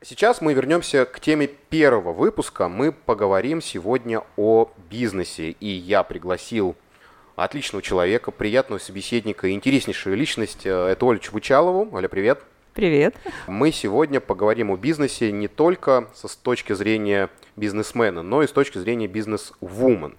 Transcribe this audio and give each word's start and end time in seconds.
Сейчас 0.00 0.40
мы 0.40 0.54
вернемся 0.54 1.04
к 1.06 1.18
теме 1.18 1.48
первого 1.48 2.12
выпуска. 2.12 2.68
Мы 2.68 2.92
поговорим 2.92 3.60
сегодня 3.60 4.22
о 4.36 4.70
бизнесе. 4.88 5.50
И 5.50 5.66
я 5.66 6.04
пригласил 6.04 6.76
отличного 7.34 7.82
человека, 7.82 8.30
приятного 8.30 8.78
собеседника 8.78 9.48
и 9.48 9.52
интереснейшую 9.52 10.16
личность. 10.16 10.64
Это 10.64 10.98
Оля 11.04 11.18
Чубучалову. 11.18 11.88
Оля, 11.92 12.06
привет. 12.06 12.44
Привет. 12.74 13.16
Мы 13.48 13.72
сегодня 13.72 14.20
поговорим 14.20 14.70
о 14.70 14.76
бизнесе 14.76 15.32
не 15.32 15.48
только 15.48 16.08
с 16.14 16.36
точки 16.36 16.74
зрения 16.74 17.28
бизнесмена, 17.56 18.22
но 18.22 18.44
и 18.44 18.46
с 18.46 18.52
точки 18.52 18.78
зрения 18.78 19.08
бизнес-вумен. 19.08 20.16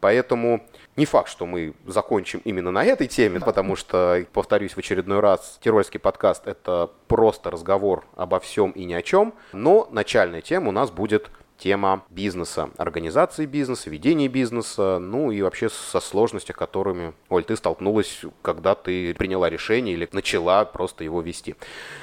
Поэтому 0.00 0.66
не 1.00 1.06
факт, 1.06 1.30
что 1.30 1.46
мы 1.46 1.72
закончим 1.86 2.42
именно 2.44 2.70
на 2.70 2.84
этой 2.84 3.06
теме, 3.06 3.40
потому 3.40 3.74
что, 3.74 4.26
повторюсь 4.34 4.72
в 4.72 4.78
очередной 4.78 5.20
раз, 5.20 5.58
Тирольский 5.64 5.98
подкаст– 5.98 6.42
это 6.46 6.90
просто 7.08 7.50
разговор 7.50 8.04
обо 8.16 8.38
всем 8.38 8.70
и 8.72 8.84
ни 8.84 8.92
о 8.92 9.00
чем, 9.00 9.32
но 9.54 9.88
начальная 9.90 10.42
тема 10.42 10.68
у 10.68 10.72
нас 10.72 10.90
будет 10.90 11.30
тема 11.56 12.04
бизнеса, 12.10 12.68
организации 12.76 13.46
бизнеса, 13.46 13.88
ведения 13.88 14.28
бизнеса, 14.28 14.98
ну 14.98 15.30
и 15.30 15.40
вообще 15.40 15.70
со 15.70 16.00
сложностями, 16.00 16.56
которыми, 16.56 17.14
Оль, 17.30 17.44
ты 17.44 17.56
столкнулась, 17.56 18.20
когда 18.42 18.74
ты 18.74 19.14
приняла 19.14 19.48
решение 19.48 19.94
или 19.94 20.06
начала 20.12 20.66
просто 20.66 21.02
его 21.02 21.22
вести. 21.22 21.56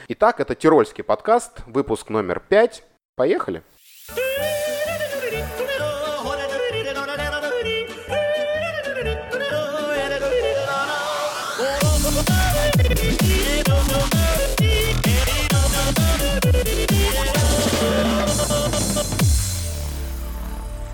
Итак, 0.08 0.40
это 0.40 0.56
Тирольский 0.56 1.04
подкаст, 1.04 1.62
выпуск 1.68 2.10
номер 2.10 2.40
пять. 2.40 2.84
Поехали! 3.16 3.62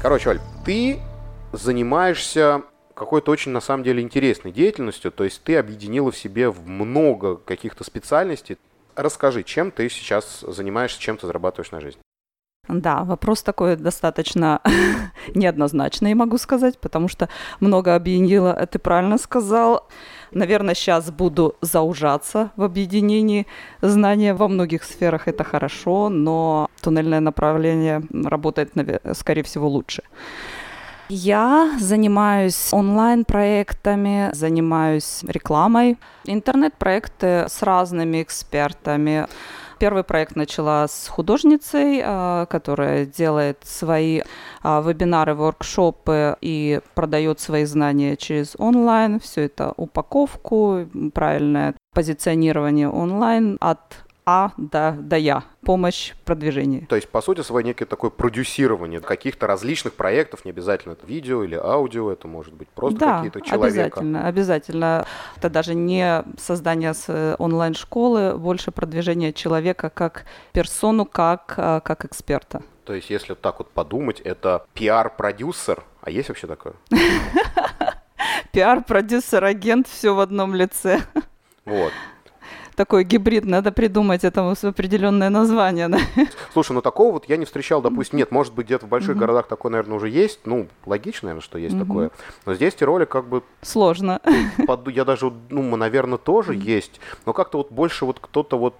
Короче, 0.03 0.31
Оль, 0.31 0.41
ты 0.65 0.99
занимаешься 1.53 2.63
какой-то 2.93 3.31
очень, 3.31 3.53
на 3.53 3.61
самом 3.61 3.85
деле, 3.85 4.03
интересной 4.03 4.51
деятельностью, 4.51 5.13
то 5.13 5.23
есть 5.23 5.41
ты 5.43 5.55
объединила 5.55 6.11
в 6.11 6.17
себе 6.17 6.51
много 6.51 7.37
каких-то 7.37 7.85
специальностей. 7.85 8.57
Расскажи, 8.97 9.43
чем 9.43 9.71
ты 9.71 9.87
сейчас 9.87 10.41
занимаешься, 10.41 10.99
чем 10.99 11.15
ты 11.15 11.25
зарабатываешь 11.25 11.71
на 11.71 11.79
жизнь? 11.79 11.99
Да, 12.69 13.03
вопрос 13.03 13.43
такой 13.43 13.75
достаточно 13.75 14.61
неоднозначный, 15.35 16.13
могу 16.13 16.37
сказать, 16.37 16.79
потому 16.79 17.09
что 17.09 17.27
много 17.59 17.93
объединила, 17.93 18.53
ты 18.71 18.79
правильно 18.79 19.17
сказал. 19.17 19.89
Наверное, 20.31 20.73
сейчас 20.73 21.11
буду 21.11 21.55
заужаться 21.59 22.51
в 22.55 22.63
объединении. 22.63 23.47
Знания 23.81 24.33
во 24.33 24.47
многих 24.47 24.85
сферах 24.85 25.27
это 25.27 25.43
хорошо, 25.43 26.07
но 26.07 26.69
туннельное 26.81 27.19
направление 27.19 28.01
работает, 28.11 28.71
скорее 29.13 29.43
всего, 29.43 29.67
лучше. 29.67 30.03
Я 31.09 31.77
занимаюсь 31.79 32.69
онлайн-проектами, 32.71 34.29
занимаюсь 34.33 35.19
рекламой, 35.27 35.97
интернет-проекты 36.23 37.45
с 37.49 37.61
разными 37.61 38.23
экспертами. 38.23 39.27
Первый 39.83 40.05
проект 40.05 40.37
начала 40.37 40.87
с 40.87 41.09
художницей, 41.09 42.01
а, 42.05 42.45
которая 42.45 43.05
делает 43.05 43.57
свои 43.65 44.21
а, 44.61 44.81
вебинары, 44.81 45.35
воркшопы 45.35 46.37
и 46.39 46.79
продает 46.95 47.41
свои 47.41 47.65
знания 47.65 48.15
через 48.15 48.55
онлайн. 48.57 49.19
Все 49.19 49.41
это 49.41 49.73
упаковку, 49.75 50.87
правильное 51.13 51.75
позиционирование 51.93 52.87
онлайн 52.87 53.57
от 53.59 54.05
а 54.25 54.51
до, 54.57 54.95
до 54.99 55.17
Я. 55.17 55.43
Помощь 55.65 56.11
в 56.11 56.17
продвижении. 56.25 56.85
То 56.89 56.95
есть, 56.95 57.07
по 57.09 57.21
сути, 57.21 57.41
свое 57.41 57.65
некое 57.65 57.85
такое 57.85 58.09
продюсирование 58.09 58.99
каких-то 58.99 59.47
различных 59.47 59.93
проектов, 59.93 60.43
не 60.45 60.51
обязательно 60.51 60.93
это 60.93 61.07
видео 61.07 61.43
или 61.43 61.55
аудио, 61.55 62.11
это 62.11 62.27
может 62.27 62.53
быть 62.53 62.67
просто 62.69 62.99
да, 62.99 63.15
какие-то 63.17 63.41
человека. 63.41 63.65
обязательно, 63.65 64.27
обязательно. 64.27 65.05
Это 65.37 65.49
даже 65.49 65.73
не 65.73 66.23
создание 66.37 66.93
с 66.93 67.35
онлайн-школы, 67.39 68.37
больше 68.37 68.71
продвижение 68.71 69.31
человека 69.33 69.89
как 69.89 70.25
персону, 70.51 71.05
как, 71.05 71.53
а, 71.57 71.79
как 71.79 72.05
эксперта. 72.05 72.61
То 72.85 72.93
есть, 72.93 73.09
если 73.09 73.33
так 73.33 73.59
вот 73.59 73.71
подумать, 73.71 74.19
это 74.19 74.65
пиар-продюсер, 74.73 75.83
а 76.01 76.09
есть 76.09 76.27
вообще 76.27 76.47
такое? 76.47 76.73
Пиар-продюсер, 78.51 79.43
агент, 79.43 79.87
все 79.87 80.13
в 80.13 80.19
одном 80.19 80.53
лице. 80.53 80.99
Вот 81.65 81.93
такой 82.75 83.03
гибрид, 83.03 83.45
надо 83.45 83.71
придумать 83.71 84.23
этому 84.23 84.55
определенное 84.61 85.29
название. 85.29 85.87
Да? 85.87 85.99
Слушай, 86.53 86.73
ну 86.73 86.81
такого 86.81 87.13
вот 87.13 87.29
я 87.29 87.37
не 87.37 87.45
встречал, 87.45 87.81
допустим, 87.81 88.17
нет, 88.19 88.31
может 88.31 88.53
быть, 88.53 88.65
где-то 88.65 88.85
в 88.85 88.89
больших 88.89 89.17
городах 89.17 89.47
такое, 89.47 89.71
наверное, 89.71 89.97
уже 89.97 90.09
есть, 90.09 90.41
ну, 90.45 90.67
логично, 90.85 91.27
наверное, 91.27 91.43
что 91.43 91.57
есть 91.57 91.77
такое, 91.77 92.11
но 92.45 92.53
здесь 92.53 92.75
Тироле 92.75 93.05
как 93.05 93.25
бы... 93.25 93.43
Сложно. 93.61 94.19
Под, 94.67 94.87
я 94.89 95.05
даже, 95.05 95.31
ну, 95.49 95.75
наверное, 95.75 96.17
тоже 96.17 96.55
есть, 96.55 96.99
но 97.25 97.33
как-то 97.33 97.59
вот 97.59 97.71
больше 97.71 98.05
вот 98.05 98.19
кто-то 98.19 98.57
вот 98.57 98.75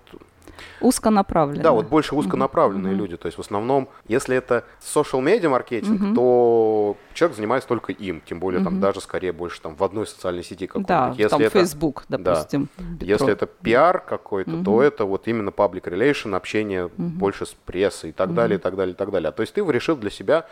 Узконаправленные. 0.81 1.63
Да, 1.63 1.71
вот 1.71 1.87
больше 1.87 2.15
узконаправленные 2.15 2.93
mm-hmm. 2.93 2.97
люди. 2.97 3.17
То 3.17 3.27
есть 3.27 3.37
в 3.37 3.41
основном, 3.41 3.89
если 4.07 4.35
это 4.35 4.65
social 4.81 5.21
media 5.21 5.49
маркетинг, 5.49 6.01
mm-hmm. 6.01 6.15
то 6.15 6.97
человек 7.13 7.35
занимается 7.35 7.67
только 7.67 7.91
им. 7.91 8.21
Тем 8.25 8.39
более 8.39 8.61
mm-hmm. 8.61 8.65
там 8.65 8.79
даже 8.79 9.01
скорее 9.01 9.31
больше 9.31 9.61
там 9.61 9.75
в 9.75 9.83
одной 9.83 10.07
социальной 10.07 10.43
сети 10.43 10.67
какой-то. 10.67 10.87
Да, 10.87 11.13
если 11.17 11.29
там 11.29 11.41
это, 11.41 11.49
Facebook, 11.51 12.05
допустим. 12.09 12.69
Да. 12.77 13.05
Если 13.05 13.31
это 13.31 13.45
пиар 13.45 13.99
какой-то, 13.99 14.51
mm-hmm. 14.51 14.63
то 14.63 14.81
это 14.81 15.05
вот 15.05 15.27
именно 15.27 15.49
public 15.49 15.83
relation, 15.83 16.35
общение 16.35 16.85
mm-hmm. 16.85 17.09
больше 17.09 17.45
с 17.45 17.55
прессой 17.65 18.09
и 18.11 18.13
так 18.13 18.29
mm-hmm. 18.29 18.33
далее, 18.33 18.57
и 18.57 18.61
так 18.61 18.75
далее, 18.75 18.93
и 18.93 18.97
так 18.97 19.11
далее. 19.11 19.31
То 19.31 19.41
есть 19.41 19.53
ты 19.53 19.61
решил 19.61 19.95
для 19.95 20.09
себя 20.09 20.45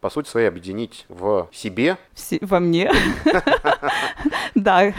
по 0.00 0.10
сути 0.10 0.28
своей, 0.28 0.48
объединить 0.48 1.04
в 1.08 1.48
себе. 1.52 1.96
Во 2.40 2.60
мне. 2.60 2.90
Да, 4.56 4.92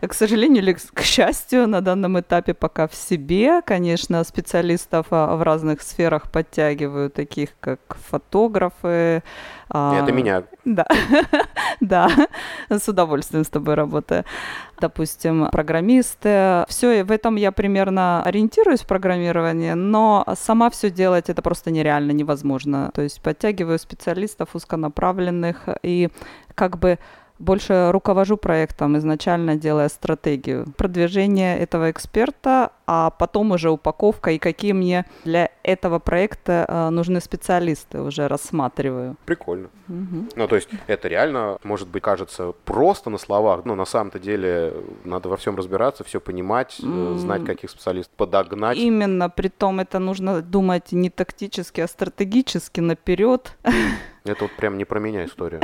к 0.00 0.14
сожалению 0.14 0.62
или 0.62 0.72
к 0.72 1.02
счастью, 1.02 1.68
на 1.68 1.80
данном 1.82 2.18
этапе 2.18 2.54
пока 2.54 2.88
в 2.88 2.94
себе. 2.94 3.60
Конечно, 3.62 4.24
специалистов 4.24 5.08
а, 5.10 5.36
в 5.36 5.42
разных 5.42 5.82
сферах 5.82 6.30
подтягиваю, 6.30 7.10
таких 7.10 7.50
как 7.60 7.80
фотографы. 8.08 9.22
А, 9.68 10.02
Это 10.02 10.10
меня. 10.10 10.44
Да, 10.64 10.86
да, 11.80 12.08
с 12.70 12.88
удовольствием 12.88 13.44
с 13.44 13.48
тобой 13.48 13.74
работаю 13.74 14.24
допустим, 14.80 15.48
программисты. 15.50 16.64
Все, 16.68 17.04
в 17.04 17.10
этом 17.10 17.36
я 17.36 17.52
примерно 17.52 18.22
ориентируюсь 18.22 18.80
в 18.80 18.86
программировании, 18.86 19.72
но 19.72 20.24
сама 20.36 20.70
все 20.70 20.90
делать 20.90 21.30
это 21.30 21.42
просто 21.42 21.70
нереально, 21.70 22.12
невозможно. 22.12 22.90
То 22.94 23.02
есть 23.02 23.20
подтягиваю 23.22 23.78
специалистов 23.78 24.50
узконаправленных 24.54 25.68
и 25.82 26.08
как 26.54 26.78
бы 26.78 26.98
больше 27.38 27.90
руковожу 27.90 28.36
проектом, 28.36 28.96
изначально 28.98 29.56
делая 29.56 29.88
стратегию 29.88 30.66
продвижения 30.76 31.58
этого 31.58 31.90
эксперта, 31.90 32.70
а 32.86 33.10
потом 33.10 33.52
уже 33.52 33.70
упаковка 33.70 34.30
и 34.30 34.38
какие 34.38 34.72
мне 34.72 35.04
для 35.24 35.50
этого 35.62 35.98
проекта 35.98 36.64
э, 36.68 36.90
нужны 36.90 37.20
специалисты 37.20 38.02
уже 38.02 38.28
рассматриваю. 38.28 39.16
Прикольно. 39.24 39.68
Угу. 39.88 40.28
Ну, 40.36 40.48
то 40.48 40.56
есть 40.56 40.68
это 40.86 41.08
реально, 41.08 41.58
может 41.64 41.88
быть, 41.88 42.02
кажется 42.02 42.52
просто 42.64 43.10
на 43.10 43.18
словах, 43.18 43.64
но 43.64 43.74
на 43.74 43.84
самом-то 43.84 44.18
деле 44.18 44.74
надо 45.04 45.28
во 45.28 45.36
всем 45.36 45.56
разбираться, 45.56 46.04
все 46.04 46.20
понимать, 46.20 46.78
mm. 46.80 47.16
знать, 47.18 47.44
каких 47.44 47.70
специалистов 47.70 48.14
подогнать. 48.16 48.76
Именно, 48.76 49.30
при 49.30 49.48
том 49.48 49.80
это 49.80 49.98
нужно 49.98 50.42
думать 50.42 50.92
не 50.92 51.10
тактически, 51.10 51.80
а 51.80 51.88
стратегически 51.88 52.80
наперед. 52.80 53.56
Это 54.26 54.44
вот 54.44 54.52
прям 54.52 54.78
не 54.78 54.86
про 54.86 55.00
меня 55.00 55.26
история. 55.26 55.60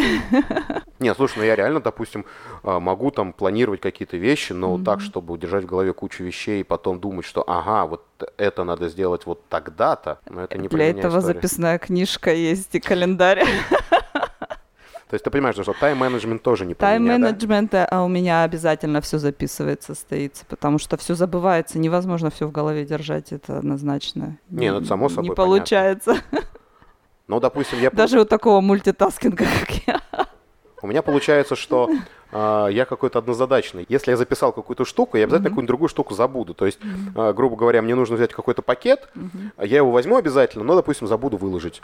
Нет, 0.98 1.16
слушай, 1.16 1.38
ну 1.38 1.44
я 1.44 1.56
реально, 1.56 1.80
допустим, 1.80 2.26
а, 2.62 2.78
могу 2.78 3.10
там 3.10 3.32
планировать 3.32 3.80
какие-то 3.80 4.18
вещи, 4.18 4.52
но 4.52 4.74
mm-hmm. 4.74 4.84
так, 4.84 5.00
чтобы 5.00 5.32
удержать 5.32 5.64
в 5.64 5.66
голове 5.66 5.94
кучу 5.94 6.22
вещей 6.22 6.60
и 6.60 6.64
потом 6.64 7.00
думать, 7.00 7.24
что 7.24 7.42
ага, 7.46 7.86
вот 7.86 8.04
это 8.36 8.64
надо 8.64 8.90
сделать 8.90 9.24
вот 9.24 9.48
тогда-то, 9.48 10.18
но 10.28 10.44
это 10.44 10.58
не 10.58 10.68
Для 10.68 10.76
про 10.76 10.84
этого 10.84 11.20
история. 11.20 11.34
записная 11.34 11.78
книжка 11.78 12.34
есть 12.34 12.74
и 12.74 12.80
календарь. 12.80 13.44
То 15.10 15.14
есть 15.14 15.24
ты 15.24 15.30
понимаешь, 15.30 15.56
что 15.56 15.72
тайм-менеджмент 15.72 16.42
тоже 16.42 16.66
не 16.66 16.74
Тайм-менеджмент, 16.74 17.72
да? 17.72 17.84
а 17.90 18.04
у 18.04 18.08
меня 18.08 18.44
обязательно 18.44 19.00
все 19.00 19.18
записывается, 19.18 19.94
стоится, 19.94 20.44
потому 20.46 20.78
что 20.78 20.98
все 20.98 21.14
забывается, 21.14 21.78
невозможно 21.78 22.30
все 22.30 22.46
в 22.46 22.52
голове 22.52 22.84
держать, 22.84 23.32
это 23.32 23.58
однозначно. 23.58 24.38
Не, 24.50 24.70
ну 24.70 24.78
это 24.78 24.86
само 24.86 25.08
собой 25.08 25.30
Не 25.30 25.34
получается. 25.34 26.18
Ну, 27.30 27.38
допустим, 27.38 27.78
я... 27.78 27.90
Даже 27.90 28.20
у 28.20 28.24
такого 28.24 28.60
мультитаскинга, 28.60 29.44
как 29.60 29.70
я. 29.86 30.00
У 30.82 30.88
меня 30.88 31.00
получается, 31.00 31.54
что 31.54 31.88
э, 32.32 32.68
я 32.72 32.84
какой-то 32.84 33.20
однозадачный. 33.20 33.86
Если 33.88 34.10
я 34.10 34.16
записал 34.16 34.52
какую-то 34.52 34.84
штуку, 34.84 35.16
я 35.16 35.24
обязательно 35.24 35.46
mm-hmm. 35.46 35.50
какую-нибудь 35.50 35.68
другую 35.68 35.88
штуку 35.88 36.14
забуду. 36.14 36.54
То 36.54 36.66
есть, 36.66 36.80
э, 37.14 37.32
грубо 37.32 37.54
говоря, 37.54 37.82
мне 37.82 37.94
нужно 37.94 38.16
взять 38.16 38.32
какой-то 38.32 38.62
пакет, 38.62 39.08
mm-hmm. 39.14 39.66
я 39.66 39.76
его 39.76 39.92
возьму 39.92 40.16
обязательно, 40.16 40.64
но, 40.64 40.74
допустим, 40.74 41.06
забуду 41.06 41.36
выложить 41.36 41.82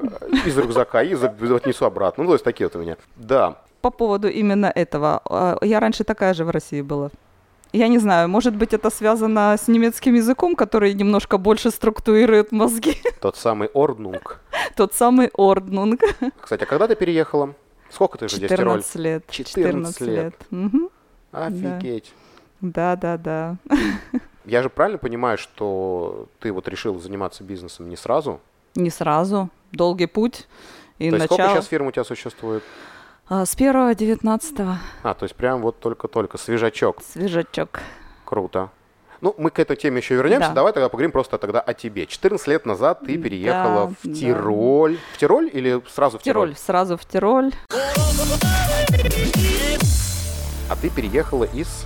э, 0.00 0.06
из 0.46 0.58
рюкзака 0.58 1.04
и 1.04 1.14
отнесу 1.14 1.84
обратно. 1.84 2.24
Ну, 2.24 2.30
то 2.30 2.34
есть 2.34 2.44
такие 2.44 2.66
вот 2.66 2.74
у 2.74 2.80
меня. 2.80 2.96
Да. 3.14 3.62
По 3.80 3.90
поводу 3.90 4.28
именно 4.28 4.66
этого. 4.66 5.58
Я 5.62 5.78
раньше 5.78 6.02
такая 6.02 6.34
же 6.34 6.44
в 6.44 6.50
России 6.50 6.82
была. 6.82 7.10
Я 7.72 7.88
не 7.88 7.98
знаю, 7.98 8.28
может 8.28 8.56
быть, 8.56 8.72
это 8.72 8.90
связано 8.90 9.54
с 9.58 9.68
немецким 9.68 10.14
языком, 10.14 10.56
который 10.56 10.94
немножко 10.94 11.36
больше 11.36 11.70
структурирует 11.70 12.50
мозги. 12.50 12.96
Тот 13.20 13.36
самый 13.36 13.68
Орднунг. 13.74 14.40
Тот 14.74 14.94
самый 14.94 15.30
Орднунг. 15.34 16.00
Кстати, 16.40 16.62
а 16.62 16.66
когда 16.66 16.86
ты 16.88 16.96
переехала? 16.96 17.54
Сколько 17.90 18.18
ты 18.18 18.26
уже 18.26 18.36
здесь 18.36 18.50
в 18.50 18.54
Тироль? 18.56 18.82
14 18.82 18.94
лет. 18.96 19.24
14 19.30 20.00
лет. 20.02 20.34
Мгм. 20.50 20.88
Офигеть. 21.32 22.12
Да, 22.60 22.96
да, 22.96 23.16
да. 23.16 23.56
Я 24.44 24.62
же 24.62 24.70
правильно 24.70 24.98
понимаю, 24.98 25.36
что 25.36 26.26
ты 26.40 26.52
вот 26.52 26.68
решил 26.68 26.98
заниматься 26.98 27.44
бизнесом 27.44 27.88
не 27.88 27.96
сразу? 27.96 28.40
Не 28.74 28.90
сразу. 28.90 29.50
Долгий 29.72 30.06
путь. 30.06 30.46
И 30.98 31.10
то 31.10 31.16
есть 31.16 31.26
сколько 31.26 31.42
начало. 31.42 31.60
сейчас 31.60 31.68
фирм 31.68 31.86
у 31.88 31.92
тебя 31.92 32.04
существует? 32.04 32.62
А, 33.28 33.44
С 33.44 33.54
первого 33.56 33.94
девятнадцатого 33.94 34.78
А, 35.02 35.14
то 35.14 35.24
есть 35.24 35.34
прям 35.34 35.60
вот 35.60 35.78
только-только, 35.80 36.38
свежачок. 36.38 37.02
свежачок. 37.02 37.80
Круто. 38.24 38.70
Ну, 39.20 39.34
мы 39.36 39.50
к 39.50 39.58
этой 39.58 39.76
теме 39.76 39.98
еще 39.98 40.14
вернемся. 40.14 40.48
Да. 40.50 40.54
Давай 40.54 40.72
тогда 40.72 40.88
поговорим 40.88 41.10
просто 41.10 41.38
тогда 41.38 41.60
о 41.60 41.74
тебе. 41.74 42.06
14 42.06 42.46
лет 42.46 42.64
назад 42.66 43.00
ты 43.00 43.16
Да, 43.16 43.22
переехала 43.22 43.86
в 43.88 43.96
да. 44.06 44.14
Тироль. 44.14 44.98
В 45.14 45.18
Тироль 45.18 45.50
или 45.52 45.82
сразу 45.92 46.18
в 46.18 46.22
Тироль? 46.22 46.48
Тироль, 46.50 46.56
сразу 46.56 46.96
в 46.96 47.04
Тироль. 47.04 47.52
А 50.70 50.76
ты 50.80 50.88
переехала 50.90 51.44
из... 51.44 51.84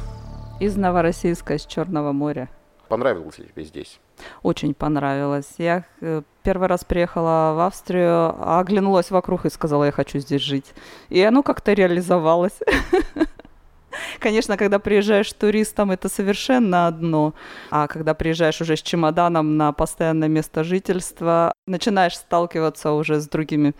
Из 0.60 0.76
Новороссийска, 0.76 1.54
из 1.54 1.64
Черного 1.64 2.12
моря. 2.12 2.50
Понравилось 2.88 3.38
ли 3.38 3.46
тебе 3.46 3.64
здесь? 3.64 3.98
Очень 4.42 4.74
понравилось. 4.74 5.54
Я 5.58 5.84
э, 6.00 6.22
первый 6.42 6.68
раз 6.68 6.84
приехала 6.84 7.54
в 7.54 7.60
Австрию, 7.60 8.34
а 8.38 8.60
оглянулась 8.60 9.10
вокруг 9.10 9.46
и 9.46 9.50
сказала, 9.50 9.84
я 9.84 9.92
хочу 9.92 10.18
здесь 10.18 10.42
жить. 10.42 10.74
И 11.08 11.20
оно 11.22 11.42
как-то 11.42 11.72
реализовалось. 11.72 12.58
Конечно, 14.18 14.56
когда 14.56 14.78
приезжаешь 14.78 15.32
туристом, 15.32 15.90
это 15.90 16.08
совершенно 16.08 16.86
одно. 16.86 17.34
А 17.70 17.86
когда 17.86 18.14
приезжаешь 18.14 18.60
уже 18.60 18.76
с 18.76 18.82
чемоданом 18.82 19.56
на 19.56 19.72
постоянное 19.72 20.28
место 20.28 20.64
жительства, 20.64 21.52
начинаешь 21.66 22.16
сталкиваться 22.16 22.92
уже 22.92 23.20
с 23.20 23.28
другими 23.28 23.74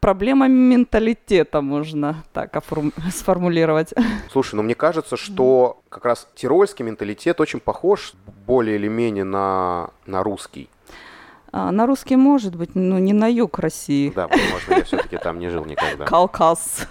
проблемами 0.00 0.52
менталитета, 0.52 1.60
можно 1.60 2.24
так 2.32 2.54
оформ- 2.56 2.92
сформулировать. 3.10 3.94
Слушай, 4.30 4.56
ну 4.56 4.62
мне 4.62 4.74
кажется, 4.74 5.16
что 5.16 5.80
как 5.88 6.04
раз 6.04 6.28
тирольский 6.34 6.84
менталитет 6.84 7.40
очень 7.40 7.60
похож 7.60 8.14
более 8.46 8.76
или 8.76 8.88
менее 8.88 9.24
на, 9.24 9.90
на 10.06 10.22
русский. 10.22 10.68
А, 11.50 11.70
на 11.70 11.86
русский 11.86 12.16
может 12.16 12.54
быть, 12.56 12.74
но 12.74 12.98
не 12.98 13.12
на 13.12 13.26
юг 13.26 13.58
России. 13.58 14.12
Да, 14.14 14.28
возможно, 14.28 14.74
я 14.74 14.84
все-таки 14.84 15.16
там 15.16 15.38
не 15.38 15.48
жил 15.48 15.64
никогда. 15.64 16.04
Кавказ. 16.04 16.86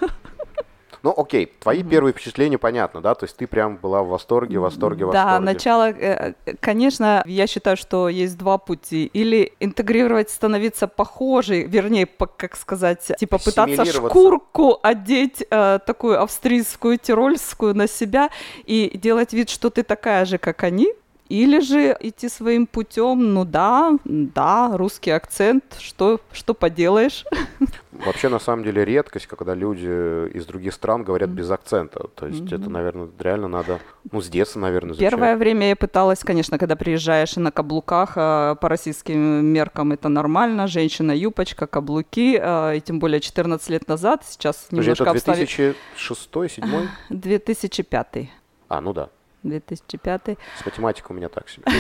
Ну, 1.07 1.13
окей, 1.15 1.45
твои 1.61 1.83
первые 1.83 2.11
впечатления 2.11 2.57
понятно, 2.57 2.99
да? 2.99 3.15
То 3.15 3.23
есть 3.23 3.37
ты 3.37 3.47
прям 3.47 3.77
была 3.77 4.03
в 4.03 4.09
восторге, 4.09 4.59
восторге, 4.59 5.05
восторге. 5.05 5.25
Да, 5.25 5.39
начало, 5.39 5.89
э, 5.89 6.33
э, 6.45 6.53
конечно, 6.59 7.23
я 7.25 7.47
считаю, 7.47 7.77
что 7.77 8.09
есть 8.09 8.37
два 8.37 8.57
пути. 8.57 9.09
Или 9.13 9.53
интегрировать, 9.61 10.29
становиться 10.29 10.85
похожей, 10.89 11.63
вернее, 11.63 12.07
по- 12.07 12.25
как 12.25 12.57
сказать, 12.57 13.09
типа 13.17 13.37
пытаться 13.37 13.85
шкурку 13.85 14.79
одеть 14.83 15.45
э, 15.49 15.79
такую 15.85 16.21
австрийскую, 16.21 16.97
тирольскую 16.97 17.73
на 17.73 17.87
себя 17.87 18.29
и 18.65 18.91
делать 18.97 19.31
вид, 19.31 19.49
что 19.49 19.69
ты 19.69 19.83
такая 19.83 20.25
же, 20.25 20.37
как 20.37 20.63
они. 20.63 20.89
Или 21.29 21.59
же 21.59 21.95
идти 21.99 22.29
своим 22.29 22.65
путем, 22.67 23.33
ну 23.33 23.43
да, 23.43 23.97
да, 24.05 24.71
русский 24.77 25.11
акцент, 25.11 25.63
что, 25.79 26.19
что 26.31 26.53
поделаешь. 26.53 27.25
Вообще, 28.05 28.29
на 28.29 28.39
самом 28.39 28.63
деле, 28.63 28.85
редкость, 28.85 29.27
когда 29.27 29.53
люди 29.53 30.27
из 30.35 30.45
других 30.45 30.73
стран 30.73 31.03
говорят 31.03 31.29
без 31.29 31.49
акцента. 31.49 32.07
То 32.15 32.27
есть 32.27 32.51
это, 32.51 32.69
наверное, 32.69 33.09
реально 33.19 33.47
надо, 33.47 33.79
ну, 34.11 34.21
с 34.21 34.29
детства, 34.29 34.59
наверное, 34.59 34.93
изучать. 34.93 35.09
Первое 35.09 35.35
время 35.35 35.69
я 35.69 35.75
пыталась, 35.75 36.19
конечно, 36.19 36.57
когда 36.57 36.75
приезжаешь 36.75 37.37
и 37.37 37.39
на 37.39 37.51
каблуках, 37.51 38.13
э, 38.15 38.55
по 38.59 38.69
российским 38.69 39.45
меркам 39.45 39.91
это 39.91 40.09
нормально, 40.09 40.67
женщина, 40.67 41.11
юбочка, 41.11 41.67
каблуки, 41.67 42.39
э, 42.41 42.77
и 42.77 42.81
тем 42.81 42.99
более 42.99 43.19
14 43.19 43.69
лет 43.69 43.87
назад, 43.87 44.23
сейчас 44.27 44.67
немножко 44.71 45.03
это 45.03 45.11
обставить... 45.11 45.55
2006 45.55 46.31
2007 46.31 46.87
2005 47.09 48.29
А, 48.69 48.81
ну 48.81 48.93
да. 48.93 49.09
2005 49.43 50.37
С 50.59 50.65
математикой 50.65 51.15
у 51.15 51.17
меня 51.17 51.29
так 51.29 51.49
себе. 51.49 51.63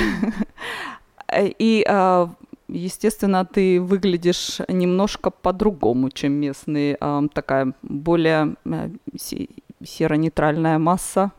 И, 1.59 1.85
э, 1.85 2.27
естественно, 2.67 3.45
ты 3.45 3.79
выглядишь 3.81 4.59
немножко 4.67 5.29
по-другому, 5.31 6.09
чем 6.09 6.33
местные. 6.33 6.97
Э, 6.99 7.21
Такая 7.33 7.73
более 7.81 8.55
э, 8.65 8.89
се- 9.17 9.49
серо-нейтральная 9.83 10.77
масса 10.79 11.31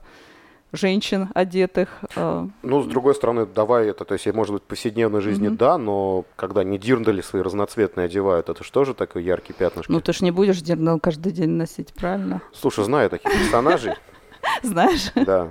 женщин 0.73 1.29
одетых. 1.35 1.89
э, 2.17 2.47
Ну, 2.63 2.83
с 2.83 2.87
другой 2.87 3.15
стороны, 3.15 3.47
давай 3.47 3.89
это, 3.89 4.05
то 4.05 4.15
есть, 4.15 4.27
может 4.35 4.53
быть, 4.55 4.63
в 4.63 4.67
повседневной 4.67 5.21
жизни 5.23 5.49
да, 5.49 5.79
но 5.79 6.25
когда 6.37 6.63
не 6.63 6.79
дирндали 6.79 7.23
свои 7.23 7.41
разноцветные 7.43 8.05
одевают, 8.05 8.49
это 8.51 8.63
же 8.85 8.95
такое 8.95 9.23
яркие 9.23 9.55
пятнышки? 9.55 9.91
Ну, 9.91 10.01
ты 10.01 10.13
ж 10.13 10.21
не 10.21 10.31
будешь 10.31 10.61
дернал 10.61 11.01
каждый 11.01 11.33
день 11.33 11.51
носить, 11.51 11.95
правильно? 11.95 12.43
Слушай, 12.53 12.85
знаю 12.85 13.09
таких 13.11 13.33
персонажей, 13.33 13.95
Знаешь, 14.63 15.11
да, 15.15 15.49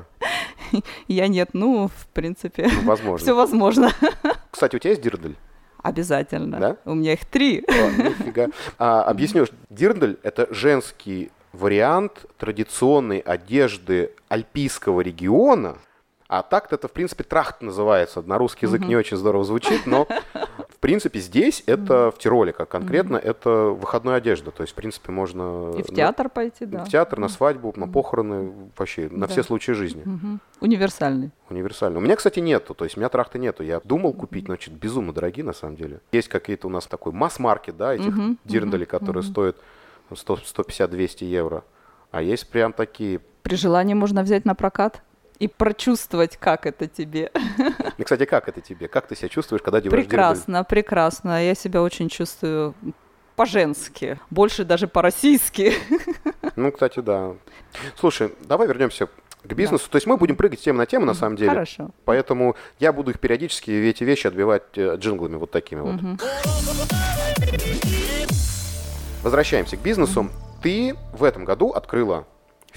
я 1.07 1.27
нет, 1.27 1.49
ну, 1.53 1.87
в 1.87 2.07
принципе, 2.13 2.69
ну, 2.73 2.87
возможно. 2.87 3.17
все 3.23 3.35
возможно. 3.35 3.91
Кстати, 4.51 4.75
у 4.75 4.79
тебя 4.79 4.91
есть 4.91 5.01
дирндель? 5.01 5.35
Обязательно. 5.81 6.59
Да? 6.59 6.77
У 6.85 6.93
меня 6.93 7.13
их 7.13 7.25
три. 7.25 7.63
О, 7.67 7.91
нифига. 7.91 8.47
А, 8.77 9.03
объясню, 9.03 9.45
дирндель– 9.69 10.17
это 10.23 10.47
женский 10.53 11.31
вариант 11.53 12.25
традиционной 12.37 13.19
одежды 13.19 14.11
альпийского 14.27 15.01
региона, 15.01 15.77
а 16.27 16.43
так-то 16.43 16.75
это, 16.75 16.87
в 16.87 16.91
принципе, 16.91 17.23
трахт 17.23 17.61
называется. 17.61 18.21
На 18.21 18.37
русский 18.37 18.65
язык 18.65 18.81
не 18.81 18.95
очень 18.95 19.17
здорово 19.17 19.45
звучит, 19.45 19.85
но, 19.85 20.07
в 20.77 20.79
принципе, 20.79 21.19
здесь 21.19 21.63
это 21.65 22.11
в 22.11 22.19
Тироле, 22.19 22.53
как 22.53 22.69
конкретно, 22.69 23.17
это 23.17 23.49
выходная 23.49 24.15
одежда. 24.17 24.51
То 24.51 24.61
есть, 24.61 24.73
в 24.73 24.75
принципе, 24.75 25.11
можно... 25.11 25.71
И 25.75 25.81
в 25.81 25.89
на- 25.89 25.95
театр 25.95 26.29
пойти, 26.29 26.65
да. 26.67 26.85
В 26.85 26.89
театр, 26.89 27.17
на 27.17 27.29
свадьбу, 27.29 27.73
на 27.75 27.87
похороны, 27.87 28.53
вообще, 28.77 29.09
на 29.09 29.21
Да. 29.25 29.27
все 29.27 29.41
случаи 29.41 29.71
жизни. 29.71 30.03
Мгм. 30.05 30.39
Универсальный. 30.61 31.31
Универсально. 31.49 31.97
У 31.97 32.01
меня, 32.01 32.15
кстати, 32.15 32.39
нету, 32.39 32.75
то 32.75 32.83
есть 32.83 32.95
у 32.95 32.99
меня 32.99 33.09
трахты 33.09 33.39
нету. 33.39 33.63
Я 33.63 33.81
думал 33.83 34.13
купить, 34.13 34.47
но 34.47 34.55
что 34.55 34.69
безумно 34.69 35.13
дорогие 35.13 35.43
на 35.43 35.53
самом 35.53 35.77
деле. 35.77 35.99
Есть 36.11 36.27
какие-то 36.27 36.67
у 36.67 36.69
нас 36.69 36.85
такой 36.85 37.11
масс-маркет, 37.11 37.75
да, 37.75 37.95
этих 37.95 38.15
Мгм, 38.15 38.37
дирнделей, 38.45 38.85
которые 38.85 39.23
стоят 39.23 39.57
100 40.15 40.35
150-200 40.45 41.23
евро. 41.25 41.63
А 42.11 42.21
есть 42.21 42.47
прям 42.49 42.71
такие. 42.71 43.19
При 43.41 43.55
желании 43.55 43.95
можно 43.95 44.21
взять 44.21 44.45
на 44.45 44.53
прокат 44.53 45.01
и 45.39 45.47
прочувствовать, 45.47 46.37
как 46.37 46.65
это 46.65 46.87
тебе. 46.87 47.31
Ну, 47.97 48.03
кстати, 48.03 48.25
как 48.25 48.47
это 48.47 48.61
тебе? 48.61 48.87
Как 48.87 49.07
ты 49.07 49.15
себя 49.15 49.29
чувствуешь, 49.29 49.61
когда 49.61 49.77
одеваешь 49.77 50.03
дирндель? 50.03 50.09
Прекрасно, 50.09 50.63
прекрасно. 50.63 51.45
Я 51.45 51.55
себя 51.55 51.81
очень 51.81 52.09
чувствую 52.09 52.73
по-женски, 53.35 54.19
больше 54.29 54.65
даже 54.65 54.87
по-российски. 54.87 55.73
Ну, 56.55 56.71
кстати, 56.71 56.99
да. 57.01 57.35
Слушай, 57.95 58.33
давай 58.45 58.67
вернемся 58.67 59.09
к 59.43 59.53
бизнесу. 59.53 59.89
То 59.89 59.97
есть 59.97 60.07
мы 60.07 60.17
будем 60.17 60.35
прыгать 60.35 60.59
с 60.59 60.63
темы 60.63 60.79
на 60.79 60.85
тему, 60.87 61.05
на 61.05 61.13
самом 61.13 61.35
деле. 61.35 61.51
Хорошо. 61.51 61.91
Поэтому 62.05 62.55
я 62.79 62.91
буду 62.91 63.11
их 63.11 63.19
периодически, 63.19 63.69
эти 63.69 64.03
вещи 64.03 64.25
отбивать 64.25 64.63
э, 64.75 64.95
джинглами 64.97 65.35
вот 65.35 65.51
такими 65.51 65.81
вот. 65.81 66.19
Возвращаемся 69.23 69.77
к 69.77 69.81
бизнесу. 69.81 70.29
Ты 70.63 70.95
в 71.13 71.23
этом 71.23 71.45
году 71.45 71.71
открыла 71.71 72.25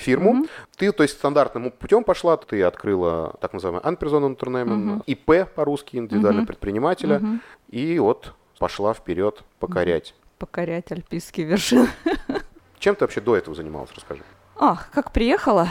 фирму. 0.01 0.47
Ты, 0.77 0.93
то 0.93 1.03
есть, 1.03 1.15
стандартным 1.17 1.71
путем 1.71 2.05
пошла. 2.05 2.37
Ты 2.37 2.63
открыла 2.63 3.35
так 3.41 3.53
называемый 3.53 3.83
Анперсона 3.83 4.27
Unternehmen, 4.27 5.03
ИП 5.07 5.49
по-русски, 5.55 5.97
индивидуального 5.97 6.47
предпринимателя. 6.47 7.23
И 7.69 7.99
вот 7.99 8.35
пошла 8.59 8.95
вперед 8.95 9.43
покорять. 9.59 10.15
Покорять 10.39 10.91
альпийские 10.91 11.47
вершины. 11.47 11.89
Чем 12.79 12.95
ты 12.95 13.05
вообще 13.05 13.21
до 13.21 13.37
этого 13.37 13.55
занималась, 13.55 13.91
расскажи. 13.95 14.23
Ах, 14.63 14.91
как 14.93 15.13
приехала, 15.13 15.69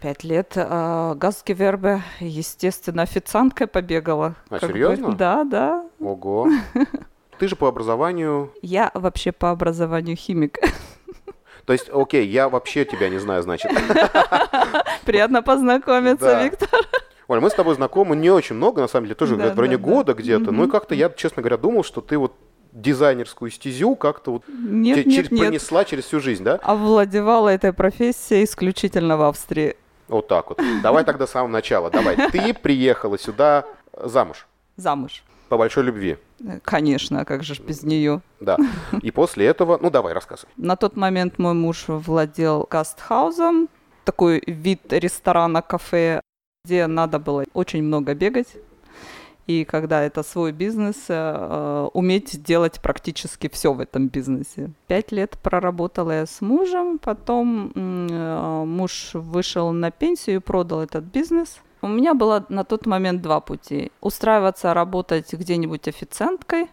пять 0.00 0.22
лет, 0.22 0.52
э, 0.56 1.14
Газгевербе, 1.16 2.02
естественно, 2.20 3.02
официанткой 3.02 3.66
побегала. 3.66 4.34
А, 4.50 4.58
Как 4.58 4.70
бы, 4.70 4.74
серьезно? 4.74 5.12
Да, 5.14 5.44
да. 5.44 5.86
Ого. 6.00 6.48
Ты 7.38 7.48
же 7.48 7.56
по 7.56 7.68
образованию... 7.68 8.52
Я 8.60 8.90
вообще 8.92 9.32
по 9.32 9.50
образованию 9.50 10.16
химик. 10.16 10.58
То 11.66 11.72
есть, 11.72 11.90
окей, 11.92 12.26
я 12.26 12.48
вообще 12.48 12.84
тебя 12.84 13.08
не 13.08 13.18
знаю, 13.18 13.42
значит. 13.42 13.70
Приятно 15.04 15.42
познакомиться, 15.42 16.24
Да. 16.26 16.44
Виктор. 16.44 16.68
Оль, 17.28 17.40
мы 17.40 17.50
с 17.50 17.54
тобой 17.54 17.74
знакомы 17.74 18.14
не 18.14 18.30
очень 18.30 18.54
много, 18.54 18.80
на 18.80 18.88
самом 18.88 19.06
деле, 19.06 19.16
тоже 19.16 19.36
Да, 19.36 19.52
в 19.52 19.58
районе 19.58 19.78
да, 19.78 19.84
да. 19.84 19.90
года 19.92 20.14
где-то. 20.14 20.52
Ну 20.52 20.64
и 20.66 20.70
как-то 20.70 20.94
я, 20.94 21.10
честно 21.10 21.42
говоря, 21.42 21.56
думал, 21.56 21.82
что 21.82 22.00
ты 22.00 22.16
вот 22.18 22.32
дизайнерскую 22.72 23.50
стезю 23.50 23.96
как-то 23.96 24.32
вот 24.32 24.42
Нет, 24.48 25.06
нет, 25.06 25.14
через- 25.16 25.30
нет. 25.32 25.40
пронесла 25.40 25.84
через 25.84 26.04
всю 26.04 26.20
жизнь, 26.20 26.44
да? 26.44 26.60
Овладевала 26.62 27.48
этой 27.48 27.72
профессией 27.72 28.44
исключительно 28.44 29.16
в 29.16 29.22
Австрии. 29.22 29.76
Вот 30.08 30.28
так 30.28 30.50
вот. 30.50 30.60
Давай 30.84 31.02
тогда 31.02 31.26
с 31.26 31.30
самого 31.32 31.48
начала. 31.50 31.90
Давай. 31.90 32.16
Ты 32.30 32.54
приехала 32.54 33.18
сюда 33.18 33.64
замуж 34.00 34.46
Замуж. 34.76 35.24
по 35.48 35.56
большой 35.56 35.82
любви. 35.82 36.18
Э, 36.40 36.58
Конечно, 36.62 37.24
как 37.24 37.42
же 37.42 37.54
без 37.62 37.82
нее. 37.82 38.20
Да. 38.40 38.56
И 39.02 39.10
после 39.10 39.46
этого, 39.46 39.78
ну 39.80 39.90
давай, 39.90 40.12
рассказывай. 40.12 40.50
На 40.56 40.76
тот 40.76 40.96
момент 40.96 41.38
мой 41.38 41.54
муж 41.54 41.84
владел 41.88 42.66
гастхаузом, 42.70 43.68
такой 44.04 44.42
вид 44.46 44.92
ресторана, 44.92 45.62
кафе. 45.62 46.20
где 46.64 46.86
надо 46.86 47.18
было 47.18 47.44
очень 47.54 47.82
много 47.82 48.14
бегать. 48.14 48.48
И 49.46 49.64
когда 49.64 50.02
это 50.02 50.24
свой 50.24 50.50
бизнес, 50.50 50.96
э, 51.08 51.88
уметь 51.94 52.42
делать 52.42 52.80
практически 52.80 53.48
все 53.48 53.72
в 53.72 53.78
этом 53.78 54.08
бизнесе. 54.08 54.72
Пять 54.88 55.12
лет 55.12 55.38
проработала 55.40 56.10
я 56.10 56.26
с 56.26 56.40
мужем, 56.40 56.98
потом 56.98 57.70
э, 57.74 58.64
муж 58.66 59.10
вышел 59.14 59.70
на 59.70 59.92
пенсию 59.92 60.36
и 60.36 60.40
продал 60.40 60.80
этот 60.82 61.04
бизнес. 61.04 61.60
У 61.82 61.88
меня 61.88 62.14
было 62.14 62.44
на 62.48 62.64
тот 62.64 62.86
момент 62.86 63.22
два 63.22 63.40
пути. 63.40 63.92
Устраиваться 64.00 64.74
работать 64.74 65.32
где-нибудь 65.32 65.88
официанткой, 65.88 66.68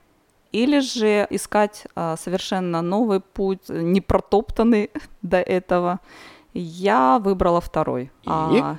или 0.53 0.79
же 0.79 1.27
искать 1.31 1.87
а, 1.95 2.15
совершенно 2.15 2.81
новый 2.81 3.19
путь, 3.19 3.67
не 3.69 4.01
протоптанный 4.01 4.91
до 5.21 5.41
этого. 5.41 5.99
Я 6.53 7.19
выбрала 7.19 7.59
второй. 7.59 8.11
И? 8.23 8.29
А, 8.29 8.77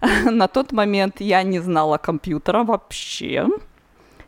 на 0.30 0.46
тот 0.48 0.72
момент 0.72 1.20
я 1.20 1.42
не 1.42 1.58
знала 1.60 1.96
компьютера 1.98 2.62
вообще. 2.62 3.46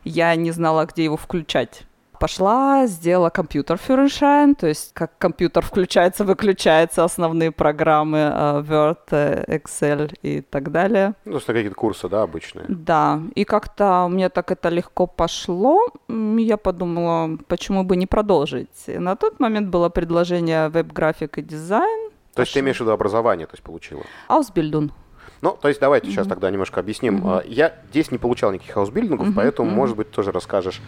Я 0.03 0.35
не 0.35 0.51
знала, 0.51 0.85
где 0.85 1.03
его 1.03 1.17
включать 1.17 1.83
пошла, 2.21 2.85
сделала 2.85 3.29
компьютер 3.29 3.77
Führerschein, 3.77 4.53
то 4.53 4.67
есть 4.67 4.93
как 4.93 5.17
компьютер 5.17 5.65
включается, 5.65 6.23
выключается, 6.23 7.03
основные 7.03 7.51
программы 7.51 8.19
uh, 8.19 8.63
Word, 8.63 8.97
э, 9.09 9.57
Excel 9.57 10.15
и 10.21 10.41
так 10.41 10.71
далее. 10.71 11.15
Ну, 11.25 11.37
это 11.37 11.47
какие-то 11.47 11.75
курсы, 11.75 12.07
да, 12.07 12.21
обычные? 12.21 12.65
Да, 12.69 13.19
и 13.33 13.43
как-то 13.43 14.07
мне 14.07 14.29
так 14.29 14.51
это 14.51 14.69
легко 14.69 15.07
пошло, 15.07 15.79
я 16.07 16.57
подумала, 16.57 17.37
почему 17.47 17.83
бы 17.83 17.95
не 17.95 18.05
продолжить. 18.05 18.69
И 18.85 18.99
на 18.99 19.15
тот 19.15 19.39
момент 19.39 19.69
было 19.69 19.89
предложение 19.89 20.69
веб-график 20.69 21.39
и 21.39 21.41
дизайн. 21.41 22.11
То 22.35 22.43
есть 22.43 22.53
ты 22.53 22.59
имеешь 22.59 22.77
в 22.77 22.81
виду 22.81 22.91
образование, 22.91 23.47
то 23.47 23.53
есть 23.53 23.63
получила? 23.63 24.03
Ausbildung. 24.29 24.91
Ну, 25.41 25.57
то 25.59 25.69
есть 25.69 25.79
давайте 25.79 26.07
mm-hmm. 26.07 26.11
сейчас 26.11 26.27
тогда 26.27 26.51
немножко 26.51 26.79
объясним. 26.79 27.25
Mm-hmm. 27.25 27.47
Я 27.47 27.73
здесь 27.89 28.11
не 28.11 28.19
получал 28.19 28.51
никаких 28.51 28.75
Ausbildung 28.75 29.16
ов, 29.16 29.29
mm-hmm. 29.29 29.33
поэтому, 29.35 29.71
mm-hmm. 29.71 29.75
может 29.75 29.97
быть, 29.97 30.11
тоже 30.11 30.31
расскажешь, 30.31 30.81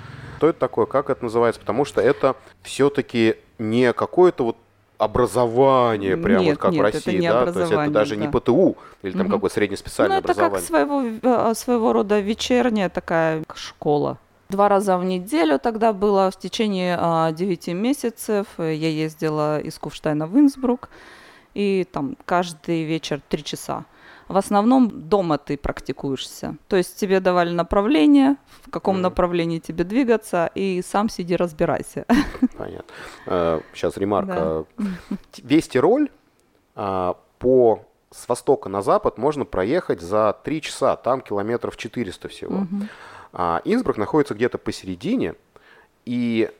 что 0.43 0.50
это 0.50 0.59
такое, 0.59 0.85
как 0.85 1.09
это 1.09 1.23
называется, 1.23 1.62
потому 1.62 1.85
что 1.85 2.01
это 2.01 2.35
все-таки 2.63 3.35
не 3.59 3.93
какое-то 3.93 4.43
вот 4.43 4.57
образование, 4.97 6.17
прямо 6.17 6.43
нет, 6.43 6.55
вот 6.55 6.62
как 6.62 6.71
нет, 6.73 6.79
в 6.81 6.83
России, 6.83 7.25
это 7.25 7.45
да, 7.45 7.51
то 7.53 7.59
есть 7.62 7.71
это 7.71 7.89
даже 7.89 8.15
да. 8.17 8.21
не 8.21 8.27
ПТУ 8.27 8.75
или 9.03 9.13
там 9.13 9.21
Угу. 9.21 9.31
какое-то 9.35 9.53
среднеспециальное 9.53 10.17
ну, 10.17 10.19
это 10.19 10.31
образование. 10.33 10.59
как 10.59 10.67
своего, 10.67 11.50
э, 11.51 11.53
своего 11.55 11.93
рода 11.93 12.19
вечерняя 12.19 12.89
такая 12.89 13.43
школа. 13.55 14.17
Два 14.50 14.67
раза 14.67 14.97
в 14.97 15.05
неделю 15.05 15.59
тогда 15.59 15.93
было 15.93 16.29
в 16.29 16.38
течение 16.38 16.97
а, 17.00 17.31
9 17.31 17.69
месяцев. 17.69 18.47
э, 18.57 18.73
Я 18.73 18.89
ездила 18.89 19.62
из 19.62 19.79
Куфштайна 19.79 20.27
в 20.27 20.38
Инсбрук, 20.38 20.89
и 21.53 21.88
там 21.89 22.17
каждый 22.25 22.83
вечер 22.83 23.21
три 23.29 23.45
часа. 23.45 23.85
В 24.27 24.37
основном 24.37 24.89
дома 25.09 25.37
ты 25.37 25.57
практикуешься. 25.57 26.55
То 26.67 26.75
есть 26.75 26.97
тебе 26.99 27.19
давали 27.19 27.51
направление, 27.51 28.37
в 28.61 28.71
каком 28.71 28.95
Мгм. 28.95 29.03
направлении 29.03 29.59
тебе 29.59 29.83
двигаться, 29.83 30.49
и 30.55 30.81
сам 30.81 31.09
сиди 31.09 31.35
разбирайся. 31.35 32.05
Понятно. 32.57 32.91
Э, 33.27 33.61
Сейчас 33.73 33.97
ремарка. 33.97 34.65
Весь 35.37 35.67
Тироль 35.67 36.09
а, 36.75 37.17
по 37.39 37.85
с 38.11 38.27
востока 38.29 38.69
на 38.69 38.81
запад 38.81 39.17
можно 39.17 39.43
проехать 39.43 39.99
за 40.01 40.37
3 40.43 40.61
часа, 40.61 40.95
там 40.95 41.19
километров 41.21 41.77
400 41.77 42.27
всего. 42.29 42.59
Мгм. 42.59 42.89
А 43.33 43.61
Инсбрук 43.65 43.97
находится 43.97 44.35
где-то 44.35 44.57
посередине, 44.59 45.33
и 46.05 46.51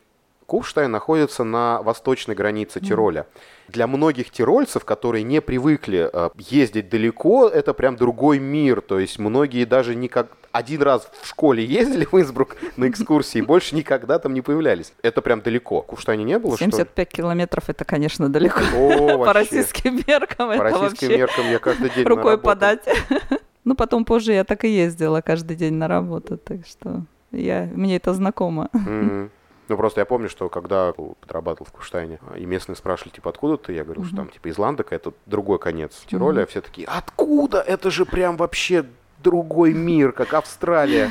Куфштайн 0.46 0.92
находится 0.92 1.44
на 1.44 1.82
восточной 1.82 2.36
границе 2.36 2.80
Тироля. 2.80 3.26
Для 3.68 3.88
многих 3.88 4.30
тирольцев, 4.30 4.86
которые 4.86 5.24
не 5.24 5.42
привыкли 5.42 6.10
э, 6.12 6.30
ездить 6.38 6.90
далеко, 6.90 7.48
это 7.48 7.74
прям 7.74 7.96
другой 7.96 8.40
мир. 8.40 8.82
То 8.82 9.00
есть 9.00 9.20
многие 9.20 9.66
даже 9.66 9.96
никак 9.96 10.28
один 10.52 10.82
раз 10.84 11.10
в 11.22 11.28
школе 11.28 11.66
ездили 11.66 12.06
в 12.10 12.14
Инсбрук 12.14 12.56
на 12.78 12.88
экскурсии, 12.88 13.40
и 13.40 13.42
больше 13.42 13.76
никогда 13.76 14.20
там 14.20 14.34
не 14.34 14.42
появлялись. 14.42 14.94
Это 15.02 15.22
прям 15.22 15.42
далеко. 15.42 15.82
В 15.82 15.86
Куфштайне 15.88 16.24
не 16.24 16.38
было, 16.38 16.56
что 16.56 16.66
ли? 16.66 16.72
75 16.72 17.10
километров 17.10 17.70
это, 17.70 17.86
конечно, 17.86 18.30
далеко. 18.30 18.60
О, 18.76 19.18
По 19.26 19.34
российским 19.34 20.02
меркам 20.08 20.50
По 20.50 20.54
это 20.54 20.64
российским 20.64 21.08
вообще 21.08 21.18
меркам 21.18 21.50
я 21.50 21.60
каждый 21.60 21.90
день 21.90 22.06
рукой 22.06 22.38
подать. 22.38 22.88
Ну, 23.66 23.76
потом 23.76 24.04
позже 24.04 24.34
я 24.34 24.44
так 24.44 24.66
и 24.66 24.68
ездила 24.68 25.22
каждый 25.22 25.56
день 25.56 25.76
на 25.76 25.88
работу, 25.88 26.38
так 26.38 26.68
что 26.68 27.06
я, 27.32 27.70
мне 27.74 27.96
это 27.96 28.14
знакомо. 28.14 28.70
Мгм. 28.74 29.32
Ну, 29.70 29.78
просто 29.78 30.02
я 30.02 30.06
помню, 30.06 30.30
что 30.30 30.50
когда 30.50 30.94
подрабатывал 30.94 31.68
в 31.68 31.72
Куштайне, 31.72 32.20
и 32.38 32.46
местные 32.46 32.76
спрашивали, 32.76 33.14
типа, 33.14 33.30
откуда 33.30 33.58
ты? 33.58 33.74
Я 33.74 33.84
говорил, 33.84 34.04
что 34.04 34.16
там, 34.18 34.30
типа, 34.30 34.50
из 34.50 34.58
Ландока, 34.58 34.94
это 34.94 35.14
другой 35.26 35.60
конец 35.60 36.04
Тироля. 36.06 36.44
А 36.44 36.46
все 36.46 36.62
такие, 36.62 36.88
откуда? 36.88 37.62
Это 37.62 37.90
же 37.90 38.06
прям 38.06 38.38
вообще 38.38 38.86
другой 39.24 39.74
мир, 39.74 40.12
как 40.12 40.34
Австралия. 40.34 41.10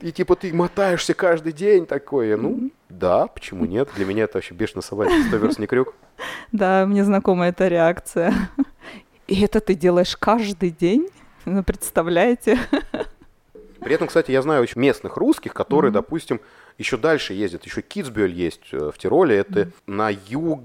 И 0.00 0.12
типа 0.12 0.34
ты 0.34 0.54
мотаешься 0.54 1.12
каждый 1.12 1.52
день 1.52 1.84
такое. 1.84 2.36
Ну, 2.38 2.70
да, 2.88 3.26
почему 3.26 3.66
нет? 3.66 3.90
Для 3.96 4.06
меня 4.06 4.24
это 4.24 4.38
вообще 4.38 4.54
бешено 4.54 4.80
100 4.80 5.04
верст 5.04 5.58
не 5.58 5.66
крюк. 5.66 5.94
Да, 6.52 6.86
мне 6.86 7.04
знакома 7.04 7.48
эта 7.48 7.68
реакция. 7.68 8.32
И 9.26 9.42
это 9.42 9.60
ты 9.60 9.74
делаешь 9.74 10.16
каждый 10.16 10.70
день? 10.70 11.08
Ну, 11.44 11.62
представляете? 11.62 12.58
При 13.80 13.94
этом, 13.94 14.08
кстати, 14.08 14.30
я 14.30 14.42
знаю 14.42 14.62
очень 14.62 14.80
местных 14.80 15.16
русских, 15.16 15.52
которые, 15.52 15.90
допустим, 15.90 16.40
еще 16.78 16.96
дальше 16.96 17.34
ездят. 17.34 17.64
Еще 17.64 17.82
Китсбюэль 17.82 18.32
есть 18.32 18.72
э, 18.72 18.90
в 18.90 18.98
Тироле. 18.98 19.36
Это 19.36 19.70
на 19.86 20.10
юго-восток. 20.10 20.62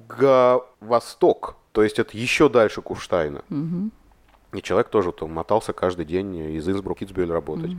То 1.71 1.83
есть 1.83 1.99
это 1.99 2.17
еще 2.17 2.49
дальше 2.49 2.81
Куштайна. 2.81 3.43
Мгм. 3.49 3.91
И 4.53 4.61
человек 4.61 4.89
тоже 4.89 5.11
там 5.11 5.31
мотался 5.31 5.73
каждый 5.73 6.05
день 6.05 6.55
из 6.55 6.67
Инсбрук 6.69 6.97
в 6.97 6.99
Китсбюэль 6.99 7.31
работать. 7.31 7.71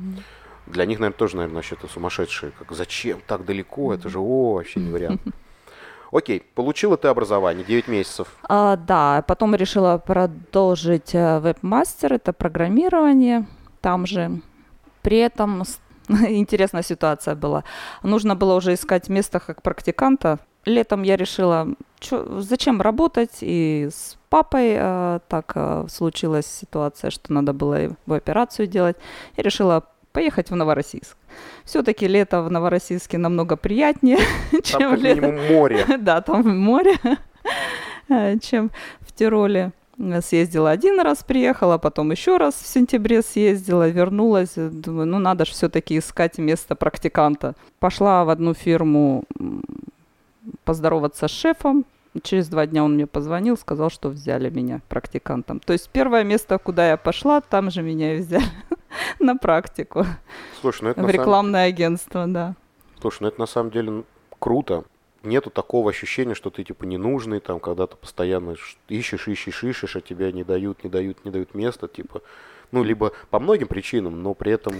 Для 0.67 0.85
них, 0.85 0.99
наверное, 0.99 1.17
тоже, 1.17 1.37
наверное, 1.37 1.57
вообще 1.57 1.77
это 1.77 1.87
сумасшедшие. 1.87 2.53
Как, 2.59 2.73
зачем 2.73 3.21
так 3.27 3.45
далеко? 3.45 3.95
Это 3.95 4.09
же, 4.09 4.19
о, 4.19 4.55
вообще 4.55 4.81
не 4.81 4.91
вариант. 4.91 5.23
Окей, 6.13 6.43
получила 6.55 6.97
ты 6.97 7.09
образование, 7.09 7.65
9 7.65 7.89
месяцев. 7.89 8.29
А, 8.43 8.77
да, 8.77 9.25
потом 9.27 9.55
решила 9.55 9.99
продолжить 9.99 11.15
э, 11.15 11.41
веб-мастер, 11.41 12.15
это 12.15 12.33
программирование 12.33 13.47
там 13.81 14.07
же. 14.07 14.41
При 15.03 15.19
этом 15.19 15.65
интересная 16.29 16.83
ситуация 16.83 17.35
была. 17.35 17.65
Нужно 18.03 18.35
было 18.37 18.55
уже 18.55 18.73
искать 18.75 19.09
место 19.09 19.41
как 19.41 19.63
практиканта. 19.63 20.39
Летом 20.65 21.03
я 21.05 21.17
решила, 21.17 21.69
чё- 22.01 22.41
зачем 22.41 22.81
работать, 22.83 23.39
и 23.41 23.89
с 23.91 24.17
папой 24.29 24.75
э, 24.79 25.21
так 25.29 25.53
э, 25.55 25.87
случилась 25.89 26.47
ситуация, 26.47 27.11
что 27.11 27.33
надо 27.33 27.53
было 27.53 27.75
его 27.83 28.15
операцию 28.15 28.67
делать. 28.67 28.97
Я 29.37 29.45
решила 29.45 29.85
поехать 30.13 30.51
в 30.51 30.57
Новороссийск. 30.57 31.17
Все-таки 31.65 32.09
лето 32.09 32.43
в 32.43 32.51
Новороссийске 32.51 33.19
намного 33.19 33.57
приятнее, 33.57 34.19
Там 34.51 34.63
чем 34.63 34.91
как 34.91 35.01
лето 35.01 35.33
море. 35.53 35.85
Да, 35.99 36.21
там 36.21 36.59
море, 36.59 36.95
э, 38.09 38.39
чем 38.39 38.71
в 39.01 39.13
Тироле. 39.13 39.73
Съездила 39.99 40.71
один 40.71 41.01
раз, 41.01 41.25
приехала, 41.25 41.79
потом 41.79 42.11
еще 42.11 42.37
раз 42.37 42.55
в 42.55 42.67
сентябре 42.67 43.23
съездила, 43.23 43.89
вернулась. 43.89 44.53
Думаю, 44.55 45.07
ну 45.07 45.19
надо 45.19 45.47
же 45.47 45.53
все-таки 45.53 45.99
искать 45.99 46.37
место 46.37 46.75
практиканта. 46.75 47.55
Пошла 47.79 48.25
в 48.25 48.29
одну 48.29 48.53
фирму 48.53 49.25
поздороваться 50.65 51.29
с 51.29 51.31
шефом. 51.31 51.87
Через 52.23 52.49
два 52.49 52.67
дня 52.67 52.85
он 52.85 52.95
мне 52.95 53.07
позвонил, 53.07 53.57
сказал, 53.57 53.91
что 53.91 54.09
взяли 54.09 54.51
меня 54.51 54.81
практикантом. 54.89 55.61
То 55.61 55.73
есть 55.73 55.89
первое 55.91 56.25
место, 56.25 56.59
куда 56.59 56.91
я 56.91 56.97
пошла, 56.97 57.41
там 57.41 57.71
же 57.71 57.83
меня 57.83 58.17
и 58.17 58.19
взяли 58.19 58.45
на 59.19 59.37
практику. 59.37 60.05
Слушай, 60.61 60.83
ну 60.85 60.91
это, 60.91 61.01
В 61.01 61.03
на 61.05 61.09
самом... 61.09 61.23
рекламное 61.23 61.69
агентство, 61.69 62.27
да. 62.27 62.55
Слушай, 63.01 63.23
ну 63.23 63.29
это 63.29 63.41
на 63.41 63.47
самом 63.47 63.71
деле 63.71 64.05
круто. 64.39 64.85
Нету 65.27 65.51
такого 65.51 65.91
ощущения, 65.91 66.35
что 66.35 66.51
ты 66.51 66.63
типа 66.63 66.85
ненужный, 66.85 67.41
там, 67.41 67.59
когда 67.59 67.87
ты 67.87 67.97
постоянно 67.97 68.55
ищешь, 68.89 69.29
ищешь, 69.29 69.65
ищешь, 69.65 69.97
а 69.97 70.01
тебе 70.01 70.33
не 70.33 70.45
дают, 70.45 70.85
не 70.85 70.91
дают, 70.91 71.25
не 71.25 71.33
дают 71.33 71.55
места, 71.55 71.89
типа, 71.89 72.23
ну, 72.71 72.85
либо 72.85 73.13
по 73.31 73.41
многим 73.41 73.67
причинам, 73.67 74.23
но 74.23 74.35
при 74.35 74.53
этом 74.53 74.75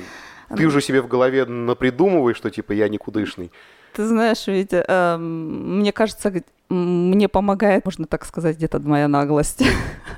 ты 0.57 0.67
уже 0.67 0.81
себе 0.81 1.03
в 1.03 1.09
голове 1.09 1.45
напридумываешь, 1.45 2.37
что 2.37 2.51
типа 2.51 2.73
я 2.73 2.89
никудышный. 2.89 3.51
Ты 3.97 4.07
знаешь, 4.07 4.47
ведь 4.47 4.71
эм, 4.73 5.79
мне 5.79 5.91
кажется, 5.93 6.31
мне 6.69 7.29
помогает, 7.29 7.85
можно 7.87 8.07
так 8.07 8.27
сказать, 8.27 8.57
где-то 8.57 8.79
моя 8.81 9.09
наглость. 9.09 9.63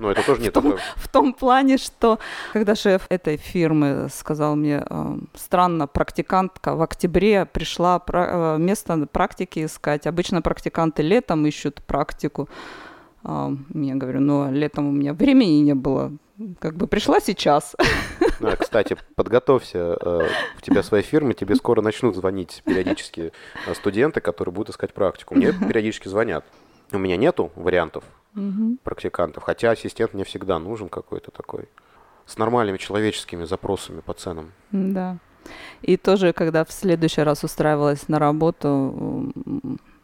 Но 0.00 0.11
это 0.11 0.23
тоже 0.26 0.40
не 0.42 0.49
В 0.49 0.52
том, 0.52 0.62
такое. 0.64 0.80
в 0.97 1.08
том 1.08 1.32
плане, 1.32 1.76
что 1.78 2.18
когда 2.52 2.75
шеф 2.75 3.06
этой 3.08 3.37
фирмы 3.37 4.08
сказал 4.12 4.56
мне, 4.56 4.82
эм, 4.90 5.28
странно, 5.35 5.87
практикантка 5.87 6.75
в 6.75 6.82
октябре 6.82 7.44
пришла 7.47 8.02
э, 8.12 8.56
место 8.58 9.06
практики 9.06 9.64
искать. 9.64 10.06
Обычно 10.08 10.42
практиканты 10.42 11.02
летом 11.02 11.47
ищут 11.47 11.80
практику. 11.87 12.49
А, 13.23 13.52
Я 13.75 13.94
говорю, 13.94 14.20
ну, 14.20 14.50
летом 14.50 14.88
у 14.88 14.92
меня 14.92 15.12
времени 15.12 15.61
не 15.62 15.75
было. 15.75 16.12
Как 16.61 16.76
бы 16.76 16.87
пришла 16.88 17.20
сейчас. 17.20 17.76
А, 18.40 18.57
кстати, 18.57 18.97
подготовься, 19.16 19.97
э, 20.00 20.28
у 20.57 20.61
тебя 20.61 20.83
своя 20.83 21.02
фирма, 21.02 21.35
тебе 21.35 21.57
скоро 21.57 21.80
начнут 21.83 22.14
звонить 22.14 22.62
периодически 22.64 23.33
э, 23.66 23.75
студенты, 23.75 24.21
которые 24.21 24.52
будут 24.52 24.71
искать 24.71 24.92
практику. 24.95 25.35
Мне 25.35 25.52
периодически 25.52 26.09
звонят. 26.09 26.45
У 26.92 26.99
меня 26.99 27.16
нету 27.16 27.50
вариантов 27.57 28.04
Мгм. 28.35 28.78
практикантов, 28.85 29.42
хотя 29.42 29.71
ассистент 29.73 30.14
мне 30.14 30.25
всегда 30.25 30.59
нужен 30.59 30.88
какой-то 30.88 31.30
такой. 31.30 31.68
с 32.26 32.37
нормальными 32.37 32.76
человеческими 32.76 33.45
запросами 33.45 34.00
по 34.00 34.12
ценам. 34.12 34.52
Да. 34.71 35.16
И 35.80 35.97
тоже, 35.97 36.35
когда 36.35 36.62
в 36.66 36.71
следующий 36.71 37.23
раз 37.23 37.42
устраивалась 37.42 38.07
на 38.09 38.18
работу, 38.18 39.33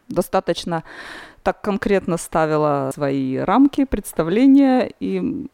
достаточно 0.08 0.84
так 1.42 1.60
конкретно 1.60 2.16
ставила 2.16 2.90
свои 2.94 3.36
рамки, 3.36 3.84
представления, 3.84 4.90
и 5.00 5.46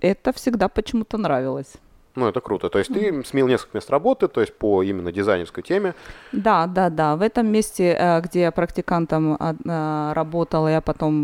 это 0.00 0.32
всегда 0.32 0.68
почему-то 0.70 1.18
нравилось. 1.18 1.74
Ну, 2.18 2.26
это 2.26 2.40
круто. 2.40 2.68
То 2.68 2.78
есть 2.78 2.92
ты 2.92 3.22
сменил 3.24 3.46
несколько 3.48 3.76
мест 3.76 3.90
работы, 3.90 4.26
то 4.26 4.40
есть 4.40 4.52
по 4.58 4.82
именно 4.82 5.12
дизайнерской 5.12 5.62
теме. 5.62 5.94
Да, 6.32 6.66
да, 6.66 6.90
да. 6.90 7.14
В 7.14 7.22
этом 7.22 7.46
месте, 7.46 7.96
э, 7.98 8.20
где 8.20 8.40
я 8.40 8.50
практикантом 8.50 9.36
а, 9.38 9.54
а, 9.66 10.14
работала, 10.14 10.68
я 10.68 10.80
потом 10.80 11.14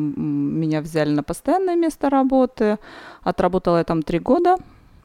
меня 0.61 0.81
взяли 0.81 1.11
на 1.11 1.23
постоянное 1.23 1.75
место 1.77 2.11
работы. 2.11 2.79
Отработала 3.23 3.79
я 3.79 3.85
там 3.85 4.03
три 4.03 4.21
года 4.21 4.57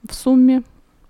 в 0.08 0.13
сумме. 0.13 0.62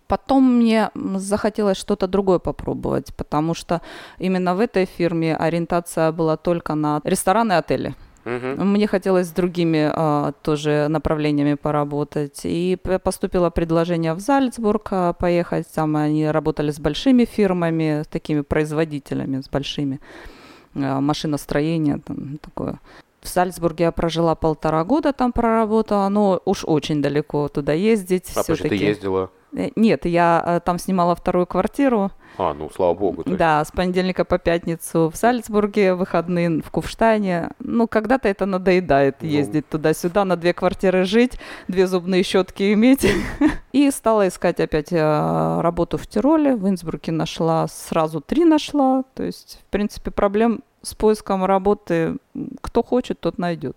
Потом 0.08 0.44
мне 0.44 0.90
захотелось 1.16 1.78
что-то 1.78 2.08
другое 2.08 2.40
попробовать, 2.40 3.14
потому 3.18 3.54
что 3.54 3.82
именно 4.18 4.56
в 4.56 4.62
этой 4.62 4.86
фирме 4.86 5.36
ориентация 5.36 6.12
была 6.12 6.38
только 6.38 6.76
на 6.76 7.02
рестораны 7.04 7.54
и 7.54 7.56
отели. 7.58 7.96
Угу. 8.36 8.64
Мне 8.64 8.88
хотелось 8.88 9.28
с 9.28 9.32
другими 9.32 9.92
а, 9.92 10.34
тоже 10.42 10.88
направлениями 10.90 11.56
поработать. 11.56 12.42
И 12.44 12.78
поступило 13.04 13.50
предложение 13.50 14.14
в 14.14 14.20
Зальцбург 14.20 14.88
а, 14.92 15.14
поехать. 15.14 15.68
Там 15.74 15.96
они 15.96 16.28
работали 16.28 16.72
с 16.72 16.80
большими 16.80 17.26
фирмами, 17.26 18.04
с 18.04 18.08
такими 18.08 18.42
производителями, 18.42 19.42
с 19.42 19.50
большими 19.50 20.00
а, 20.76 21.00
машиностроения, 21.00 22.00
там 22.06 22.38
такое. 22.38 22.80
В 23.22 23.28
Сальцбурге 23.28 23.86
я 23.86 23.92
прожила 23.92 24.36
полтора 24.36 24.84
года, 24.84 25.14
там 25.14 25.32
проработала, 25.32 26.08
но 26.10 26.42
уж 26.46 26.64
очень 26.66 27.02
далеко 27.02 27.48
туда 27.50 27.74
ездить. 27.74 28.32
А 28.36 28.44
почему 28.44 28.70
ты 28.70 28.76
ездила? 28.76 29.30
Э, 29.54 29.70
нет, 29.76 30.06
я 30.06 30.44
э, 30.46 30.60
там 30.64 30.80
снимала 30.80 31.16
вторую 31.16 31.48
квартиру. 31.48 32.12
А, 32.38 32.54
ну, 32.54 32.70
слава 32.74 32.94
богу. 32.94 33.24
Да, 33.26 33.64
с 33.66 33.72
понедельника 33.72 34.24
по 34.24 34.38
пятницу 34.38 35.12
в 35.14 35.18
Сальцбурге, 35.18 35.94
выходные 35.94 36.62
в 36.62 36.72
Кувштайне. 36.72 37.50
Ну, 37.60 37.88
когда-то 37.88 38.30
это 38.30 38.46
надоедает 38.46 39.18
ну... 39.22 39.28
ездить 39.28 39.68
туда-сюда, 39.68 40.24
на 40.24 40.38
две 40.38 40.54
квартиры 40.54 41.04
жить, 41.04 41.40
две 41.68 41.88
зубные 41.88 42.24
щетки 42.24 42.74
иметь. 42.74 43.06
И 43.74 43.92
стала 43.92 44.28
искать 44.28 44.60
опять 44.60 44.92
э, 44.92 45.62
работу 45.62 45.98
в 45.98 46.08
Тироле. 46.08 46.56
В 46.56 46.68
Инсбруке 46.70 47.12
нашла, 47.12 47.68
сразу 47.68 48.22
три 48.22 48.46
нашла. 48.46 49.04
То 49.16 49.24
есть, 49.24 49.60
в 49.68 49.72
принципе, 49.72 50.12
проблем 50.12 50.62
с 50.82 50.94
поиском 50.96 51.46
работы 51.46 52.18
кто 52.62 52.84
хочет, 52.84 53.20
тот 53.20 53.38
найдет. 53.38 53.76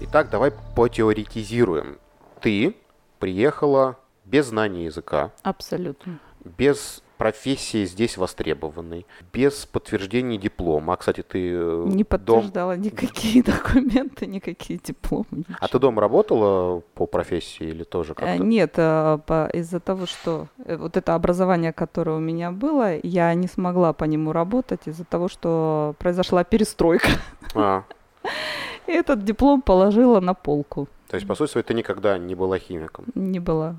Итак, 0.00 0.30
давай 0.30 0.52
потеоретизируем. 0.74 1.98
Ты 2.40 2.74
приехала 3.18 3.98
без 4.24 4.46
знания 4.46 4.86
языка. 4.86 5.30
Абсолютно. 5.42 6.18
Без 6.44 7.02
профессии 7.20 7.84
здесь 7.84 8.16
востребованной, 8.16 9.04
без 9.30 9.66
подтверждения 9.66 10.38
диплома. 10.38 10.94
А, 10.94 10.96
кстати, 10.96 11.20
ты... 11.20 11.50
Э, 11.52 11.84
Не 11.86 12.02
подтверждала 12.02 12.76
дом... 12.76 12.82
никакие 12.82 13.42
документы, 13.52 14.26
никакие 14.26 14.80
дипломы. 14.82 15.26
Ничего. 15.30 15.56
А 15.60 15.68
ты 15.68 15.78
дома 15.78 16.00
работала 16.00 16.80
по 16.94 17.04
профессии 17.04 17.66
или 17.66 17.84
тоже 17.84 18.14
как-то? 18.14 18.42
Э, 18.42 18.46
нет, 18.46 18.72
э, 18.78 19.18
из-за 19.52 19.80
того, 19.80 20.06
что 20.06 20.46
вот 20.56 20.96
это 20.96 21.14
образование, 21.14 21.74
которое 21.74 22.16
у 22.16 22.20
меня 22.20 22.52
было, 22.52 22.96
я 23.02 23.34
не 23.34 23.48
смогла 23.48 23.92
по 23.92 24.04
нему 24.04 24.32
работать 24.32 24.80
из-за 24.86 25.04
того, 25.04 25.28
что 25.28 25.94
произошла 25.98 26.42
перестройка. 26.42 27.10
А. 27.54 27.84
И 28.86 28.92
этот 28.92 29.24
диплом 29.24 29.60
положила 29.60 30.20
на 30.20 30.32
полку. 30.32 30.88
То 31.08 31.16
есть, 31.16 31.26
по 31.26 31.34
сути, 31.34 31.62
ты 31.62 31.74
никогда 31.74 32.16
не 32.16 32.34
была 32.34 32.58
химиком? 32.58 33.04
Не 33.14 33.40
была. 33.40 33.76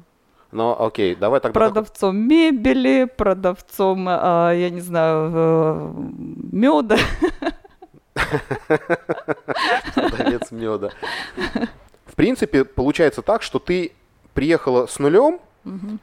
Ну, 0.51 0.75
окей, 0.77 1.15
давай 1.15 1.39
тогда... 1.39 1.60
Продавцом 1.60 2.15
так... 2.15 2.29
мебели, 2.29 3.05
продавцом, 3.05 4.05
а, 4.10 4.51
я 4.51 4.70
не 4.70 4.81
знаю, 4.81 5.31
э, 5.34 5.93
меда. 6.51 6.98
Продавец 9.95 10.52
меда. 10.52 10.89
В 12.06 12.15
принципе, 12.15 12.65
получается 12.65 13.21
так, 13.21 13.41
что 13.41 13.60
ты 13.60 13.93
приехала 14.34 14.88
с 14.88 14.99
нулем, 14.99 15.39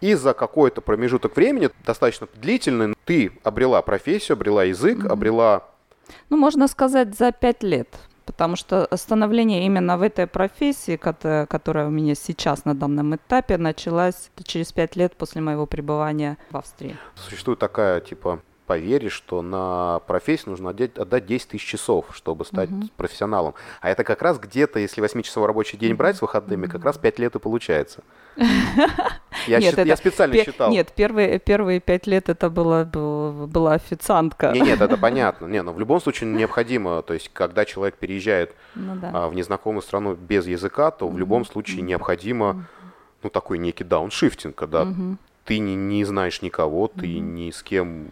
и 0.00 0.14
за 0.14 0.34
какой-то 0.34 0.80
промежуток 0.80 1.36
времени, 1.36 1.70
достаточно 1.84 2.28
длительный, 2.34 2.94
ты 3.04 3.32
обрела 3.42 3.82
профессию, 3.82 4.36
обрела 4.36 4.64
язык, 4.64 5.04
обрела... 5.04 5.64
Ну, 6.30 6.36
можно 6.36 6.68
сказать, 6.68 7.16
за 7.16 7.32
пять 7.32 7.62
лет 7.62 7.88
потому 8.28 8.56
что 8.56 8.86
становление 8.94 9.64
именно 9.64 9.96
в 9.96 10.02
этой 10.02 10.26
профессии, 10.26 10.96
которая 10.96 11.86
у 11.86 11.90
меня 11.90 12.14
сейчас 12.14 12.66
на 12.66 12.74
данном 12.74 13.16
этапе, 13.16 13.56
началась 13.56 14.30
через 14.44 14.70
пять 14.70 14.96
лет 14.96 15.16
после 15.16 15.40
моего 15.40 15.64
пребывания 15.64 16.36
в 16.50 16.56
Австрии. 16.58 16.98
Существует 17.14 17.58
такая, 17.58 18.02
типа, 18.02 18.42
поверишь, 18.68 19.14
что 19.14 19.40
на 19.40 20.00
профессию 20.06 20.50
нужно 20.50 20.70
отдать, 20.70 20.96
отдать 20.98 21.24
10 21.24 21.48
тысяч 21.48 21.64
часов, 21.64 22.04
чтобы 22.12 22.44
стать 22.44 22.68
uh-huh. 22.68 22.90
профессионалом. 22.96 23.54
А 23.80 23.88
это 23.88 24.04
как 24.04 24.20
раз 24.20 24.38
где-то, 24.38 24.78
если 24.78 25.02
8-часовой 25.02 25.46
рабочий 25.46 25.78
день 25.78 25.94
брать 25.94 26.16
с 26.18 26.22
выходными, 26.22 26.66
как 26.66 26.84
раз 26.84 26.98
5 26.98 27.18
лет 27.18 27.34
и 27.34 27.38
получается. 27.38 28.04
Я, 29.46 29.60
нет, 29.60 29.70
счит, 29.70 29.78
это, 29.78 29.88
я 29.88 29.96
специально 29.96 30.34
пе- 30.34 30.44
считал. 30.44 30.70
Нет, 30.70 30.92
первые, 30.94 31.38
первые 31.38 31.80
пять 31.80 32.06
лет 32.06 32.28
это 32.28 32.50
была, 32.50 32.84
была 32.84 33.74
официантка. 33.74 34.52
Нет, 34.52 34.66
нет, 34.66 34.80
это 34.80 34.96
понятно. 34.98 35.46
Не, 35.46 35.62
но 35.62 35.72
в 35.72 35.80
любом 35.80 36.00
случае 36.00 36.28
необходимо, 36.28 37.02
то 37.02 37.14
есть 37.14 37.30
когда 37.32 37.64
человек 37.64 37.94
переезжает 37.94 38.54
ну, 38.74 38.96
да. 38.96 39.10
а, 39.14 39.28
в 39.28 39.34
незнакомую 39.34 39.82
страну 39.82 40.14
без 40.14 40.46
языка, 40.46 40.90
то 40.90 41.08
в 41.08 41.16
любом 41.16 41.46
случае 41.46 41.82
необходимо, 41.82 42.66
ну, 43.22 43.30
такой 43.30 43.58
некий 43.58 43.84
дауншифтинг, 43.84 44.54
когда 44.54 44.86
ты 45.44 45.58
не, 45.60 45.74
не 45.74 46.04
знаешь 46.04 46.42
никого, 46.42 46.88
ты 46.88 47.20
ни 47.20 47.50
с 47.50 47.62
кем 47.62 48.08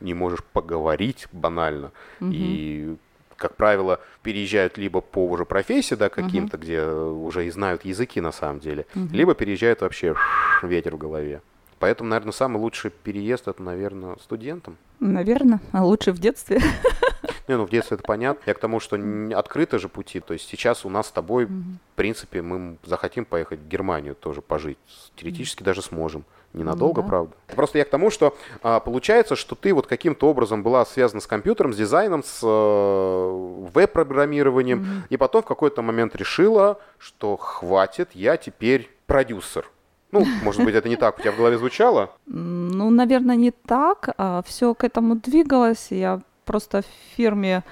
не 0.00 0.14
можешь 0.14 0.42
поговорить 0.42 1.26
банально. 1.32 1.92
И 2.20 2.96
как 3.36 3.54
правило, 3.56 4.00
переезжают 4.22 4.78
либо 4.78 5.00
по 5.00 5.28
уже 5.28 5.44
профессии, 5.44 5.94
да, 5.94 6.08
каким-то, 6.08 6.56
uh-huh. 6.56 6.60
где 6.60 6.86
уже 6.86 7.46
и 7.46 7.50
знают 7.50 7.84
языки 7.84 8.20
на 8.20 8.32
самом 8.32 8.60
деле, 8.60 8.86
uh-huh. 8.94 9.12
либо 9.12 9.34
переезжают 9.34 9.82
вообще 9.82 10.14
ветер 10.62 10.96
в 10.96 10.98
голове. 10.98 11.42
Поэтому, 11.78 12.08
наверное, 12.08 12.32
самый 12.32 12.56
лучший 12.56 12.90
переезд 12.90 13.48
это, 13.48 13.62
наверное, 13.62 14.16
студентам. 14.22 14.78
Наверное, 15.00 15.60
а 15.72 15.84
лучше 15.84 16.12
в 16.12 16.18
детстве. 16.18 16.60
Не, 17.48 17.56
ну 17.56 17.64
в 17.64 17.70
детстве 17.70 17.96
это 17.96 18.04
понятно. 18.04 18.42
Я 18.46 18.54
к 18.54 18.58
тому, 18.58 18.80
что 18.80 18.98
открыты 19.34 19.78
же 19.78 19.88
пути. 19.88 20.20
То 20.20 20.32
есть 20.32 20.48
сейчас 20.48 20.84
у 20.84 20.88
нас 20.88 21.08
с 21.08 21.12
тобой, 21.12 21.44
угу. 21.44 21.52
в 21.92 21.96
принципе, 21.96 22.42
мы 22.42 22.76
захотим 22.84 23.24
поехать 23.24 23.60
в 23.60 23.68
Германию 23.68 24.14
тоже 24.14 24.42
пожить. 24.42 24.78
Теоретически 25.16 25.62
угу. 25.62 25.66
даже 25.66 25.82
сможем. 25.82 26.24
Ненадолго, 26.52 27.02
да. 27.02 27.08
правда. 27.08 27.34
Просто 27.54 27.76
я 27.76 27.84
к 27.84 27.90
тому, 27.90 28.08
что 28.08 28.34
а, 28.62 28.80
получается, 28.80 29.36
что 29.36 29.54
ты 29.54 29.74
вот 29.74 29.86
каким-то 29.86 30.30
образом 30.30 30.62
была 30.62 30.86
связана 30.86 31.20
с 31.20 31.26
компьютером, 31.26 31.74
с 31.74 31.76
дизайном, 31.76 32.22
с 32.24 32.40
э, 32.42 33.68
веб-программированием, 33.74 34.80
mm-hmm. 34.80 35.06
и 35.10 35.16
потом 35.18 35.42
в 35.42 35.46
какой-то 35.46 35.82
момент 35.82 36.16
решила, 36.16 36.80
что 36.96 37.36
хватит, 37.36 38.10
я 38.14 38.38
теперь 38.38 38.90
продюсер. 39.06 39.70
Ну, 40.12 40.24
может 40.42 40.64
быть, 40.64 40.74
это 40.74 40.88
не 40.88 40.96
так 40.96 41.18
у 41.18 41.20
тебя 41.20 41.32
в 41.32 41.36
голове 41.36 41.58
звучало? 41.58 42.10
Ну, 42.26 42.90
наверное, 42.90 43.36
не 43.36 43.50
так. 43.50 44.14
А 44.16 44.42
все 44.46 44.74
к 44.74 44.84
этому 44.84 45.16
двигалось. 45.16 45.88
Я 45.90 46.22
просто 46.46 46.82
в 46.82 47.16
фирме 47.16 47.62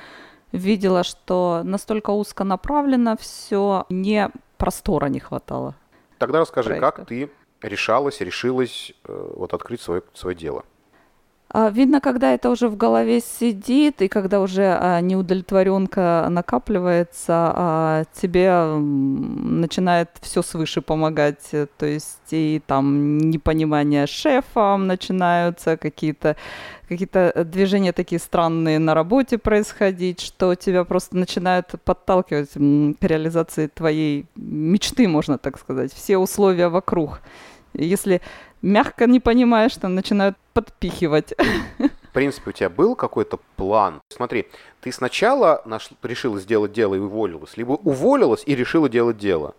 видела, 0.53 1.03
что 1.03 1.63
настолько 1.65 2.11
узко 2.11 2.45
направлено 2.45 3.17
все, 3.17 3.87
не 3.89 4.31
простора 4.59 5.07
не 5.07 5.21
хватало. 5.21 5.75
Тогда 6.19 6.41
расскажи, 6.41 6.71
проектов. 6.71 6.95
как 6.95 7.07
ты 7.07 7.31
решалась, 7.63 8.21
решилась 8.21 8.93
э, 9.05 9.33
вот 9.37 9.55
открыть 9.55 9.81
свое, 9.81 10.03
свое 10.13 10.37
дело? 10.37 10.65
А, 11.57 11.71
видно, 11.71 12.01
когда 12.01 12.35
это 12.35 12.51
уже 12.51 12.69
в 12.69 12.77
голове 12.77 13.21
сидит, 13.21 14.03
и 14.03 14.09
когда 14.09 14.41
уже 14.41 14.77
а, 14.77 15.01
неудовлетворенка 15.01 16.27
накапливается, 16.29 17.53
а, 17.55 18.05
тебе 18.13 18.75
начинает 18.75 20.09
все 20.21 20.43
свыше 20.43 20.83
помогать. 20.83 21.53
То 21.79 21.87
есть 21.87 22.19
и 22.33 22.61
там 22.67 23.19
непонимание 23.19 24.09
шефом 24.09 24.89
начинаются, 24.89 25.77
какие-то 25.77 26.35
какие-то 26.89 27.45
движения 27.45 27.93
такие 27.93 28.19
странные 28.19 28.81
на 28.81 28.93
работе 28.93 29.39
происходить, 29.39 30.21
что 30.21 30.57
тебя 30.57 30.83
просто 30.83 31.17
начинают 31.17 31.73
подталкивать 31.85 32.51
к 32.51 33.05
реализации 33.05 33.69
твоей 33.69 34.27
мечты, 34.35 35.07
можно 35.07 35.39
так 35.39 35.57
сказать, 35.61 35.93
все 35.93 36.19
условия 36.19 36.69
вокруг. 36.69 37.21
Если 37.75 38.23
мягко 38.63 39.07
не 39.07 39.21
понимаешь, 39.21 39.77
то 39.77 39.89
начинают 39.89 40.37
подпихивать. 40.53 41.35
В 41.79 42.13
принципе, 42.15 42.51
у 42.51 42.53
тебя 42.53 42.71
был 42.71 42.95
какой-то 42.95 43.39
план? 43.57 44.01
Смотри, 44.09 44.47
ты 44.81 44.93
сначала 44.93 45.63
наш... 45.65 45.91
решила 46.03 46.39
сделать 46.39 46.73
дело 46.73 46.95
и 46.95 46.99
уволилась, 46.99 47.57
либо 47.57 47.73
уволилась 47.73 48.45
и 48.47 48.55
решила 48.55 48.89
делать 48.89 49.19
дело? 49.19 49.55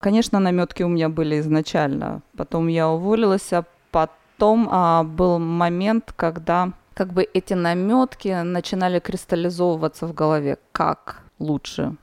Конечно, 0.00 0.38
наметки 0.38 0.82
у 0.82 0.88
меня 0.88 1.08
были 1.08 1.40
изначально. 1.40 2.22
Потом 2.36 2.68
я 2.68 2.88
уволилась, 2.88 3.52
а 3.52 3.64
потом 3.90 4.68
а, 4.70 5.02
был 5.02 5.38
момент, 5.38 6.12
когда 6.14 6.72
как 6.94 7.12
бы 7.12 7.22
эти 7.22 7.54
наметки 7.54 8.42
начинали 8.42 9.00
кристаллизовываться 9.00 10.06
в 10.06 10.14
голове. 10.14 10.58
Как 10.72 11.22
лучше? 11.38 11.96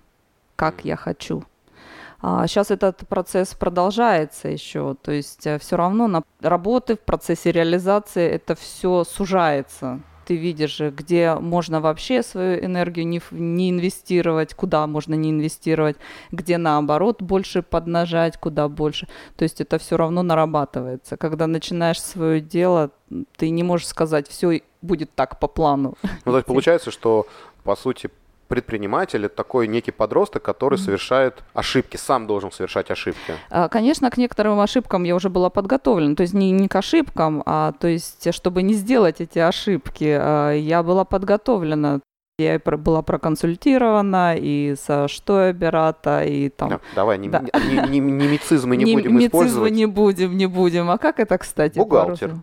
Как 0.55 0.83
я 0.83 0.95
хочу? 0.95 1.43
А 2.27 2.47
сейчас 2.47 2.71
этот 2.71 3.07
процесс 3.07 3.53
продолжается 3.53 4.47
еще, 4.47 4.95
то 4.99 5.11
есть 5.11 5.45
э, 5.45 5.59
все 5.59 5.77
равно 5.77 6.07
на 6.07 6.23
работы 6.41 6.95
в 6.95 7.01
процессе 7.01 7.51
реализации 7.51 8.27
это 8.27 8.55
все 8.55 9.03
сужается 9.03 9.99
ты 10.25 10.35
видишь, 10.37 10.79
где 10.79 11.35
можно 11.35 11.81
вообще 11.81 12.23
свою 12.23 12.65
энергию 12.65 13.07
не, 13.07 13.21
не 13.29 13.69
инвестировать, 13.69 14.55
куда 14.55 14.87
можно 14.87 15.13
не 15.13 15.29
инвестировать, 15.29 15.97
где 16.31 16.57
наоборот 16.57 17.21
больше 17.21 17.61
поднажать, 17.61 18.37
куда 18.37 18.67
больше. 18.67 19.07
То 19.35 19.43
есть 19.43 19.61
это 19.61 19.77
все 19.77 19.97
равно 19.97 20.23
нарабатывается. 20.23 21.15
Когда 21.15 21.45
начинаешь 21.45 22.01
свое 22.01 22.41
дело, 22.41 22.89
ты 23.37 23.51
не 23.51 23.61
можешь 23.61 23.85
сказать, 23.85 24.27
все 24.27 24.63
будет 24.81 25.13
так 25.13 25.39
по 25.39 25.47
плану. 25.47 25.93
Ну, 26.25 26.31
то 26.31 26.37
есть 26.37 26.47
получается, 26.47 26.89
что 26.89 27.27
по 27.63 27.75
сути 27.75 28.09
предприниматель 28.47 29.25
это 29.25 29.35
такой 29.35 29.67
некий 29.67 29.91
подросток, 29.91 30.43
который 30.43 30.75
mm-hmm. 30.75 30.83
совершает 30.83 31.43
ошибки, 31.53 31.97
сам 31.97 32.27
должен 32.27 32.51
совершать 32.51 32.91
ошибки. 32.91 33.33
А, 33.49 33.69
конечно, 33.69 34.09
к 34.09 34.17
некоторым 34.17 34.59
ошибкам 34.59 35.03
я 35.03 35.15
уже 35.15 35.29
была 35.29 35.49
подготовлена. 35.49 36.15
То 36.15 36.21
есть 36.21 36.33
не, 36.33 36.51
не 36.51 36.67
к 36.67 36.75
ошибкам, 36.75 37.43
а 37.45 37.73
то 37.73 37.87
есть, 37.87 38.33
чтобы 38.33 38.61
не 38.63 38.73
сделать 38.73 39.21
эти 39.21 39.39
ошибки, 39.39 40.15
а, 40.19 40.51
я 40.51 40.83
была 40.83 41.05
подготовлена. 41.05 42.01
Я 42.37 42.59
была 42.59 43.01
проконсультирована 43.01 44.35
и 44.37 44.75
со 44.77 45.07
Штойберата, 45.07 46.25
и 46.25 46.49
там... 46.49 46.69
Да, 46.69 46.79
давай, 46.93 47.17
не, 47.17 47.29
да. 47.29 47.41
не, 47.41 47.87
не, 47.87 47.99
не 47.99 48.27
мицизмы 48.27 48.75
не, 48.75 48.83
не 48.83 48.95
будем 48.95 49.19
использовать. 49.19 49.71
не 49.71 49.85
будем, 49.85 50.35
не 50.35 50.45
будем. 50.45 50.89
А 50.89 50.97
как 50.97 51.21
это, 51.21 51.37
кстати? 51.37 51.77
Бухгалтер. 51.77 52.35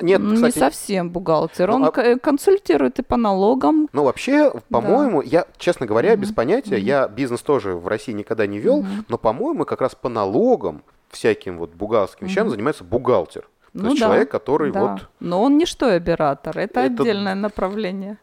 Нет, 0.00 0.22
кстати, 0.22 0.54
не 0.54 0.60
совсем 0.60 1.10
бухгалтер. 1.10 1.70
Он 1.70 1.82
ну, 1.82 1.92
а... 1.94 2.18
консультирует 2.18 2.98
и 2.98 3.02
по 3.02 3.16
налогам. 3.16 3.88
Ну, 3.92 4.04
вообще, 4.04 4.52
по-моему, 4.70 5.22
да. 5.22 5.28
я, 5.28 5.46
честно 5.58 5.84
говоря, 5.84 6.14
угу. 6.14 6.22
без 6.22 6.32
понятия, 6.32 6.76
угу. 6.76 6.84
я 6.84 7.06
бизнес 7.06 7.42
тоже 7.42 7.74
в 7.74 7.86
России 7.86 8.12
никогда 8.12 8.46
не 8.46 8.58
вел, 8.58 8.78
угу. 8.78 8.86
но, 9.08 9.18
по-моему, 9.18 9.64
как 9.64 9.82
раз 9.82 9.94
по 9.94 10.08
налогам, 10.08 10.82
всяким 11.10 11.58
вот 11.58 11.74
бухгалтерским 11.74 12.24
угу. 12.24 12.30
вещам 12.30 12.48
занимается 12.48 12.82
бухгалтер. 12.82 13.42
То 13.42 13.48
ну, 13.72 13.88
есть 13.90 14.00
да, 14.00 14.06
человек, 14.06 14.30
который 14.30 14.72
да. 14.72 14.80
вот... 14.80 15.08
Но 15.20 15.42
он 15.42 15.58
не 15.58 15.66
что 15.66 15.94
оператор, 15.94 16.56
это, 16.56 16.80
это 16.80 17.02
отдельное 17.02 17.34
направление. 17.34 18.18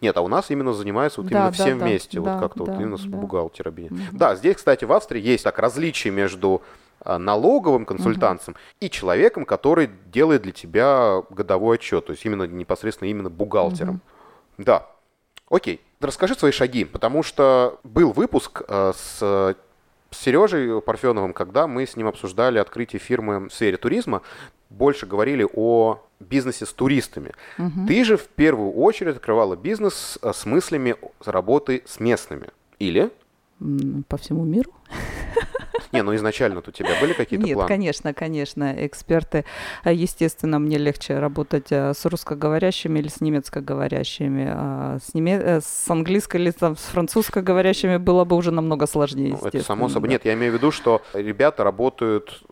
Нет, 0.00 0.16
а 0.16 0.20
у 0.20 0.28
нас 0.28 0.50
именно 0.50 0.72
занимается 0.72 1.22
вот 1.22 1.30
да, 1.30 1.38
именно 1.38 1.50
да, 1.50 1.52
всем 1.52 1.78
да, 1.78 1.86
вместе, 1.86 2.20
да, 2.20 2.32
вот 2.32 2.40
как-то 2.40 2.64
да, 2.64 2.72
вот 2.72 2.80
именно 2.80 2.96
да. 2.96 3.02
с 3.02 3.06
бухгалтером. 3.06 3.74
Угу. 3.74 3.96
Да, 4.12 4.36
здесь, 4.36 4.56
кстати, 4.56 4.84
в 4.84 4.92
Австрии 4.92 5.22
есть 5.22 5.44
так 5.44 5.58
различие 5.58 6.12
между 6.12 6.60
налоговым 7.04 7.84
консультантом 7.84 8.54
угу. 8.54 8.60
и 8.80 8.90
человеком, 8.90 9.44
который 9.44 9.90
делает 10.06 10.42
для 10.42 10.52
тебя 10.52 11.22
годовой 11.30 11.76
отчет, 11.76 12.06
то 12.06 12.12
есть 12.12 12.24
именно 12.24 12.44
непосредственно 12.44 13.08
именно 13.08 13.30
бухгалтером. 13.30 14.00
Угу. 14.58 14.64
Да. 14.64 14.86
Окей. 15.48 15.80
Расскажи 16.00 16.34
свои 16.34 16.52
шаги, 16.52 16.84
потому 16.84 17.22
что 17.22 17.80
был 17.82 18.12
выпуск 18.12 18.62
э, 18.68 18.92
с 18.94 19.56
Сережей 20.10 20.80
Парфеновым, 20.82 21.32
когда 21.32 21.66
мы 21.66 21.86
с 21.86 21.96
ним 21.96 22.06
обсуждали 22.08 22.58
открытие 22.58 23.00
фирмы 23.00 23.48
в 23.48 23.52
сфере 23.52 23.76
туризма, 23.76 24.22
больше 24.70 25.06
говорили 25.06 25.46
о 25.54 26.00
бизнесе 26.20 26.66
с 26.66 26.72
туристами. 26.72 27.32
Угу. 27.58 27.86
Ты 27.86 28.04
же 28.04 28.16
в 28.16 28.28
первую 28.28 28.72
очередь 28.72 29.16
открывала 29.16 29.56
бизнес 29.56 30.18
с 30.22 30.46
мыслями 30.46 30.96
работы 31.24 31.82
с 31.86 32.00
местными. 32.00 32.48
Или? 32.78 33.10
По 34.08 34.16
всему 34.16 34.44
миру. 34.44 34.72
Не, 35.96 36.02
ну 36.02 36.14
изначально 36.14 36.62
у 36.66 36.70
тебя 36.70 37.00
были 37.00 37.12
какие-то 37.12 37.46
планы? 37.46 37.58
Нет, 37.58 37.68
конечно, 37.68 38.14
конечно, 38.14 38.86
эксперты. 38.86 39.44
А, 39.82 39.92
естественно, 39.92 40.58
мне 40.58 40.78
легче 40.78 41.18
работать 41.18 41.68
а, 41.70 41.92
с 41.94 42.04
русскоговорящими 42.04 42.98
или 42.98 43.08
с 43.08 43.20
немецкоговорящими. 43.20 44.46
А 44.48 44.98
с, 44.98 45.14
неме... 45.14 45.40
Э, 45.42 45.60
с 45.60 45.90
английско 45.90 46.38
или 46.38 46.50
там, 46.50 46.76
с 46.76 46.84
французскоговорящими 46.84 47.96
было 47.96 48.24
бы 48.24 48.36
уже 48.36 48.50
намного 48.50 48.86
сложнее, 48.86 49.38
ну, 49.40 49.48
Это 49.48 49.62
само 49.62 49.88
собой. 49.88 50.08
Да. 50.08 50.14
Нет, 50.14 50.24
я 50.24 50.34
имею 50.34 50.52
в 50.52 50.56
виду, 50.56 50.70
что 50.70 51.02
ребята 51.12 51.64
работают 51.64 52.42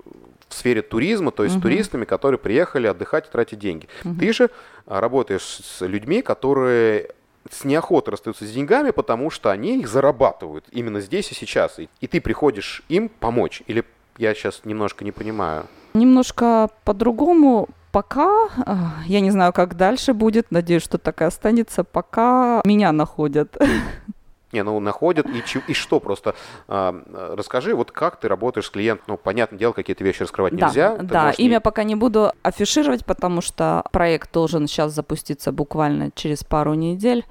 в 0.48 0.54
сфере 0.54 0.82
туризма, 0.82 1.30
то 1.30 1.44
есть 1.44 1.56
угу. 1.56 1.60
с 1.60 1.62
туристами, 1.62 2.04
которые 2.04 2.38
приехали 2.38 2.86
отдыхать 2.86 3.26
и 3.28 3.30
тратить 3.30 3.58
деньги. 3.58 3.88
Угу. 4.04 4.14
Ты 4.20 4.32
же 4.32 4.50
работаешь 4.86 5.42
с 5.42 5.84
людьми, 5.84 6.22
которые 6.22 7.10
с 7.50 7.64
неохотой 7.64 8.12
расстаются 8.12 8.46
с 8.46 8.50
деньгами, 8.50 8.90
потому 8.90 9.30
что 9.30 9.50
они 9.50 9.78
их 9.78 9.88
зарабатывают 9.88 10.64
именно 10.70 11.00
здесь 11.00 11.30
и 11.30 11.34
сейчас. 11.34 11.78
И, 11.78 12.06
ты 12.06 12.20
приходишь 12.20 12.82
им 12.88 13.08
помочь. 13.08 13.62
Или 13.66 13.84
я 14.18 14.34
сейчас 14.34 14.62
немножко 14.64 15.04
не 15.04 15.12
понимаю? 15.12 15.66
Немножко 15.94 16.70
по-другому. 16.84 17.68
Пока, 17.92 18.48
э, 18.66 18.74
я 19.06 19.20
не 19.20 19.30
знаю, 19.30 19.52
как 19.52 19.76
дальше 19.76 20.14
будет, 20.14 20.50
надеюсь, 20.50 20.82
что 20.82 20.98
так 20.98 21.20
и 21.20 21.24
останется, 21.24 21.84
пока 21.84 22.60
меня 22.64 22.90
находят. 22.90 23.56
Не, 24.54 24.62
ну 24.62 24.78
находят 24.78 25.26
и, 25.26 25.42
и 25.66 25.74
что 25.74 25.98
просто. 25.98 26.36
Э, 26.68 26.92
расскажи, 27.36 27.74
вот 27.74 27.90
как 27.90 28.20
ты 28.20 28.28
работаешь 28.28 28.66
с 28.66 28.70
клиентом. 28.70 29.04
Ну, 29.08 29.16
понятное 29.16 29.58
дело, 29.58 29.72
какие-то 29.72 30.04
вещи 30.04 30.22
раскрывать 30.22 30.54
да, 30.54 30.68
нельзя. 30.68 30.96
Да, 30.96 31.32
имя 31.32 31.54
не... 31.54 31.60
пока 31.60 31.82
не 31.82 31.96
буду 31.96 32.32
афишировать, 32.42 33.04
потому 33.04 33.40
что 33.40 33.82
проект 33.90 34.32
должен 34.32 34.68
сейчас 34.68 34.92
запуститься 34.92 35.50
буквально 35.50 36.12
через 36.14 36.44
пару 36.44 36.74
недель. 36.74 37.24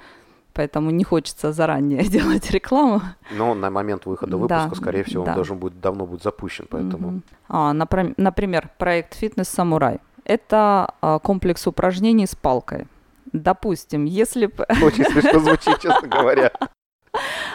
Поэтому 0.52 0.92
не 0.92 1.06
хочется 1.06 1.54
заранее 1.54 2.04
делать 2.10 2.52
рекламу. 2.52 3.02
Но 3.32 3.54
на 3.56 3.70
момент 3.70 4.06
выхода 4.06 4.36
выпуска, 4.36 4.70
да, 4.70 4.76
скорее 4.76 5.04
всего, 5.06 5.24
да. 5.24 5.32
он 5.32 5.36
должен 5.36 5.58
будет 5.58 5.80
давно 5.80 6.06
будет 6.06 6.24
запущен, 6.24 6.68
поэтому. 6.70 7.08
Угу. 7.08 7.22
А, 7.48 7.72
например, 7.74 8.70
проект 8.78 9.14
«Фитнес 9.16 9.48
Самурай». 9.48 10.00
Это 10.26 10.94
а, 11.02 11.20
комплекс 11.20 11.66
упражнений 11.68 12.28
с 12.28 12.36
палкой. 12.36 12.88
Допустим, 13.32 14.06
если... 14.06 14.46
Очень 14.84 15.06
смешно 15.06 15.40
звучит, 15.40 15.80
честно 15.80 16.08
говоря. 16.08 16.52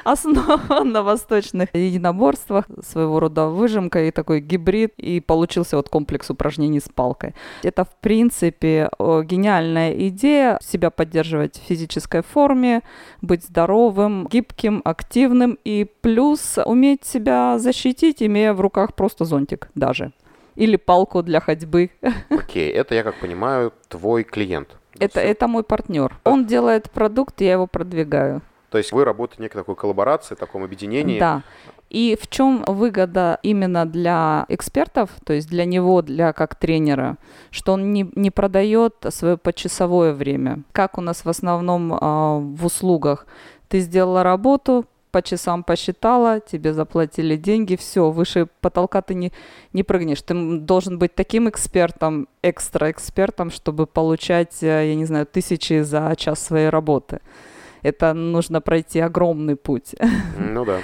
Основан 0.05 0.93
на 0.93 1.03
восточных 1.03 1.69
единоборствах, 1.75 2.65
своего 2.83 3.21
рода 3.21 3.49
выжимка 3.49 4.05
и 4.05 4.11
такой 4.11 4.41
гибрид, 4.41 4.95
и 4.97 5.21
получился 5.21 5.77
вот 5.77 5.89
комплекс 5.89 6.31
упражнений 6.31 6.81
с 6.81 6.89
палкой. 6.89 7.35
Это, 7.63 7.85
в 7.85 7.95
принципе, 8.01 8.91
гениальная 8.99 9.93
идея 10.09 10.59
себя 10.63 10.91
поддерживать 10.91 11.59
в 11.59 11.67
физической 11.69 12.23
форме, 12.23 12.83
быть 13.23 13.45
здоровым, 13.45 14.27
гибким, 14.27 14.81
активным 14.85 15.59
и 15.65 15.87
плюс 16.01 16.59
уметь 16.65 17.05
себя 17.05 17.59
защитить, 17.59 18.23
имея 18.23 18.53
в 18.53 18.61
руках 18.61 18.95
просто 18.95 19.25
зонтик 19.25 19.69
даже. 19.75 20.13
Или 20.57 20.77
палку 20.77 21.23
для 21.23 21.41
ходьбы. 21.41 21.91
Окей, 22.31 22.73
okay, 22.73 22.75
это, 22.75 22.95
я 22.95 23.05
как 23.05 23.15
понимаю, 23.21 23.73
твой 23.89 24.25
клиент. 24.25 24.77
Это, 24.99 25.21
это 25.21 25.47
мой 25.47 25.63
партнер. 25.63 26.19
Он 26.25 26.47
делает 26.47 26.91
продукт, 26.91 27.41
я 27.41 27.53
его 27.53 27.69
продвигаю. 27.69 28.43
То 28.71 28.79
есть 28.79 28.93
вы 28.93 29.05
работаете 29.05 29.39
в 29.39 29.43
некой 29.43 29.61
такой 29.61 29.77
коллаборации, 29.77 30.35
таком 30.35 30.63
объединении. 30.63 31.19
Да. 31.19 31.43
И 31.89 32.19
в 32.21 32.29
чем 32.29 32.65
выгода 32.67 33.39
именно 33.43 33.87
для 33.87 34.45
экспертов, 34.49 35.11
то 35.25 35.33
есть 35.33 35.49
для 35.49 35.65
него, 35.65 36.03
для 36.03 36.35
как 36.35 36.55
тренера, 36.55 37.17
что 37.51 37.73
он 37.73 37.93
не, 37.93 38.11
не 38.15 38.31
продает 38.31 38.95
свое 39.09 39.39
почасовое 39.39 40.13
время. 40.13 40.63
Как 40.73 40.99
у 40.99 41.01
нас 41.01 41.25
в 41.25 41.29
основном 41.29 41.95
э, 41.95 41.99
в 41.99 42.67
услугах. 42.67 43.27
Ты 43.69 43.81
сделала 43.81 44.23
работу, 44.23 44.85
по 45.11 45.23
часам 45.23 45.65
посчитала, 45.65 46.41
тебе 46.41 46.75
заплатили 46.75 47.37
деньги, 47.37 47.77
все, 47.77 48.11
выше 48.11 48.49
потолка 48.61 49.01
ты 49.01 49.15
не, 49.15 49.33
не 49.73 49.83
прыгнешь. 49.83 50.21
Ты 50.21 50.59
должен 50.59 50.99
быть 50.99 51.15
таким 51.15 51.49
экспертом, 51.49 52.29
экстра 52.43 52.91
экспертом, 52.91 53.51
чтобы 53.51 53.87
получать, 53.87 54.63
э, 54.63 54.89
я 54.89 54.95
не 54.95 55.07
знаю, 55.07 55.25
тысячи 55.25 55.81
за 55.81 56.15
час 56.17 56.45
своей 56.45 56.69
работы 56.69 57.21
это 57.83 58.15
нужно 58.15 58.61
пройти 58.61 59.01
огромный 59.01 59.57
путь. 59.57 59.95
Ну 60.39 60.65
да. 60.65 60.79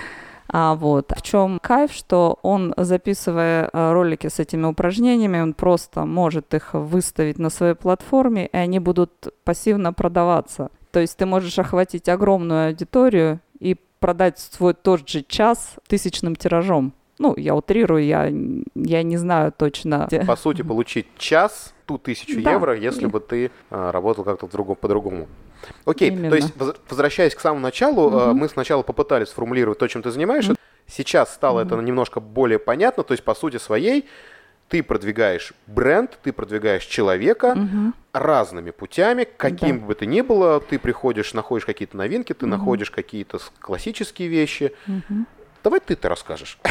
А 0.48 0.74
вот 0.74 1.12
в 1.16 1.22
чем 1.22 1.58
кайф, 1.58 1.92
что 1.92 2.38
он, 2.42 2.74
записывая 2.76 3.70
э, 3.72 3.92
ролики 3.92 4.28
с 4.28 4.38
этими 4.38 4.66
упражнениями, 4.66 5.40
он 5.40 5.54
просто 5.54 6.04
может 6.04 6.52
их 6.54 6.74
выставить 6.74 7.38
на 7.38 7.50
своей 7.50 7.74
платформе, 7.74 8.46
и 8.46 8.56
они 8.56 8.78
будут 8.78 9.34
пассивно 9.44 9.92
продаваться. 9.92 10.70
То 10.92 11.00
есть 11.00 11.16
ты 11.16 11.26
можешь 11.26 11.58
охватить 11.58 12.08
огромную 12.08 12.68
аудиторию 12.68 13.40
и 13.58 13.76
продать 13.98 14.38
свой 14.38 14.74
тот 14.74 15.08
же 15.08 15.22
час 15.22 15.76
тысячным 15.88 16.36
тиражом. 16.36 16.92
Ну, 17.18 17.34
я 17.36 17.54
утрирую, 17.54 18.04
я, 18.04 18.30
я 18.74 19.02
не 19.02 19.16
знаю 19.16 19.52
точно. 19.56 20.08
По 20.26 20.36
сути, 20.36 20.62
получить 20.62 21.06
час, 21.16 21.74
ту 21.86 21.98
тысячу 21.98 22.42
да. 22.42 22.52
евро, 22.52 22.76
если 22.76 23.06
бы 23.06 23.20
ты 23.20 23.50
а, 23.70 23.92
работал 23.92 24.24
как-то 24.24 24.46
по-другому. 24.46 25.28
Окей, 25.84 26.10
Именно. 26.10 26.30
то 26.30 26.36
есть 26.36 26.52
возвращаясь 26.88 27.34
к 27.34 27.40
самому 27.40 27.60
началу, 27.60 28.08
угу. 28.08 28.34
мы 28.34 28.48
сначала 28.48 28.82
попытались 28.82 29.28
сформулировать 29.28 29.78
то, 29.78 29.86
чем 29.88 30.02
ты 30.02 30.10
занимаешься. 30.10 30.52
Угу. 30.52 30.58
Сейчас 30.86 31.32
стало 31.32 31.60
угу. 31.60 31.66
это 31.66 31.76
немножко 31.82 32.20
более 32.20 32.58
понятно, 32.58 33.02
то 33.02 33.12
есть 33.12 33.24
по 33.24 33.34
сути 33.34 33.56
своей 33.56 34.06
ты 34.68 34.82
продвигаешь 34.82 35.52
бренд, 35.66 36.18
ты 36.22 36.32
продвигаешь 36.32 36.84
человека 36.84 37.52
угу. 37.52 37.92
разными 38.12 38.70
путями, 38.70 39.26
каким 39.36 39.80
да. 39.80 39.86
бы 39.86 39.94
ты 39.94 40.06
ни 40.06 40.20
было, 40.20 40.60
ты 40.60 40.78
приходишь, 40.78 41.34
находишь 41.34 41.66
какие-то 41.66 41.96
новинки, 41.96 42.32
ты 42.32 42.46
угу. 42.46 42.50
находишь 42.50 42.90
какие-то 42.90 43.38
классические 43.60 44.28
вещи. 44.28 44.72
Угу. 44.88 45.26
Давай 45.64 45.80
ты-то 45.80 46.08
расскажешь. 46.08 46.58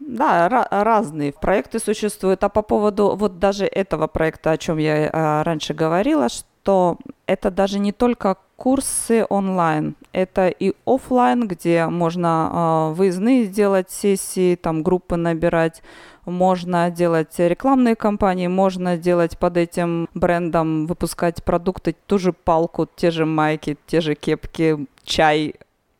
Да, 0.00 0.66
разные 0.70 1.32
проекты 1.32 1.78
существуют. 1.78 2.44
А 2.44 2.48
по 2.48 2.62
поводу 2.62 3.16
вот 3.16 3.38
даже 3.38 3.64
этого 3.64 4.06
проекта, 4.06 4.50
о 4.50 4.58
чем 4.58 4.76
я 4.78 5.08
а, 5.12 5.44
раньше 5.44 5.72
говорила, 5.72 6.28
что 6.28 6.98
это 7.26 7.50
даже 7.50 7.78
не 7.78 7.92
только 7.92 8.36
курсы 8.56 9.24
онлайн, 9.30 9.94
Это 10.12 10.48
и 10.48 10.74
офлайн, 10.84 11.48
где 11.48 11.86
можно 11.86 12.90
э, 12.92 12.94
выездные 12.94 13.46
делать 13.46 13.90
сессии, 13.90 14.56
там 14.56 14.82
группы 14.82 15.16
набирать, 15.16 15.82
можно 16.26 16.90
делать 16.90 17.38
рекламные 17.38 17.96
кампании, 17.96 18.48
можно 18.48 18.98
делать 18.98 19.38
под 19.38 19.56
этим 19.56 20.08
брендом, 20.12 20.86
выпускать 20.86 21.42
продукты, 21.42 21.96
ту 22.06 22.18
же 22.18 22.34
палку, 22.34 22.86
те 22.94 23.10
же 23.10 23.24
майки, 23.24 23.78
те 23.86 24.02
же 24.02 24.14
кепки, 24.14 24.86
чай 25.02 25.54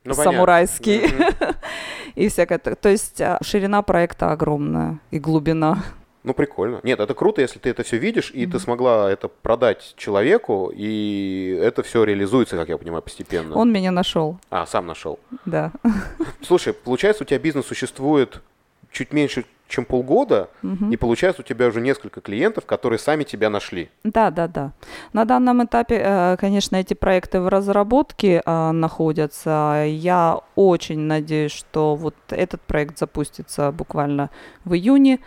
ну, 0.04 0.14
самурайский 0.14 1.04
mm-hmm. 1.04 1.56
и 2.14 2.28
всякое. 2.28 2.58
То 2.58 2.88
есть 2.88 3.20
а, 3.20 3.38
ширина 3.42 3.82
проекта 3.82 4.32
огромная 4.32 4.98
и 5.10 5.18
глубина. 5.18 5.82
Ну, 6.22 6.34
прикольно. 6.34 6.80
Нет, 6.82 7.00
это 7.00 7.14
круто, 7.14 7.40
если 7.40 7.58
ты 7.58 7.70
это 7.70 7.82
все 7.82 7.96
видишь, 7.96 8.30
и 8.30 8.44
mm-hmm. 8.44 8.50
ты 8.50 8.58
смогла 8.58 9.10
это 9.10 9.28
продать 9.28 9.94
человеку, 9.96 10.70
и 10.74 11.58
это 11.62 11.82
все 11.82 12.04
реализуется, 12.04 12.56
как 12.56 12.68
я 12.68 12.76
понимаю, 12.76 13.02
постепенно. 13.02 13.56
Он 13.56 13.72
меня 13.72 13.90
нашел. 13.90 14.38
А, 14.50 14.66
сам 14.66 14.86
нашел. 14.86 15.18
Да. 15.46 15.72
Слушай, 16.42 16.74
получается, 16.74 17.24
у 17.24 17.26
тебя 17.26 17.38
бизнес 17.38 17.66
существует 17.66 18.42
чуть 18.92 19.12
меньше, 19.12 19.44
чем 19.70 19.84
полгода, 19.84 20.50
угу. 20.62 20.90
и 20.90 20.96
получается 20.96 21.42
у 21.42 21.44
тебя 21.44 21.68
уже 21.68 21.80
несколько 21.80 22.20
клиентов, 22.20 22.66
которые 22.66 22.98
сами 22.98 23.24
тебя 23.24 23.48
нашли. 23.48 23.88
Да, 24.04 24.30
да, 24.30 24.48
да. 24.48 24.72
На 25.12 25.24
данном 25.24 25.64
этапе, 25.64 26.00
э, 26.04 26.36
конечно, 26.38 26.76
эти 26.76 26.94
проекты 26.94 27.40
в 27.40 27.48
разработке 27.48 28.42
э, 28.44 28.70
находятся. 28.72 29.84
Я 29.86 30.40
очень 30.56 30.98
надеюсь, 30.98 31.52
что 31.52 31.94
вот 31.94 32.16
этот 32.30 32.60
проект 32.62 32.98
запустится 32.98 33.70
буквально 33.72 34.30
в 34.64 34.74
июне. 34.74 35.20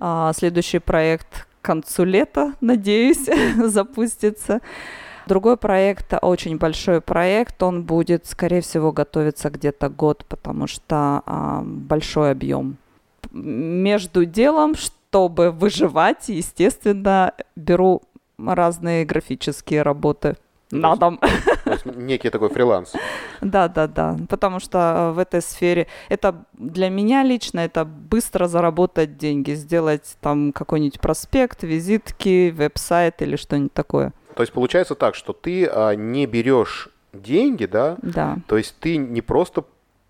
А, 0.00 0.32
следующий 0.32 0.78
проект 0.78 1.48
к 1.60 1.64
концу 1.64 2.04
лета, 2.04 2.54
надеюсь, 2.60 3.28
запустится. 3.56 4.60
Другой 5.26 5.58
проект, 5.58 6.14
очень 6.22 6.56
большой 6.56 7.02
проект, 7.02 7.62
он 7.62 7.82
будет, 7.82 8.24
скорее 8.24 8.62
всего, 8.62 8.92
готовиться 8.92 9.50
где-то 9.50 9.90
год, 9.90 10.24
потому 10.26 10.66
что 10.66 11.22
а, 11.26 11.62
большой 11.64 12.30
объем. 12.30 12.78
Между 13.42 14.24
делом, 14.24 14.74
чтобы 14.74 15.50
выживать, 15.50 16.28
естественно, 16.28 17.32
беру 17.56 18.02
разные 18.38 19.04
графические 19.04 19.82
работы 19.82 20.36
на 20.70 20.96
дом. 20.96 21.20
Некий 21.84 22.30
такой 22.30 22.48
фриланс. 22.48 22.92
Да, 23.40 23.68
да, 23.68 23.86
да. 23.86 24.16
Потому 24.28 24.58
что 24.58 24.78
э, 24.78 25.12
в 25.12 25.18
этой 25.20 25.40
сфере 25.40 25.86
это 26.08 26.44
для 26.54 26.88
меня 26.88 27.22
лично 27.22 27.60
это 27.60 27.84
быстро 27.84 28.48
заработать 28.48 29.16
деньги, 29.16 29.52
сделать 29.52 30.16
там 30.20 30.52
какой-нибудь 30.52 30.98
проспект, 30.98 31.62
визитки, 31.62 32.50
веб-сайт 32.50 33.22
или 33.22 33.36
что-нибудь 33.36 33.72
такое. 33.72 34.12
То 34.34 34.42
есть 34.42 34.52
получается 34.52 34.96
так, 34.96 35.14
что 35.14 35.32
ты 35.32 35.66
а, 35.66 35.92
не 35.92 36.26
берешь 36.26 36.88
деньги, 37.12 37.66
да? 37.66 37.96
Да. 38.02 38.38
То 38.48 38.56
есть 38.56 38.74
ты 38.80 38.96
не 38.96 39.20
просто 39.20 39.64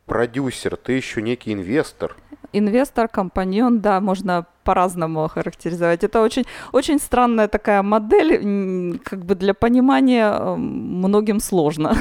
продюсер, 0.08 0.76
ты 0.76 0.94
еще 0.94 1.22
некий 1.22 1.52
инвестор. 1.52 2.16
Инвестор, 2.52 3.08
компаньон, 3.08 3.80
да, 3.80 4.00
можно 4.00 4.46
по-разному 4.64 5.22
охарактеризовать. 5.22 6.02
Это 6.02 6.22
очень, 6.22 6.44
очень 6.72 6.98
странная 6.98 7.46
такая 7.46 7.82
модель, 7.82 8.98
как 9.04 9.24
бы 9.24 9.34
для 9.34 9.52
понимания 9.52 10.30
эм, 10.30 10.60
многим 10.60 11.40
сложно. 11.40 11.94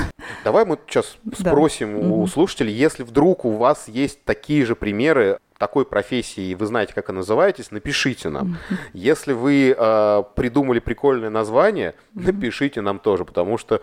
Давай 0.46 0.66
мы 0.66 0.80
сейчас 0.88 1.18
спросим 1.38 2.02
да. 2.02 2.08
у 2.08 2.28
слушателей, 2.28 2.74
если 2.74 3.04
вдруг 3.04 3.44
у 3.44 3.52
вас 3.52 3.90
есть 3.90 4.24
такие 4.24 4.66
же 4.66 4.76
примеры 4.76 5.40
такой 5.58 5.86
профессии, 5.86 6.54
вы 6.54 6.66
знаете, 6.66 6.94
как 6.94 7.10
она 7.10 7.18
называетесь, 7.18 7.72
напишите 7.72 8.30
нам. 8.30 8.58
Если 8.94 9.34
вы 9.34 9.76
э, 9.78 10.24
придумали 10.36 10.80
прикольное 10.80 11.30
название, 11.30 11.96
напишите 12.14 12.82
нам 12.82 13.00
тоже, 13.00 13.26
потому 13.26 13.58
что 13.58 13.82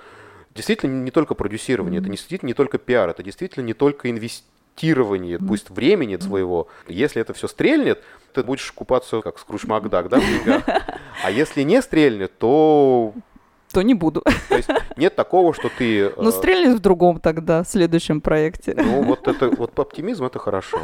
действительно 0.54 1.02
не 1.02 1.10
только 1.10 1.34
продюсирование, 1.34 2.00
это 2.00 2.08
действительно 2.08 2.48
не 2.48 2.54
только 2.54 2.78
пиар, 2.78 3.08
это 3.10 3.22
действительно 3.22 3.64
не 3.64 3.74
только 3.74 4.10
инвестирование, 4.10 5.38
пусть 5.38 5.70
времени 5.70 6.16
своего. 6.16 6.68
Если 6.88 7.20
это 7.20 7.34
все 7.34 7.48
стрельнет, 7.48 8.02
ты 8.32 8.42
будешь 8.42 8.70
купаться 8.72 9.20
как 9.20 9.38
Скруч 9.38 9.64
Макдак, 9.64 10.08
да, 10.08 10.18
в 10.18 10.20
деньгах. 10.20 10.62
А 11.22 11.30
если 11.30 11.62
не 11.62 11.80
стрельнет, 11.82 12.36
то 12.38 13.14
то 13.72 13.82
не 13.82 13.94
буду. 13.94 14.22
То 14.48 14.56
есть 14.56 14.68
нет 14.96 15.16
такого, 15.16 15.52
что 15.52 15.68
ты... 15.68 16.12
Ну, 16.16 16.28
э, 16.28 16.32
стрельнет 16.32 16.76
в 16.76 16.78
другом 16.78 17.18
тогда, 17.18 17.64
в 17.64 17.66
следующем 17.66 18.20
проекте. 18.20 18.72
Ну, 18.76 19.02
вот 19.02 19.26
это, 19.26 19.50
вот 19.50 19.76
оптимизм 19.78 20.24
это 20.24 20.38
хорошо. 20.38 20.78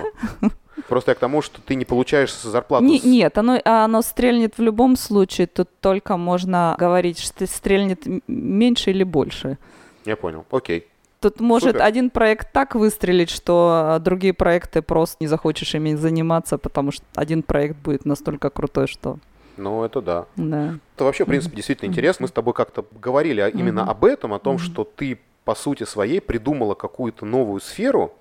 Просто 0.89 1.13
я 1.13 1.15
к 1.15 1.19
тому, 1.19 1.43
что 1.43 1.61
ты 1.61 1.75
не 1.75 1.85
получаешь 1.85 2.35
зарплату. 2.35 2.85
Не, 2.85 3.01
нет, 3.01 3.37
оно, 3.39 3.61
оно 3.65 4.03
стрельнет 4.03 4.59
в 4.59 4.63
любом 4.63 4.97
случае. 4.97 5.47
Тут 5.47 5.69
только 5.81 6.17
можно 6.17 6.77
говорить, 6.79 7.19
что 7.19 7.47
стрельнет 7.47 8.03
меньше 8.27 8.91
или 8.91 9.05
больше. 9.05 9.59
Я 10.05 10.17
понял. 10.17 10.45
Окей. 10.51 10.87
Тут 11.21 11.39
может 11.41 11.73
Супер. 11.73 11.83
один 11.83 12.09
проект 12.09 12.51
так 12.53 12.75
выстрелить, 12.75 13.29
что 13.29 13.71
а, 13.73 13.99
другие 13.99 14.33
проекты 14.33 14.81
просто 14.81 15.19
не 15.21 15.27
захочешь 15.27 15.75
ими 15.75 15.95
заниматься, 15.95 16.57
потому 16.57 16.93
что 16.93 17.05
один 17.15 17.43
проект 17.43 17.77
будет 17.77 18.07
настолько 18.07 18.49
крутой, 18.49 18.87
что... 18.87 19.19
Ну, 19.59 19.85
это 19.85 20.01
да. 20.01 20.25
Да. 20.37 20.79
Это 20.95 21.05
вообще, 21.05 21.25
в 21.25 21.29
принципе, 21.29 21.57
действительно 21.57 21.91
интересно. 21.91 22.25
Мы 22.25 22.29
с 22.29 22.33
тобой 22.33 22.55
как-то 22.55 22.87
говорили 22.99 23.51
именно 23.53 23.85
об 23.85 24.07
этом, 24.07 24.33
о 24.33 24.39
том, 24.39 24.57
что 24.57 24.85
ты, 24.85 25.19
по 25.45 25.55
сути 25.55 25.85
своей, 25.85 26.23
придумала 26.23 26.73
какую-то 26.73 27.27
новую 27.27 27.61
сферу, 27.61 28.15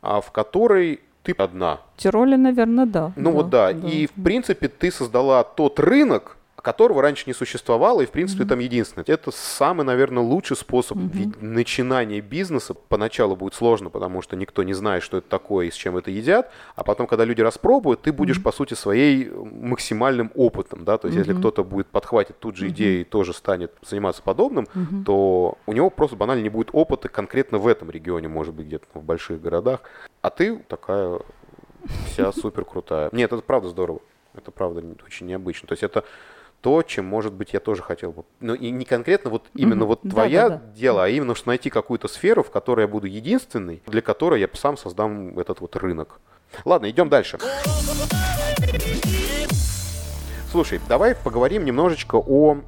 а, 0.00 0.20
в 0.20 0.30
которой 0.30 1.00
ты 1.26 1.34
одна. 1.38 1.80
В 1.96 2.02
Тироле, 2.02 2.36
наверное, 2.36 2.86
да. 2.86 3.12
Ну 3.16 3.30
да, 3.30 3.36
вот 3.36 3.50
да. 3.50 3.72
да. 3.72 3.88
И, 3.88 4.06
в 4.06 4.12
принципе, 4.12 4.68
ты 4.68 4.90
создала 4.90 5.42
тот 5.42 5.80
рынок, 5.80 6.36
которого 6.66 7.00
раньше 7.00 7.22
не 7.28 7.32
существовало, 7.32 8.00
и, 8.00 8.06
в 8.06 8.10
принципе, 8.10 8.42
mm-hmm. 8.42 8.48
там 8.48 8.58
единственное. 8.58 9.04
Это 9.06 9.30
самый, 9.30 9.84
наверное, 9.84 10.24
лучший 10.24 10.56
способ 10.56 10.98
mm-hmm. 10.98 11.36
начинания 11.40 12.20
бизнеса. 12.20 12.74
Поначалу 12.74 13.36
будет 13.36 13.54
сложно, 13.54 13.88
потому 13.88 14.20
что 14.20 14.34
никто 14.34 14.64
не 14.64 14.74
знает, 14.74 15.04
что 15.04 15.18
это 15.18 15.28
такое 15.28 15.66
и 15.66 15.70
с 15.70 15.74
чем 15.74 15.96
это 15.96 16.10
едят, 16.10 16.50
а 16.74 16.82
потом, 16.82 17.06
когда 17.06 17.24
люди 17.24 17.40
распробуют, 17.40 18.02
ты 18.02 18.12
будешь, 18.12 18.38
mm-hmm. 18.38 18.42
по 18.42 18.50
сути, 18.50 18.74
своей 18.74 19.30
максимальным 19.30 20.32
опытом, 20.34 20.84
да, 20.84 20.98
то 20.98 21.06
есть, 21.06 21.16
mm-hmm. 21.16 21.20
если 21.20 21.34
кто-то 21.34 21.62
будет 21.62 21.86
подхватить 21.86 22.40
тут 22.40 22.56
же 22.56 22.66
идею 22.70 22.98
mm-hmm. 22.98 23.02
и 23.02 23.04
тоже 23.04 23.32
станет 23.32 23.70
заниматься 23.88 24.22
подобным, 24.22 24.64
mm-hmm. 24.64 25.04
то 25.04 25.58
у 25.66 25.72
него 25.72 25.88
просто 25.88 26.16
банально 26.16 26.42
не 26.42 26.48
будет 26.48 26.70
опыта 26.72 27.08
конкретно 27.08 27.58
в 27.58 27.68
этом 27.68 27.92
регионе, 27.92 28.26
может 28.26 28.54
быть, 28.54 28.66
где-то 28.66 28.86
в 28.92 29.04
больших 29.04 29.40
городах, 29.40 29.82
а 30.20 30.30
ты 30.30 30.58
такая 30.66 31.20
вся 32.08 32.32
супер 32.42 32.64
крутая. 32.64 33.08
Нет, 33.12 33.32
это 33.32 33.42
правда 33.42 33.68
здорово. 33.68 34.00
Это 34.34 34.50
правда 34.50 34.82
очень 35.06 35.26
необычно. 35.26 35.68
То 35.68 35.72
есть 35.72 35.84
это 35.84 36.04
то, 36.60 36.82
чем, 36.82 37.04
может 37.04 37.32
быть, 37.32 37.52
я 37.52 37.60
тоже 37.60 37.82
хотел 37.82 38.12
бы. 38.12 38.24
Ну, 38.40 38.54
и 38.54 38.70
не 38.70 38.84
конкретно 38.84 39.30
вот 39.30 39.46
именно 39.54 39.84
mm-hmm. 39.84 39.86
вот 39.86 40.00
да, 40.02 40.10
твоя 40.10 40.48
да, 40.48 40.56
да. 40.56 40.72
дело, 40.72 41.04
а 41.04 41.08
именно 41.08 41.34
что 41.34 41.48
найти 41.48 41.70
какую-то 41.70 42.08
сферу, 42.08 42.42
в 42.42 42.50
которой 42.50 42.82
я 42.82 42.88
буду 42.88 43.06
единственный, 43.06 43.82
для 43.86 44.02
которой 44.02 44.40
я 44.40 44.48
сам 44.54 44.76
создам 44.76 45.38
этот 45.38 45.60
вот 45.60 45.76
рынок. 45.76 46.20
Ладно, 46.64 46.90
идем 46.90 47.08
дальше. 47.08 47.38
Слушай, 50.50 50.80
давай 50.88 51.14
поговорим 51.14 51.64
немножечко 51.64 52.16
о 52.16 52.58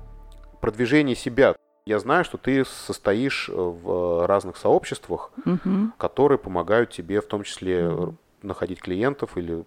продвижении 0.61 1.15
себя. 1.15 1.57
Я 1.87 1.99
знаю, 1.99 2.25
что 2.25 2.37
ты 2.37 2.65
состоишь 2.65 3.49
в 3.49 4.27
разных 4.27 4.59
сообществах, 4.59 5.31
угу. 5.45 5.91
которые 5.97 6.39
помогают 6.39 6.91
тебе 6.91 7.21
в 7.21 7.27
том 7.27 7.45
числе 7.45 7.89
угу. 7.89 8.15
находить 8.43 8.81
клиентов 8.81 9.39
или 9.39 9.65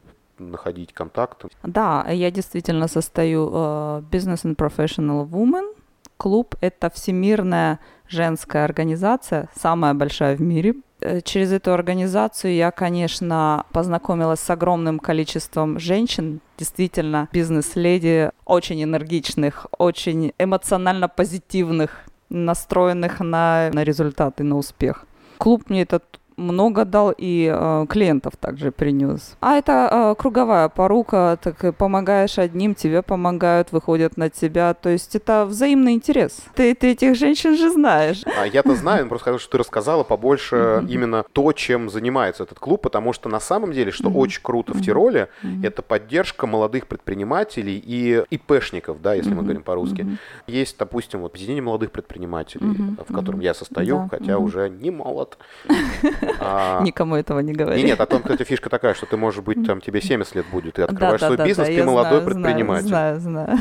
находить 0.49 0.93
контакты? 0.93 1.49
Да, 1.63 2.06
я 2.10 2.32
действительно 2.32 2.88
состою 2.88 3.49
uh, 3.49 4.04
Business 4.10 4.43
and 4.43 4.56
Professional 4.56 5.27
Woman. 5.27 5.75
Клуб— 6.17 6.56
это 6.62 6.89
всемирная 6.89 7.80
женская 8.08 8.65
организация, 8.65 9.49
самая 9.56 9.93
большая 9.93 10.36
в 10.36 10.41
мире. 10.41 10.75
Э, 11.01 11.21
через 11.21 11.51
эту 11.51 11.73
организацию 11.73 12.54
я, 12.54 12.71
конечно, 12.71 13.65
познакомилась 13.71 14.39
с 14.39 14.49
огромным 14.49 14.99
количеством 14.99 15.80
женщин, 15.80 16.41
действительно 16.58 17.27
бизнес-леди, 17.32 18.32
очень 18.45 18.84
энергичных, 18.84 19.67
очень 19.77 20.34
эмоционально 20.38 21.10
позитивных, 21.10 22.04
настроенных 22.30 23.19
на, 23.19 23.71
на 23.73 23.84
результаты, 23.84 24.43
на 24.43 24.58
успех. 24.58 25.06
Клуб 25.38 25.69
мне 25.69 25.82
этот 25.82 26.20
много 26.41 26.86
дал 26.86 27.13
и 27.17 27.51
э, 27.54 27.86
клиентов 27.89 28.36
также 28.38 28.71
принес. 28.71 29.36
А 29.39 29.56
это 29.56 29.89
э, 29.91 30.15
круговая 30.19 30.69
порука, 30.69 31.38
так 31.41 31.75
помогаешь 31.75 32.38
одним, 32.38 32.75
тебе 32.75 33.01
помогают, 33.01 33.71
выходят 33.71 34.17
на 34.17 34.30
тебя. 34.30 34.73
То 34.73 34.89
есть 34.89 35.15
это 35.15 35.45
взаимный 35.45 35.93
интерес. 35.93 36.43
Ты, 36.56 36.75
ты 36.75 36.91
этих 36.91 37.15
женщин 37.15 37.58
же 37.58 37.69
знаешь. 37.69 38.23
А 38.38 38.45
я-то 38.45 38.75
знаю, 38.75 39.08
просто 39.08 39.25
хотел, 39.25 39.39
что 39.39 39.51
ты 39.51 39.58
рассказала 39.58 40.04
побольше 40.04 40.56
mm-hmm. 40.56 40.88
именно 40.89 41.23
то, 41.32 41.51
чем 41.54 41.89
занимается 41.89 42.43
этот 42.43 42.60
клуб, 42.60 42.82
потому 42.82 43.13
что 43.13 43.30
на 43.30 43.39
самом 43.39 43.71
деле, 43.73 43.91
что 43.91 44.10
mm-hmm. 44.10 44.17
очень 44.17 44.41
круто 44.41 44.73
в 44.73 44.82
Тироле, 44.82 45.30
mm-hmm. 45.43 45.65
это 45.65 45.82
поддержка 45.82 46.47
молодых 46.47 46.88
предпринимателей 46.88 47.82
и 47.84 48.23
ИПшников, 48.30 49.01
да, 49.01 49.13
если 49.13 49.34
мы 49.34 49.43
говорим 49.43 49.63
по-русски. 49.63 50.17
Есть, 50.47 50.77
допустим, 50.77 51.21
вот 51.21 51.32
объединение 51.32 51.63
молодых 51.63 51.91
предпринимателей, 51.91 52.95
в 53.08 53.13
котором 53.13 53.39
я 53.39 53.54
состою, 53.54 54.08
хотя 54.10 54.38
уже 54.38 54.69
не 54.69 54.91
молод. 54.91 55.38
А... 56.39 56.81
Никому 56.83 57.15
этого 57.15 57.39
не 57.39 57.53
говори. 57.53 57.83
Нет, 57.83 57.99
о 57.99 58.05
том, 58.05 58.21
кстати, 58.21 58.43
фишка 58.43 58.69
такая, 58.69 58.93
что 58.93 59.05
ты, 59.05 59.17
может 59.17 59.43
быть, 59.43 59.65
там 59.65 59.81
тебе 59.81 60.01
70 60.01 60.35
лет 60.35 60.45
будет, 60.51 60.75
ты 60.75 60.83
открываешь 60.83 61.21
свой 61.21 61.37
бизнес, 61.37 61.67
ты 61.67 61.83
молодой 61.83 62.21
предприниматель. 62.21 62.87
Знаю, 62.87 63.19
знаю. 63.19 63.57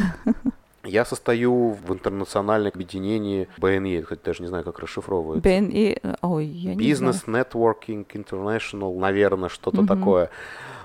Я 0.83 1.05
состою 1.05 1.77
в 1.87 1.93
интернациональном 1.93 2.73
объединении 2.75 3.49
BNE, 3.59 4.03
хоть 4.03 4.23
даже 4.23 4.43
не 4.43 4.49
знаю, 4.49 4.65
как 4.65 4.79
расшифровывается. 4.79 5.47
BNE, 5.47 6.17
ой, 6.23 6.47
я 6.47 6.75
не 6.75 6.91
Business 6.91 7.25
знаю. 7.25 7.45
Networking 7.45 8.07
International, 8.07 8.99
наверное, 8.99 9.51
что-то 9.51 9.87
такое. 9.87 10.31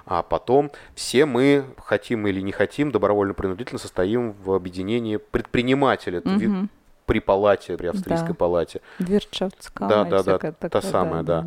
А 0.06 0.22
потом 0.22 0.70
все 0.94 1.26
мы, 1.26 1.66
хотим 1.78 2.28
или 2.28 2.42
не 2.42 2.52
хотим, 2.52 2.92
добровольно-принудительно 2.92 3.80
состоим 3.80 4.34
в 4.44 4.52
объединении 4.52 5.18
предпринимателей. 5.18 6.18
Это 6.18 6.30
вид 6.30 6.50
Мгм. 6.50 6.70
При 7.06 7.20
палате, 7.20 7.78
при 7.78 7.88
австрийской 7.88 8.30
Да. 8.30 8.34
палате. 8.36 8.82
Wirtschaftskammер 9.00 9.88
Да, 9.90 10.04
да, 10.04 10.24
да, 10.24 10.38
всякое 10.38 10.52
та 10.52 10.82
самая, 10.82 11.24
да. 11.24 11.46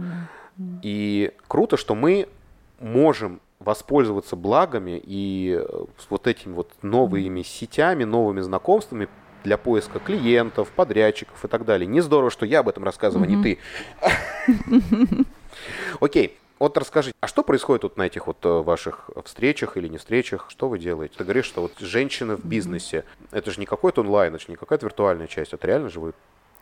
И 0.82 1.32
круто, 1.46 1.76
что 1.76 1.94
мы 1.94 2.28
можем 2.80 3.40
воспользоваться 3.60 4.36
благами 4.36 5.00
и 5.04 5.60
э, 5.60 5.84
вот 6.10 6.26
этими 6.26 6.54
вот 6.54 6.72
новыми 6.82 7.42
сетями, 7.42 8.04
новыми 8.04 8.40
знакомствами 8.40 9.08
для 9.44 9.56
поиска 9.58 9.98
клиентов, 9.98 10.70
подрядчиков 10.70 11.44
и 11.44 11.48
так 11.48 11.64
далее. 11.64 11.86
Не 11.86 12.00
здорово, 12.00 12.30
что 12.30 12.46
я 12.46 12.60
об 12.60 12.68
этом 12.68 12.84
рассказываю, 12.84 13.26
а 13.26 13.30
не 13.30 13.42
ты. 13.42 13.58
Окей. 16.00 16.38
Вот 16.58 16.76
расскажи, 16.76 17.12
а 17.20 17.28
что 17.28 17.42
происходит 17.44 17.84
вот 17.84 17.96
на 17.96 18.02
этих 18.02 18.26
вот 18.26 18.38
э, 18.44 18.48
ваших 18.62 19.10
встречах 19.24 19.76
или 19.76 19.88
не 19.88 19.98
встречах? 19.98 20.46
Что 20.48 20.68
вы 20.68 20.78
делаете? 20.78 21.14
Ты 21.16 21.24
говоришь, 21.24 21.46
что 21.46 21.62
вот 21.62 21.72
женщины 21.78 22.36
в 22.36 22.44
бизнесе, 22.44 23.04
это 23.30 23.50
же 23.50 23.60
не 23.60 23.66
какой-то 23.66 24.00
онлайн, 24.00 24.34
это 24.34 24.44
же 24.44 24.50
не 24.50 24.56
какая-то 24.56 24.86
виртуальная 24.86 25.28
часть, 25.28 25.52
это 25.52 25.66
реально 25.66 25.88
живой 25.88 26.12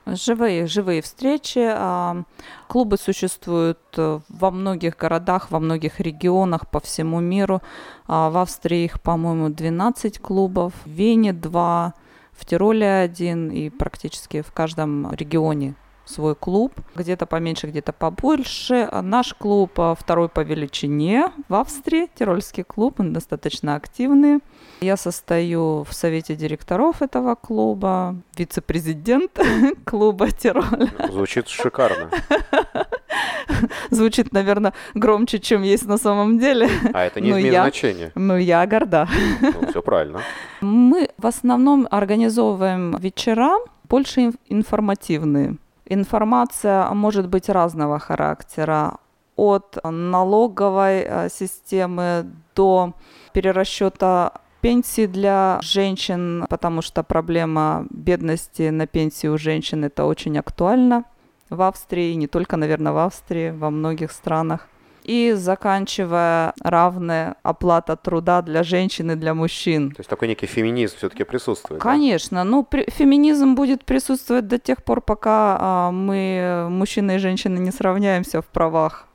Живые, 0.07 0.67
живые 0.67 1.03
встречи. 1.03 1.59
а, 1.59 2.23
Клубы 2.69 2.97
существуют 2.97 3.81
э, 3.97 4.21
во 4.29 4.51
многих 4.53 4.97
городах, 4.97 5.51
во 5.51 5.59
многих 5.59 5.99
регионах 5.99 6.71
по 6.71 6.79
всему 6.79 7.19
миру. 7.19 7.61
А, 8.07 8.31
В 8.31 8.37
Австрии 8.37 8.85
их, 8.85 9.01
по-моему, 9.01 9.49
12 9.49 10.21
клубов, 10.21 10.73
в 10.85 10.89
Вене 10.91 11.33
2, 11.33 11.95
в 12.33 12.45
Тироле 12.45 12.87
один 12.89 13.51
и 13.51 13.69
практически 13.69 14.43
в 14.43 14.53
каждом 14.53 15.13
регионе 15.13 15.75
свой 16.07 16.35
клуб, 16.35 16.73
где-то 16.95 17.27
поменьше, 17.27 17.67
где-то 17.67 17.93
побольше. 17.93 18.89
А 18.91 19.03
Наш 19.03 19.35
клуб 19.35 19.73
а, 19.79 19.95
второй 19.95 20.29
по 20.29 20.41
величине 20.41 21.31
в 21.49 21.55
Австрии, 21.55 22.09
Тирольский 22.15 22.63
клуб, 22.63 23.01
он 23.01 23.13
достаточно 23.13 23.75
активный. 23.75 24.39
Я 24.81 24.97
состою 24.97 25.83
в 25.85 25.93
совете 25.93 26.35
директоров 26.37 27.03
этого 27.03 27.35
клуба, 27.35 28.17
вице-президент 28.37 29.33
клуба 29.85 30.31
Тироль. 30.31 30.91
Звучит 31.11 31.49
шикарно. 31.49 32.11
Звучит, 33.91 34.33
наверное, 34.33 34.73
громче, 34.95 35.39
чем 35.39 35.63
есть 35.63 35.87
на 35.87 35.99
самом 35.99 36.39
деле. 36.39 36.69
А 36.93 37.05
это 37.05 37.21
не 37.21 37.31
Ну, 37.31 37.41
имеет 37.41 37.55
значения. 37.55 38.13
Ну, 38.15 38.37
я 38.37 38.67
горда. 38.67 39.09
Ну, 39.41 39.67
все 39.71 39.83
правильно. 39.83 40.21
Мы 40.61 41.09
в 41.17 41.27
основном 41.27 41.87
организовываем 41.91 42.97
вечера, 42.99 43.57
больше 43.89 44.21
ин- 44.27 44.35
информативные. 44.49 45.57
Информация 45.89 46.91
может 46.91 47.29
быть 47.29 47.49
разного 47.49 47.99
характера. 47.99 48.99
От 49.37 49.79
налоговой 49.85 51.03
э, 51.03 51.29
системы 51.29 52.27
до 52.55 52.95
перерасчета 53.33 54.33
пенсии 54.63 55.07
для 55.07 55.59
женщин, 55.63 56.47
потому 56.49 56.83
что 56.83 57.03
проблема 57.03 57.87
бедности 57.91 58.71
на 58.71 58.87
пенсии 58.87 59.29
у 59.29 59.39
женщин 59.39 59.85
это 59.85 60.07
очень 60.07 60.39
актуально 60.39 61.05
в 61.51 61.63
Австрии, 61.63 62.13
и 62.13 62.17
не 62.17 62.27
только, 62.27 62.57
наверное, 62.57 62.93
в 62.93 62.99
Австрии, 62.99 63.51
во 63.51 63.71
многих 63.71 64.11
странах. 64.11 64.69
И 65.07 65.33
заканчивая 65.37 66.53
равная 66.63 67.37
оплата 67.45 67.95
труда 67.97 68.43
для 68.43 68.63
женщин 68.65 69.13
и 69.13 69.15
для 69.15 69.35
мужчин. 69.35 69.91
То 69.93 70.01
есть 70.01 70.11
такой 70.11 70.27
некий 70.29 70.47
феминизм 70.47 70.97
все-таки 70.97 71.23
присутствует. 71.25 71.81
да? 71.81 71.89
Конечно, 71.91 72.43
ну 72.45 72.65
при- 72.65 72.91
феминизм 72.91 73.55
будет 73.55 73.85
присутствовать 73.85 74.49
до 74.49 74.59
тех 74.59 74.83
пор, 74.83 75.01
пока 75.01 75.57
а, 75.61 75.91
мы, 75.93 76.67
мужчины 76.71 77.15
и 77.17 77.19
женщины, 77.19 77.59
не 77.59 77.71
сравняемся 77.71 78.41
в 78.43 78.47
правах. 78.47 79.07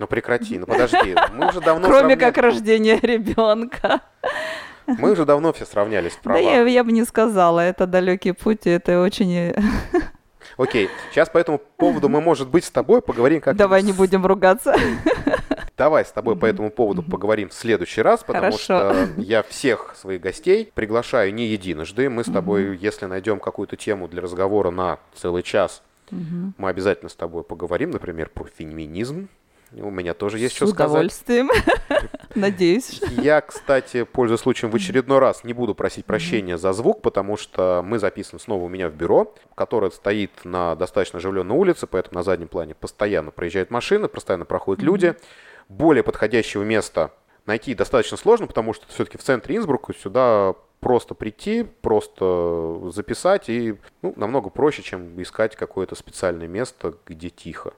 Ну 0.00 0.06
прекрати, 0.08 0.58
ну 0.58 0.66
подожди. 0.66 1.14
Мы 1.34 1.48
уже 1.48 1.60
давно 1.60 1.86
Кроме 1.86 2.14
сравня- 2.14 2.16
как 2.16 2.38
рождения 2.38 2.98
ребенка. 3.02 4.00
Мы 4.86 5.12
уже 5.12 5.24
давно 5.24 5.52
все 5.52 5.66
сравнялись 5.66 6.12
в 6.12 6.16
Да 6.16 6.22
правах. 6.30 6.42
я, 6.42 6.62
я 6.66 6.82
бы 6.82 6.90
не 6.92 7.04
сказала, 7.04 7.60
это 7.60 7.86
далекий 7.86 8.32
путь, 8.32 8.66
и 8.66 8.70
это 8.70 9.00
очень... 9.02 9.52
Окей, 10.58 10.90
сейчас 11.12 11.28
по 11.28 11.38
этому 11.38 11.58
поводу 11.76 12.08
мы, 12.08 12.20
может 12.20 12.48
быть, 12.48 12.64
с 12.64 12.70
тобой 12.70 13.00
поговорим 13.00 13.40
как 13.40 13.56
Давай 13.56 13.82
не 13.82 13.92
будем 13.92 14.26
ругаться. 14.26 14.74
Давай 15.76 16.04
с 16.04 16.10
тобой 16.10 16.34
по 16.34 16.44
этому 16.46 16.72
поводу 16.72 17.04
поговорим 17.04 17.50
в 17.50 17.54
следующий 17.54 18.02
раз, 18.02 18.24
потому 18.24 18.46
Хорошо. 18.46 18.58
что 18.58 19.08
я 19.16 19.44
всех 19.44 19.94
своих 19.96 20.20
гостей 20.20 20.72
приглашаю 20.74 21.32
не 21.32 21.46
единожды. 21.46 22.10
Мы 22.10 22.24
с 22.24 22.30
тобой, 22.32 22.76
если 22.76 23.06
найдем 23.06 23.38
какую-то 23.38 23.76
тему 23.76 24.08
для 24.08 24.20
разговора 24.20 24.72
на 24.72 24.98
целый 25.14 25.44
час, 25.44 25.82
мы 26.10 26.68
обязательно 26.68 27.08
с 27.08 27.14
тобой 27.14 27.44
поговорим, 27.44 27.92
например, 27.92 28.28
про 28.28 28.44
феминизм. 28.44 29.28
У 29.72 29.90
меня 29.90 30.14
тоже 30.14 30.38
есть 30.38 30.54
С 30.54 30.56
что 30.56 30.66
сказать. 30.66 30.90
удовольствием. 30.90 31.50
Надеюсь. 32.34 33.00
Я, 33.10 33.40
кстати, 33.40 34.04
пользуясь 34.04 34.40
случаем, 34.40 34.70
в 34.70 34.76
очередной 34.76 35.18
раз 35.18 35.44
не 35.44 35.52
буду 35.52 35.74
просить 35.74 36.04
прощения 36.04 36.58
за 36.58 36.72
звук, 36.72 37.02
потому 37.02 37.36
что 37.36 37.82
мы 37.84 37.98
записаны 37.98 38.38
снова 38.38 38.64
у 38.64 38.68
меня 38.68 38.88
в 38.88 38.94
бюро, 38.94 39.34
которое 39.54 39.90
стоит 39.90 40.30
на 40.44 40.74
достаточно 40.74 41.18
оживленной 41.18 41.56
улице, 41.56 41.86
поэтому 41.86 42.16
на 42.16 42.22
заднем 42.22 42.48
плане 42.48 42.74
постоянно 42.74 43.30
проезжают 43.30 43.70
машины, 43.70 44.08
постоянно 44.08 44.44
проходят 44.44 44.82
люди. 44.82 45.14
Более 45.68 46.02
подходящего 46.02 46.62
места 46.62 47.12
найти 47.46 47.74
достаточно 47.74 48.16
сложно, 48.16 48.46
потому 48.46 48.74
что 48.74 48.86
все-таки 48.88 49.18
в 49.18 49.22
центре 49.22 49.56
Инсбрука 49.56 49.94
сюда 49.94 50.54
просто 50.80 51.14
прийти, 51.14 51.64
просто 51.64 52.90
записать, 52.92 53.48
и 53.48 53.76
ну, 54.02 54.12
намного 54.16 54.50
проще, 54.50 54.82
чем 54.82 55.20
искать 55.20 55.56
какое-то 55.56 55.94
специальное 55.94 56.46
место, 56.46 56.94
где 57.06 57.30
тихо. 57.30 57.72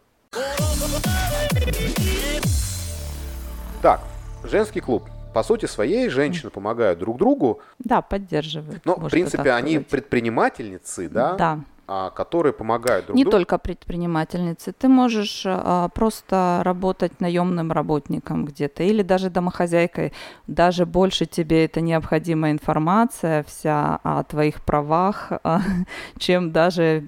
Так, 3.83 4.03
женский 4.45 4.81
клуб. 4.81 5.05
По 5.35 5.43
сути 5.45 5.67
своей 5.67 6.09
женщины 6.09 6.51
помогают 6.51 6.99
друг 6.99 7.17
другу, 7.19 7.61
Да, 7.79 8.03
поддерживаю. 8.03 8.81
но, 8.85 8.97
в 8.97 9.09
принципе, 9.09 9.53
они 9.53 9.73
сказать. 9.75 9.87
предпринимательницы, 9.89 11.09
да, 11.09 11.35
Да. 11.35 11.61
а, 11.87 12.11
которые 12.11 12.53
помогают 12.53 13.07
друг 13.07 13.17
Не 13.17 13.23
другу. 13.25 13.37
только 13.37 13.59
предпринимательницы. 13.59 14.73
Ты 14.73 14.89
можешь 14.89 15.43
а, 15.47 15.89
просто 15.89 16.63
работать 16.65 17.21
наемным 17.21 17.71
работником 17.73 18.45
где-то 18.45 18.83
или 18.83 19.03
даже 19.03 19.31
домохозяйкой. 19.31 20.13
Даже 20.49 20.85
больше 20.87 21.27
тебе 21.27 21.65
это 21.65 21.81
необходимая 21.81 22.53
информация 22.53 23.45
вся 23.45 24.01
о 24.03 24.23
твоих 24.25 24.63
правах, 24.63 25.31
а, 25.45 25.61
чем 26.19 26.51
даже 26.53 27.01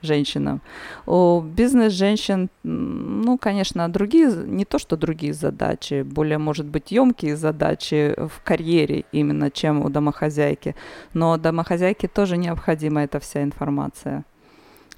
бизнес-женщинам. 0.00 0.60
У 1.06 1.40
бизнес-женщин, 1.40 2.48
ну, 2.62 3.38
конечно, 3.38 3.88
другие, 3.88 4.30
не 4.46 4.64
то 4.64 4.78
что 4.78 4.96
другие 4.96 5.32
задачи, 5.32 6.02
более, 6.02 6.38
может 6.38 6.66
быть, 6.66 6.92
емкие 6.92 7.36
задачи 7.36 8.14
в 8.16 8.42
карьере 8.44 9.04
именно, 9.12 9.50
чем 9.50 9.84
у 9.84 9.88
домохозяйки. 9.88 10.74
Но 11.14 11.36
домохозяйке 11.36 12.08
тоже 12.08 12.36
необходима 12.36 13.02
эта 13.02 13.20
вся 13.20 13.42
информация. 13.42 14.24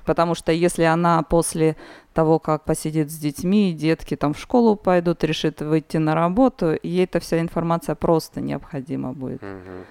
Потому 0.04 0.34
что 0.34 0.50
если 0.50 0.82
она 0.82 1.22
после 1.22 1.76
того, 2.12 2.38
как 2.40 2.64
посидит 2.64 3.10
с 3.10 3.18
детьми, 3.18 3.72
детки 3.72 4.16
там 4.16 4.34
в 4.34 4.38
школу 4.38 4.74
пойдут, 4.74 5.22
решит 5.24 5.60
выйти 5.60 5.98
на 5.98 6.14
работу, 6.14 6.76
ей 6.82 7.04
эта 7.04 7.20
вся 7.20 7.40
информация 7.40 7.94
просто 7.94 8.40
необходима 8.40 9.12
будет. 9.12 9.42
Мгм. 9.42 9.84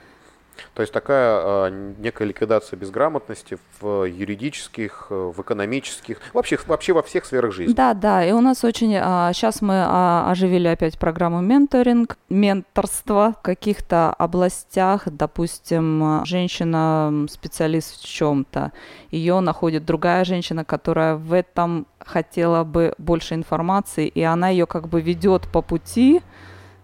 То 0.73 0.81
есть 0.81 0.93
такая 0.93 1.41
а, 1.43 1.69
некая 1.69 2.25
ликвидация 2.25 2.77
безграмотности 2.77 3.57
в 3.79 4.05
юридических, 4.05 5.07
э, 5.09 5.31
в 5.35 5.41
экономических, 5.41 6.19
вообще, 6.33 6.57
вообще 6.67 6.93
во 6.93 7.03
всех 7.03 7.25
сферах 7.25 7.53
жизни. 7.53 7.73
Да, 7.73 7.93
да, 7.93 8.25
и 8.25 8.31
у 8.31 8.41
нас 8.41 8.63
очень... 8.63 8.91
сейчас 8.91 9.61
мы 9.61 9.83
а, 9.85 10.29
оживили 10.31 10.67
опять 10.67 10.97
программу 10.97 11.41
менторинг, 11.41 12.17
менторство 12.29 13.35
в 13.39 13.41
каких-то 13.41 14.13
областях, 14.13 15.03
допустим, 15.05 16.03
а, 16.03 16.25
женщина 16.25 17.07
м, 17.09 17.27
специалист 17.27 18.01
в 18.01 18.05
чем-то, 18.05 18.71
ее 19.09 19.39
находит 19.39 19.85
другая 19.85 20.25
женщина, 20.25 20.63
которая 20.65 21.15
в 21.15 21.33
этом 21.33 21.87
хотела 21.99 22.63
бы 22.63 22.93
больше 22.97 23.35
информации, 23.35 24.07
и 24.07 24.21
она 24.21 24.49
ее 24.49 24.65
как 24.65 24.87
бы 24.87 25.01
ведет 25.01 25.47
по 25.51 25.61
пути, 25.61 26.21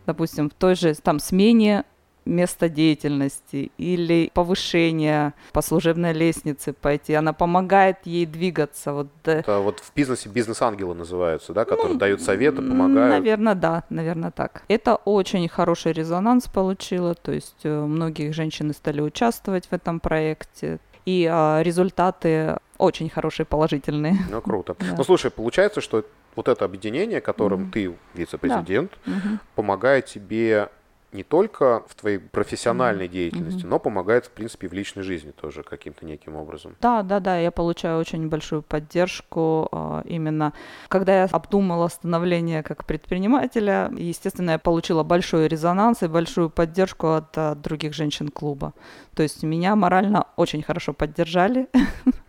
допустим, 0.05 0.49
в 0.49 0.53
той 0.53 0.75
же 0.75 0.93
там 0.95 1.19
смене 1.19 1.83
места 2.27 2.69
деятельности 2.69 3.71
или 3.77 4.29
повышение 4.33 5.33
по 5.53 5.61
служебной 5.61 6.13
лестнице 6.13 6.73
пойти. 6.73 7.13
Она 7.13 7.33
помогает 7.33 7.97
ей 8.05 8.25
двигаться. 8.25 8.93
Вот 8.93 9.07
Это 9.25 9.59
вот 9.59 9.79
в 9.79 9.93
бизнесе 9.95 10.29
бизнес-ангелы 10.29 10.93
называются, 10.93 11.53
да, 11.53 11.65
которые 11.65 11.93
Ну, 11.93 11.99
дают 11.99 12.21
советы, 12.21 12.61
помогают. 12.61 13.15
Наверное, 13.19 13.55
да, 13.55 13.83
наверное, 13.89 14.31
так. 14.31 14.63
Это 14.67 14.95
очень 14.95 15.47
хороший 15.47 15.93
резонанс 15.93 16.47
получило, 16.47 17.15
то 17.15 17.31
есть 17.31 17.57
э, 17.63 17.79
многие 17.85 18.31
женщины 18.31 18.73
стали 18.73 19.01
участвовать 19.01 19.67
в 19.67 19.73
этом 19.73 19.99
проекте, 19.99 20.79
и 21.05 21.25
а, 21.31 21.61
результаты 21.61 22.57
очень 22.77 23.09
хорошие, 23.09 23.45
положительные. 23.45 24.15
Ну, 24.29 24.41
круто. 24.41 24.75
Да. 24.79 24.95
Ну, 24.97 25.03
слушай, 25.03 25.31
получается, 25.31 25.79
что 25.81 26.03
вот 26.35 26.47
это 26.49 26.65
объединение, 26.65 27.21
которым 27.21 27.61
Мгм. 27.61 27.71
ты 27.71 27.95
вице-президент, 28.13 28.91
Мгм. 29.05 29.39
помогает 29.55 30.05
тебе 30.05 30.69
не 31.13 31.23
только 31.23 31.83
в 31.87 31.95
твоей 31.95 32.19
профессиональной 32.19 33.07
деятельности, 33.07 33.65
но 33.65 33.79
помогает, 33.79 34.25
в 34.25 34.31
принципе, 34.31 34.67
в 34.67 34.73
личной 34.73 35.03
жизни 35.03 35.31
тоже 35.31 35.63
каким-то 35.63 36.05
неким 36.05 36.35
образом. 36.35 36.75
Да, 36.81 37.01
да, 37.01 37.19
да, 37.19 37.39
я 37.39 37.51
получаю 37.51 37.99
очень 37.99 38.27
большую 38.27 38.61
поддержку 38.61 39.69
э, 39.71 40.01
именно, 40.05 40.53
когда 40.89 41.23
я 41.23 41.25
обдумала 41.25 41.87
становление 41.87 42.61
как 42.61 42.85
предпринимателя, 42.85 43.89
естественно, 43.95 44.51
я 44.51 44.59
получила 44.59 45.03
большой 45.03 45.47
резонанс 45.47 46.03
и 46.03 46.07
большую 46.07 46.49
поддержку 46.49 47.13
от, 47.13 47.37
от 47.37 47.61
других 47.61 47.93
женщин 47.93 48.27
клуба. 48.27 48.73
То 49.15 49.23
есть 49.23 49.43
меня 49.43 49.75
морально 49.75 50.27
очень 50.35 50.61
хорошо 50.61 50.93
поддержали. 50.93 51.67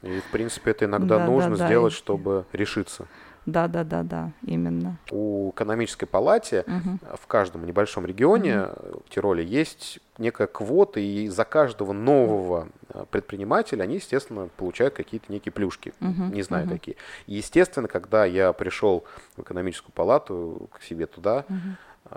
И, 0.03 0.21
в 0.21 0.31
принципе, 0.31 0.71
это 0.71 0.85
иногда 0.85 1.27
нужно 1.27 1.57
сделать, 1.57 1.93
чтобы 1.93 2.47
решиться. 2.53 3.07
Да, 3.49 3.67
да, 3.67 3.83
да, 3.83 4.03
да, 4.03 4.33
именно. 4.45 4.99
У 5.11 5.51
экономической 5.51 6.05
палате 6.05 6.65
угу. 6.67 7.17
в 7.17 7.27
каждом 7.27 7.65
небольшом 7.65 8.05
регионе 8.05 8.65
угу. 8.65 9.03
в 9.07 9.11
Тироле 9.11 9.43
есть 9.43 10.01
некая 10.19 10.47
квота, 10.47 11.01
и 11.01 11.29
за 11.29 11.45
каждого 11.45 11.93
нового 11.93 12.69
э, 12.91 13.05
предпринимателя 13.11 13.85
они, 13.85 13.95
естественно, 13.97 14.49
получают 14.57 14.95
какие-то 14.95 15.33
некие 15.33 15.53
плюшки. 15.53 15.95
Угу. 16.01 16.35
Не 16.35 16.43
знаю 16.43 16.67
угу. 16.67 16.75
какие. 16.75 16.97
И, 17.27 17.37
естественно, 17.37 17.89
когда 17.89 18.27
я 18.27 18.53
пришел 18.53 19.05
в 19.37 19.43
экономическую 19.43 19.93
палату 19.93 20.69
к 20.73 20.83
себе 20.83 21.07
туда, 21.07 21.47
угу 21.49 21.57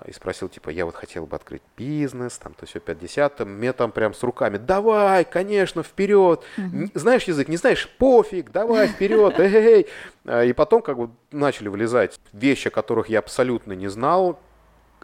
и 0.06 0.14
спросил, 0.14 0.50
типа, 0.50 0.70
я 0.70 0.86
вот 0.86 0.96
хотел 0.96 1.26
бы 1.26 1.36
открыть 1.36 1.62
бизнес, 1.78 2.38
там, 2.38 2.54
то 2.54 2.66
все 2.66 2.80
50 2.80 3.42
мне 3.42 3.74
там 3.74 3.92
прям 3.92 4.14
с 4.14 4.24
руками, 4.24 4.58
давай, 4.58 5.26
конечно, 5.26 5.84
вперед, 5.84 6.44
mm-hmm. 6.58 6.92
знаешь 6.94 7.24
язык, 7.24 7.48
не 7.48 7.58
знаешь, 7.58 7.90
пофиг, 7.98 8.52
давай, 8.52 8.88
вперед, 8.88 9.34
эй, 9.40 9.88
эй. 10.26 10.50
И 10.50 10.54
потом 10.54 10.82
как 10.82 10.98
бы 10.98 11.10
начали 11.32 11.68
вылезать 11.68 12.20
вещи, 12.34 12.70
о 12.70 12.72
которых 12.72 13.10
я 13.10 13.20
абсолютно 13.20 13.74
не 13.74 13.88
знал, 13.88 14.40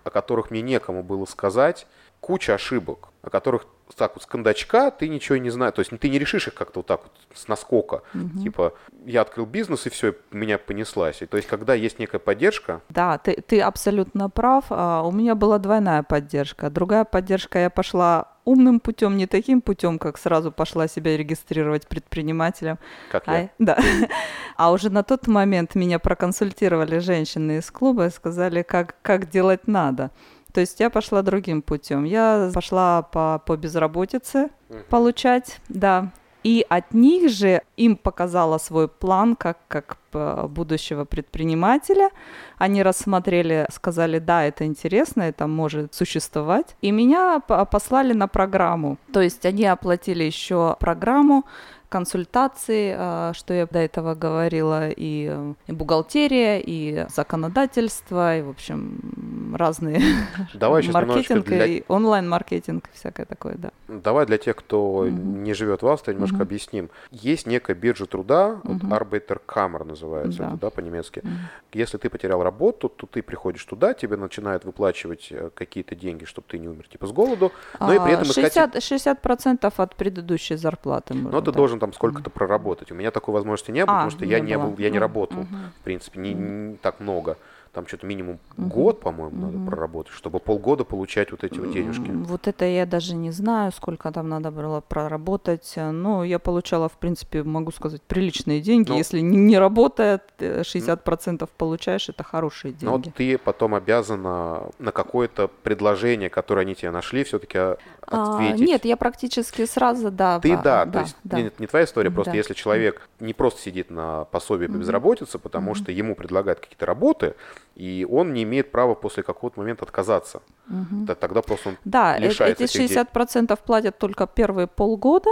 о 0.03 0.09
которых 0.09 0.51
мне 0.51 0.61
некому 0.61 1.03
было 1.03 1.25
сказать, 1.25 1.88
куча 2.20 2.53
ошибок, 2.53 3.09
о 3.22 3.30
которых 3.30 3.68
так 3.95 4.15
вот 4.15 4.24
с 4.24 4.26
кондачка 4.26 4.91
ты 4.91 5.07
ничего 5.07 5.38
не 5.38 5.49
знаешь, 5.49 5.74
то 5.74 5.80
есть 5.80 5.91
ты 5.97 6.09
не 6.09 6.20
решишь 6.20 6.47
их 6.47 6.53
как-то 6.53 6.80
вот 6.80 6.88
так 6.88 7.01
вот 7.03 7.11
с 7.34 7.47
наскока, 7.47 8.03
угу. 8.13 8.43
типа 8.43 8.74
я 9.05 9.22
открыл 9.22 9.45
бизнес 9.45 9.86
и 9.86 9.89
все, 9.89 10.15
меня 10.32 10.57
понеслась. 10.57 11.22
И, 11.22 11.26
то 11.26 11.38
есть 11.38 11.47
когда 11.47 11.74
есть 11.74 11.99
некая 11.99 12.20
поддержка. 12.20 12.82
Да, 12.89 13.18
ты, 13.18 13.41
ты 13.41 13.61
абсолютно 13.61 14.30
прав. 14.30 14.65
А, 14.70 15.03
у 15.03 15.11
меня 15.11 15.36
была 15.36 15.59
двойная 15.59 16.03
поддержка. 16.03 16.70
Другая 16.70 17.05
поддержка, 17.05 17.59
я 17.59 17.70
пошла 17.70 18.34
умным 18.43 18.80
путем, 18.80 19.18
не 19.18 19.28
таким 19.28 19.61
путем, 19.61 19.99
как 19.99 20.18
сразу 20.18 20.51
пошла 20.51 20.88
себя 20.88 21.18
регистрировать 21.18 21.88
предпринимателем. 21.88 22.80
Как 23.11 23.24
а, 23.28 23.39
я. 23.39 23.49
Да. 23.59 23.78
А 24.57 24.72
уже 24.72 24.89
на 24.89 25.03
тот 25.03 25.28
момент 25.28 25.76
меня 25.76 25.99
проконсультировали 25.99 26.97
женщины 26.97 27.59
из 27.59 27.70
клуба 27.70 28.07
и 28.07 28.09
сказали, 28.09 28.63
как, 28.63 28.95
как 29.03 29.30
делать 29.30 29.68
надо. 29.68 30.09
То 30.58 30.62
есть 30.62 30.80
я 30.80 30.89
пошла 30.89 31.22
другим 31.22 31.62
путем. 31.62 32.03
Я 32.03 32.49
пошла 32.51 33.03
по, 33.03 33.39
по 33.45 33.55
безработице 33.55 34.49
получать, 34.89 35.60
да. 35.70 36.12
И 36.41 36.66
от 36.68 36.95
них 36.95 37.30
же 37.30 37.62
им 37.76 37.95
показала 37.95 38.58
свой 38.58 38.88
план 38.88 39.36
как, 39.36 39.60
как 39.68 39.97
э, 40.14 40.47
будущего 40.47 41.05
предпринимателя. 41.05 42.10
Они 42.58 42.82
рассмотрели, 42.82 43.68
сказали, 43.72 44.18
да, 44.18 44.45
это 44.45 44.66
интересно, 44.66 45.22
это 45.22 45.45
может 45.45 45.93
существовать. 45.93 46.76
И 46.82 46.89
меня 46.89 47.39
послали 47.39 48.14
на 48.14 48.28
программу. 48.28 48.97
То 49.14 49.22
есть 49.22 49.45
они 49.45 49.68
оплатили 49.68 50.24
еще 50.24 50.76
программу, 50.80 51.45
консультации, 51.89 52.95
а, 52.97 53.33
что 53.33 53.53
я 53.53 53.65
до 53.65 53.79
этого 53.79 54.13
говорила, 54.15 54.89
и, 54.89 55.33
и 55.67 55.71
бухгалтерия, 55.71 56.59
и 56.59 57.05
законодательство, 57.09 58.38
и, 58.38 58.41
в 58.41 58.49
общем, 58.49 59.55
разные 59.55 60.01
Давай 60.53 60.85
маркетинг, 60.88 61.45
для... 61.45 61.65
и 61.65 61.83
онлайн-маркетинг, 61.88 62.89
всякое 62.93 63.25
такое, 63.25 63.55
да. 63.55 63.71
Давай 63.88 64.25
для 64.25 64.38
тех, 64.38 64.55
кто 64.55 64.97
угу. 64.97 65.07
не 65.07 65.53
живет 65.53 65.81
в 65.81 65.88
Австрии, 65.88 66.13
немножко 66.13 66.35
угу. 66.35 66.43
объясним. 66.43 66.89
Есть 67.11 67.47
некая 67.47 67.75
биржа 67.75 68.05
труда, 68.05 68.59
вот 68.63 68.81
Arbeiterkammer 68.83 69.83
называется, 69.85 70.39
да. 70.39 70.57
да, 70.61 70.69
по-немецки. 70.69 71.19
Угу. 71.19 71.29
Если 71.73 71.97
ты 71.97 72.09
потерял 72.09 72.43
работу, 72.43 72.89
то 72.89 73.07
ты 73.07 73.21
приходишь 73.21 73.63
туда, 73.63 73.93
тебе 73.93 74.17
начинают 74.17 74.65
выплачивать 74.65 75.27
э, 75.31 75.49
какие-то 75.53 75.95
деньги, 75.95 76.25
чтобы 76.25 76.47
ты 76.49 76.59
не 76.59 76.67
умер, 76.67 76.88
типа 76.89 77.07
с 77.07 77.11
голоду, 77.11 77.51
но 77.79 77.93
и 77.93 77.99
при 77.99 78.13
этом 78.13 78.25
60, 78.25 78.75
искать... 78.75 79.23
60% 79.23 79.73
от 79.77 79.95
предыдущей 79.95 80.55
зарплаты. 80.55 81.13
Но 81.13 81.41
ты 81.41 81.51
должен 81.51 81.76
должен 81.78 81.80
там 81.80 81.93
сколько-то 81.93 82.30
проработать. 82.30 82.91
У 82.91 82.95
меня 82.95 83.11
такой 83.11 83.34
возможности 83.34 83.71
не 83.71 83.86
было, 83.86 83.95
а, 83.95 83.99
потому 84.05 84.11
что 84.11 84.25
не 84.25 84.32
я 84.32 84.39
не 84.39 84.57
был, 84.57 84.75
я 84.78 84.89
не 84.89 84.99
работал, 84.99 85.39
угу. 85.39 85.55
в 85.80 85.84
принципе, 85.84 86.19
не, 86.19 86.34
не 86.34 86.78
так 86.78 86.99
много 86.99 87.38
там 87.78 87.88
что-то 87.88 88.07
минимум 88.07 88.39
угу. 88.57 88.67
год, 88.67 88.99
по-моему, 89.01 89.38
угу. 89.38 89.45
надо 89.45 89.69
проработать, 89.69 90.11
чтобы 90.11 90.39
полгода 90.39 90.84
получать 90.84 91.30
вот 91.30 91.43
эти 91.43 91.59
вот 91.59 91.71
денежки. 91.71 92.09
Вот 92.09 92.47
это 92.47 92.65
я 92.65 92.88
даже 92.88 93.13
не 93.13 93.30
знаю, 93.30 93.71
сколько 93.71 94.11
там 94.11 94.30
надо 94.30 94.49
было 94.49 94.82
проработать. 94.82 95.73
Но 95.75 96.23
я 96.23 96.39
получала, 96.39 96.89
в 96.89 96.97
принципе, 96.97 97.43
могу 97.43 97.71
сказать, 97.71 98.01
приличные 98.01 98.61
деньги. 98.61 98.89
Ну, 98.89 98.97
Если 98.97 99.19
не, 99.19 99.59
работает, 99.59 100.23
60% 100.39 101.43
э, 101.43 101.47
получаешь, 101.55 102.09
это 102.09 102.23
хорошие 102.23 102.73
деньги. 102.73 103.07
Но 103.07 103.13
ты 103.15 103.38
потом 103.38 103.75
обязана 103.75 104.71
на 104.80 104.91
какое-то 104.91 105.47
предложение, 105.61 106.32
которое 106.32 106.61
они 106.61 106.73
тебе 106.73 106.89
нашли, 106.89 107.23
все-таки 107.23 107.59
а, 107.59 107.78
ответить. 108.07 108.61
А, 108.61 108.65
нет, 108.65 108.86
я 108.86 108.97
практически 108.97 109.67
сразу, 109.67 110.09
да. 110.09 110.39
Ты 110.39 110.55
да, 110.55 110.86
да 110.86 110.91
то 110.91 110.99
есть 111.01 111.15
да. 111.23 111.41
Не, 111.41 111.51
не 111.59 111.67
твоя 111.67 111.86
история, 111.86 112.09
просто 112.09 112.32
да. 112.32 112.38
если 112.38 112.55
человек 112.55 113.07
не 113.19 113.36
просто 113.36 113.61
сидит 113.61 113.91
на 113.91 114.25
пособии 114.25 114.65
по 114.65 114.78
безработице, 114.78 115.38
потому 115.38 115.71
mm-hmm. 115.71 115.75
что 115.75 115.91
ему 115.91 116.15
предлагают 116.15 116.59
какие-то 116.59 116.88
работы, 116.88 117.36
и 117.78 118.07
он 118.09 118.34
не 118.34 118.43
имеет 118.43 118.71
права 118.71 118.95
после 118.95 119.23
какого-то 119.23 119.59
момента 119.59 119.86
отказаться. 119.86 120.41
Угу. 120.67 121.13
Тогда 121.19 121.41
просто 121.41 121.69
он 121.69 121.78
да, 121.86 122.17
э, 122.17 122.21
лишается 122.21 122.63
эти 122.63 122.78
60% 122.78 123.43
этих... 123.43 123.59
платят 123.59 123.97
только 123.99 124.25
первые 124.25 124.67
полгода, 124.67 125.30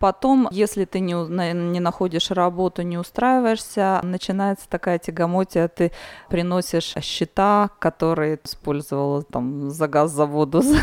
Потом, 0.00 0.48
если 0.50 0.84
ты 0.84 1.00
не, 1.00 1.14
не 1.14 1.80
находишь 1.80 2.30
работу, 2.30 2.82
не 2.82 2.98
устраиваешься, 2.98 4.00
начинается 4.02 4.68
такая 4.68 4.98
тягомотия, 4.98 5.68
ты 5.68 5.92
приносишь 6.28 6.94
счета, 7.00 7.70
которые 7.78 8.38
использовала 8.44 9.22
там 9.22 9.70
за 9.70 9.88
газ, 9.88 10.10
за 10.10 10.26
воду, 10.26 10.60
за, 10.62 10.76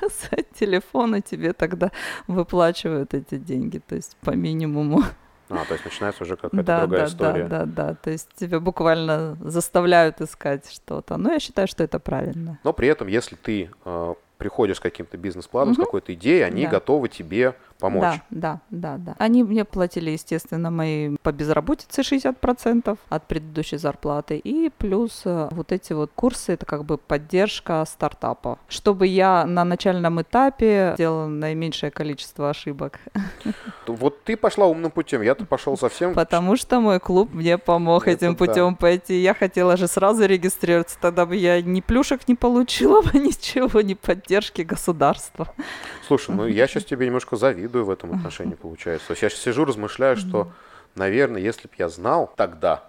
за 0.00 0.42
телефон, 0.58 1.16
и 1.16 1.22
тебе 1.22 1.54
тогда 1.54 1.90
выплачивают 2.26 3.14
эти 3.14 3.36
деньги, 3.36 3.78
то 3.78 3.94
есть 3.94 4.16
по 4.20 4.32
минимуму. 4.32 5.04
А, 5.48 5.64
то 5.64 5.74
есть 5.74 5.84
начинается 5.84 6.24
уже 6.24 6.36
какая-то 6.36 6.62
да, 6.62 6.80
другая 6.80 7.00
да, 7.00 7.06
история. 7.06 7.44
Да, 7.44 7.64
да, 7.64 7.66
да. 7.66 7.94
То 7.94 8.10
есть 8.10 8.28
тебя 8.34 8.60
буквально 8.60 9.36
заставляют 9.40 10.20
искать 10.20 10.70
что-то. 10.70 11.16
Но 11.16 11.32
я 11.32 11.40
считаю, 11.40 11.68
что 11.68 11.84
это 11.84 11.98
правильно. 11.98 12.58
Но 12.64 12.72
при 12.72 12.88
этом, 12.88 13.06
если 13.06 13.36
ты 13.36 13.70
э, 13.84 14.14
приходишь 14.38 14.76
с 14.76 14.80
каким-то 14.80 15.16
бизнес-планом, 15.16 15.72
угу. 15.72 15.82
с 15.82 15.84
какой-то 15.84 16.14
идеей, 16.14 16.42
они 16.42 16.64
да. 16.64 16.70
готовы 16.70 17.08
тебе 17.08 17.54
помочь. 17.78 18.20
Да, 18.30 18.60
да, 18.70 18.96
да, 18.96 18.96
да. 18.98 19.16
Они 19.18 19.42
мне 19.42 19.64
платили, 19.64 20.10
естественно, 20.10 20.70
мои 20.70 21.16
по 21.22 21.32
безработице 21.32 22.02
60% 22.02 22.98
от 23.08 23.28
предыдущей 23.28 23.76
зарплаты. 23.76 24.38
И 24.38 24.70
плюс 24.70 25.22
э, 25.24 25.48
вот 25.50 25.72
эти 25.72 25.92
вот 25.92 26.10
курсы, 26.14 26.52
это 26.52 26.66
как 26.66 26.84
бы 26.84 26.98
поддержка 26.98 27.84
стартапа. 27.86 28.58
Чтобы 28.68 29.06
я 29.06 29.44
на 29.46 29.64
начальном 29.64 30.20
этапе 30.20 30.94
делала 30.96 31.26
наименьшее 31.26 31.90
количество 31.90 32.50
ошибок. 32.50 33.00
Вот 33.86 34.24
ты 34.24 34.36
пошла 34.36 34.66
умным 34.66 34.90
путем, 34.90 35.22
я-то 35.22 35.44
пошел 35.44 35.76
совсем... 35.76 36.14
Потому 36.14 36.56
что 36.56 36.80
мой 36.80 36.98
клуб 36.98 37.32
мне 37.32 37.58
помог 37.58 38.08
это 38.08 38.16
этим 38.16 38.34
да. 38.34 38.46
путем 38.46 38.76
пойти. 38.76 39.20
Я 39.20 39.34
хотела 39.34 39.76
же 39.76 39.86
сразу 39.86 40.26
регистрироваться, 40.26 40.98
тогда 41.00 41.26
бы 41.26 41.36
я 41.36 41.62
ни 41.62 41.80
плюшек 41.80 42.26
не 42.28 42.34
получила 42.34 43.02
бы, 43.02 43.18
ничего, 43.18 43.80
ни 43.80 43.94
поддержки 43.94 44.62
государства. 44.62 45.52
Слушай, 46.06 46.34
ну 46.34 46.46
я 46.46 46.66
сейчас 46.66 46.84
тебе 46.84 47.06
немножко 47.06 47.36
завидую 47.36 47.65
в 47.68 47.90
этом 47.90 48.12
отношении, 48.12 48.54
получается. 48.54 49.08
То 49.08 49.12
есть 49.12 49.22
я 49.22 49.30
сейчас 49.30 49.40
сижу, 49.40 49.64
размышляю, 49.64 50.16
что, 50.16 50.50
наверное, 50.94 51.40
если 51.40 51.68
бы 51.68 51.74
я 51.78 51.88
знал 51.88 52.32
тогда, 52.36 52.84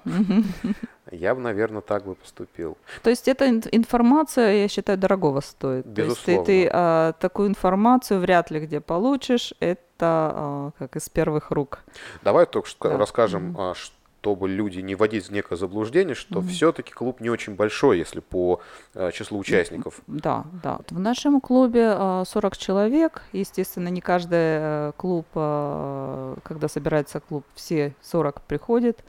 я 1.11 1.35
бы, 1.35 1.41
наверное, 1.41 1.81
так 1.81 2.05
бы 2.05 2.15
поступил. 2.15 2.77
То 3.03 3.09
есть 3.09 3.27
эта 3.27 3.49
информация, 3.49 4.61
я 4.63 4.67
считаю, 4.67 4.97
дорогого 4.97 5.41
стоит. 5.41 5.85
Безусловно. 5.85 6.45
То 6.45 6.51
есть 6.51 6.61
ты, 6.61 6.67
ты 6.67 6.69
а, 6.71 7.13
такую 7.13 7.49
информацию 7.49 8.19
вряд 8.19 8.51
ли 8.51 8.59
где 8.59 8.81
получишь. 8.81 9.53
Это 9.59 9.85
а, 9.99 10.71
как 10.77 10.95
из 10.95 11.09
первых 11.09 11.51
рук. 11.51 11.79
Давай 12.23 12.45
только 12.45 12.89
да. 12.89 12.97
расскажем, 12.97 13.55
mm-hmm. 13.55 13.75
Что 14.17 14.27
чтобы 14.27 14.49
люди 14.49 14.81
не 14.81 14.95
вводить 14.95 15.29
в 15.29 15.31
некое 15.31 15.55
заблуждение, 15.55 16.15
что 16.15 16.39
mm-hmm. 16.39 16.47
все-таки 16.47 16.91
клуб 16.91 17.21
не 17.21 17.29
очень 17.29 17.55
большой, 17.55 17.97
если 17.97 18.19
по 18.19 18.59
э, 18.93 19.11
числу 19.13 19.39
участников. 19.39 20.01
Да, 20.07 20.45
да. 20.63 20.79
В 20.89 20.99
нашем 20.99 21.39
клубе 21.39 21.95
э, 21.97 22.23
40 22.27 22.57
человек. 22.57 23.23
Естественно, 23.33 23.87
не 23.89 24.01
каждый 24.01 24.37
э, 24.39 24.91
клуб, 24.97 25.25
э, 25.35 26.35
когда 26.43 26.67
собирается 26.67 27.19
клуб, 27.19 27.45
все 27.55 27.93
40 28.01 28.41
приходят. 28.41 29.03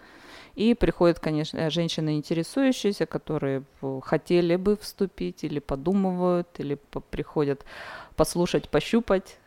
И 0.54 0.74
приходят, 0.74 1.20
конечно, 1.20 1.70
женщины 1.70 2.16
интересующиеся, 2.16 3.06
которые 3.06 3.62
хотели 4.02 4.56
бы 4.56 4.76
вступить 4.76 5.44
или 5.44 5.58
подумывают, 5.60 6.48
или 6.58 6.78
приходят 7.10 7.64
послушать, 8.16 8.68
пощупать. 8.68 9.38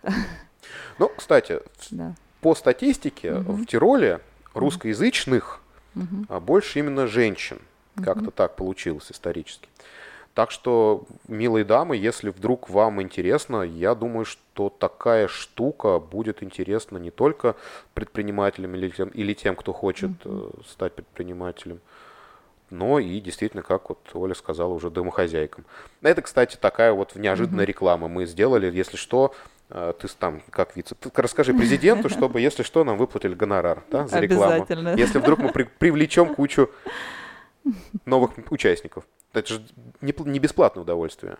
Ну, 0.99 1.09
кстати, 1.17 1.59
да. 1.91 2.13
по 2.41 2.55
статистике 2.55 3.33
угу. 3.33 3.53
в 3.53 3.65
Тироле 3.65 4.21
русскоязычных 4.53 5.61
угу. 5.95 6.25
а 6.29 6.39
больше 6.39 6.79
именно 6.79 7.07
женщин. 7.07 7.59
Угу. 7.97 8.05
Как-то 8.05 8.31
так 8.31 8.55
получилось 8.55 9.11
исторически. 9.11 9.67
Так 10.33 10.49
что, 10.51 11.03
милые 11.27 11.65
дамы, 11.65 11.97
если 11.97 12.29
вдруг 12.29 12.69
вам 12.69 13.01
интересно, 13.01 13.63
я 13.63 13.95
думаю, 13.95 14.23
что 14.23 14.69
такая 14.69 15.27
штука 15.27 15.99
будет 15.99 16.41
интересна 16.41 16.97
не 16.97 17.11
только 17.11 17.57
предпринимателям 17.93 18.73
или 18.75 18.87
тем, 18.89 19.09
или 19.09 19.33
тем 19.33 19.57
кто 19.57 19.73
хочет 19.73 20.11
mm-hmm. 20.23 20.65
стать 20.69 20.93
предпринимателем, 20.93 21.81
но 22.69 22.99
и 22.99 23.19
действительно, 23.19 23.61
как 23.61 23.89
вот 23.89 23.99
Оля 24.13 24.33
сказала, 24.33 24.71
уже 24.71 24.89
домохозяйкам. 24.89 25.65
Это, 26.01 26.21
кстати, 26.21 26.55
такая 26.55 26.93
вот 26.93 27.17
неожиданная 27.17 27.65
mm-hmm. 27.65 27.67
реклама. 27.67 28.07
Мы 28.07 28.25
сделали, 28.25 28.73
если 28.73 28.95
что, 28.95 29.35
ты 29.71 30.07
там 30.19 30.41
как 30.49 30.75
вице, 30.75 30.95
ты 30.95 31.09
расскажи 31.15 31.53
президенту, 31.53 32.09
чтобы, 32.09 32.41
если 32.41 32.63
что, 32.63 32.83
нам 32.83 32.97
выплатили 32.97 33.33
гонорар 33.33 33.83
да, 33.89 34.07
за 34.07 34.19
рекламу. 34.19 34.65
Если 34.97 35.19
вдруг 35.19 35.39
мы 35.39 35.51
при, 35.51 35.63
привлечем 35.63 36.35
кучу 36.35 36.69
новых 38.05 38.31
участников. 38.49 39.05
Это 39.33 39.53
же 39.53 39.61
не, 40.01 40.13
не 40.25 40.39
бесплатное 40.39 40.83
удовольствие. 40.83 41.37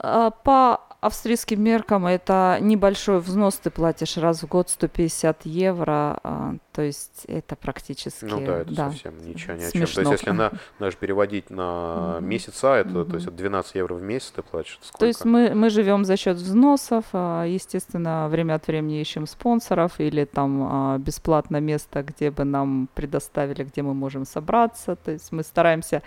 А, 0.00 0.30
по 0.30 0.80
австрийским 1.00 1.62
меркам 1.62 2.06
это 2.06 2.56
небольшой 2.62 3.18
взнос, 3.18 3.56
ты 3.56 3.70
платишь 3.70 4.16
раз 4.16 4.42
в 4.42 4.48
год 4.48 4.70
150 4.70 5.44
евро, 5.44 6.18
а, 6.22 6.54
то 6.72 6.80
есть 6.80 7.26
это 7.26 7.56
практически... 7.56 8.24
Ну 8.24 8.40
да, 8.40 8.60
это 8.60 8.74
да, 8.74 8.90
совсем 8.90 9.18
ничего 9.18 9.52
ни 9.52 9.64
о 9.64 9.70
чем. 9.70 9.86
То 9.86 10.00
есть 10.00 10.12
если 10.12 10.30
на, 10.30 10.52
даже 10.78 10.96
переводить 10.96 11.50
на 11.50 12.18
месяца, 12.20 12.76
это, 12.76 13.04
то 13.04 13.16
есть 13.16 13.28
12 13.28 13.74
евро 13.74 13.94
в 13.94 14.02
месяц 14.02 14.32
ты 14.34 14.42
платишь. 14.42 14.78
Сколько? 14.80 14.98
То 14.98 15.06
есть 15.06 15.24
мы, 15.26 15.54
мы 15.54 15.68
живем 15.68 16.06
за 16.06 16.16
счет 16.16 16.38
взносов, 16.38 17.04
а, 17.12 17.44
естественно, 17.44 18.28
время 18.30 18.54
от 18.54 18.66
времени 18.66 19.00
ищем 19.00 19.26
спонсоров 19.26 20.00
или 20.00 20.24
там 20.24 20.98
бесплатное 21.02 21.60
место, 21.60 22.02
где 22.02 22.30
бы 22.30 22.44
нам 22.44 22.88
предоставили, 22.94 23.64
где 23.64 23.82
мы 23.82 23.92
можем 23.92 24.24
собраться, 24.24 24.96
то 24.96 25.10
есть 25.10 25.32
мы 25.32 25.42
стараемся 25.42 26.02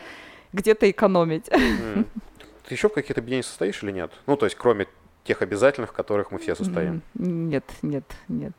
где-то 0.54 0.90
экономить. 0.90 1.50
Mm. 1.50 2.06
Ты 2.68 2.74
еще 2.74 2.90
в 2.90 2.94
каких-то 2.94 3.22
объединениях 3.22 3.46
состоишь 3.46 3.82
или 3.82 3.92
нет? 3.92 4.12
Ну, 4.26 4.36
то 4.36 4.46
есть, 4.46 4.58
кроме 4.58 4.88
тех 5.24 5.42
обязательных, 5.42 5.92
в 5.92 5.94
которых 5.94 6.32
мы 6.32 6.40
все 6.40 6.54
состоим. 6.56 7.02
Нет, 7.16 7.64
нет, 7.82 8.04
нет. 8.28 8.54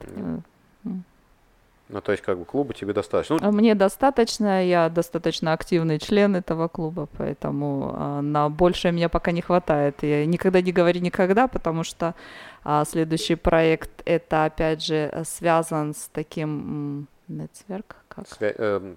Ну, 1.90 2.02
то 2.02 2.12
есть, 2.12 2.22
как 2.22 2.38
бы 2.38 2.44
клуба 2.44 2.74
тебе 2.74 2.92
достаточно. 2.92 3.38
Ну... 3.40 3.50
Мне 3.50 3.74
достаточно, 3.74 4.62
я 4.62 4.90
достаточно 4.90 5.54
активный 5.54 5.98
член 5.98 6.36
этого 6.36 6.68
клуба, 6.68 7.08
поэтому 7.16 7.94
а, 7.94 8.20
на 8.20 8.50
большее 8.50 8.92
мне 8.92 9.08
пока 9.08 9.32
не 9.32 9.40
хватает. 9.40 10.02
Я 10.02 10.26
никогда 10.26 10.60
не 10.60 10.70
говори 10.70 11.00
никогда, 11.00 11.48
потому 11.48 11.84
что 11.84 12.14
а, 12.62 12.84
следующий 12.84 13.36
проект 13.36 14.02
это 14.04 14.44
опять 14.44 14.84
же 14.84 15.22
связан 15.24 15.94
с 15.94 16.10
таким 16.12 17.08
нетверк, 17.26 17.96
как? 18.08 18.26
Свя- 18.26 18.54
э, 18.58 18.94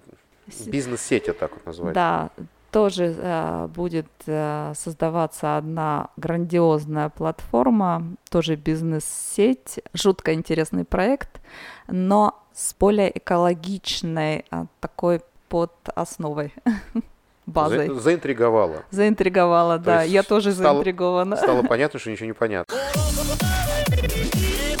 бизнес-сеть, 0.66 1.34
так 1.38 1.52
вот 1.52 1.64
называется. 1.64 1.94
Да, 1.94 2.44
тоже 2.72 3.14
э, 3.16 3.68
будет 3.68 4.08
э, 4.26 4.72
создаваться 4.74 5.58
одна 5.58 6.08
грандиозная 6.16 7.10
платформа, 7.10 8.02
тоже 8.30 8.56
бизнес-сеть, 8.56 9.80
жутко 9.92 10.32
интересный 10.32 10.84
проект, 10.84 11.40
но 11.86 12.42
с 12.54 12.74
более 12.74 13.16
экологичной 13.16 14.46
э, 14.50 14.64
такой 14.80 15.20
под 15.48 15.72
основой. 15.94 16.52
базой. 17.46 17.88
За, 17.88 18.00
заинтриговала. 18.00 18.84
Заинтриговала, 18.90 19.78
То 19.78 19.84
да. 19.84 20.02
Я 20.02 20.22
тоже 20.22 20.52
стало, 20.52 20.74
заинтригована. 20.74 21.36
Стало 21.36 21.62
понятно, 21.62 21.98
что 21.98 22.10
ничего 22.10 22.26
не 22.26 22.32
понятно. 22.32 22.74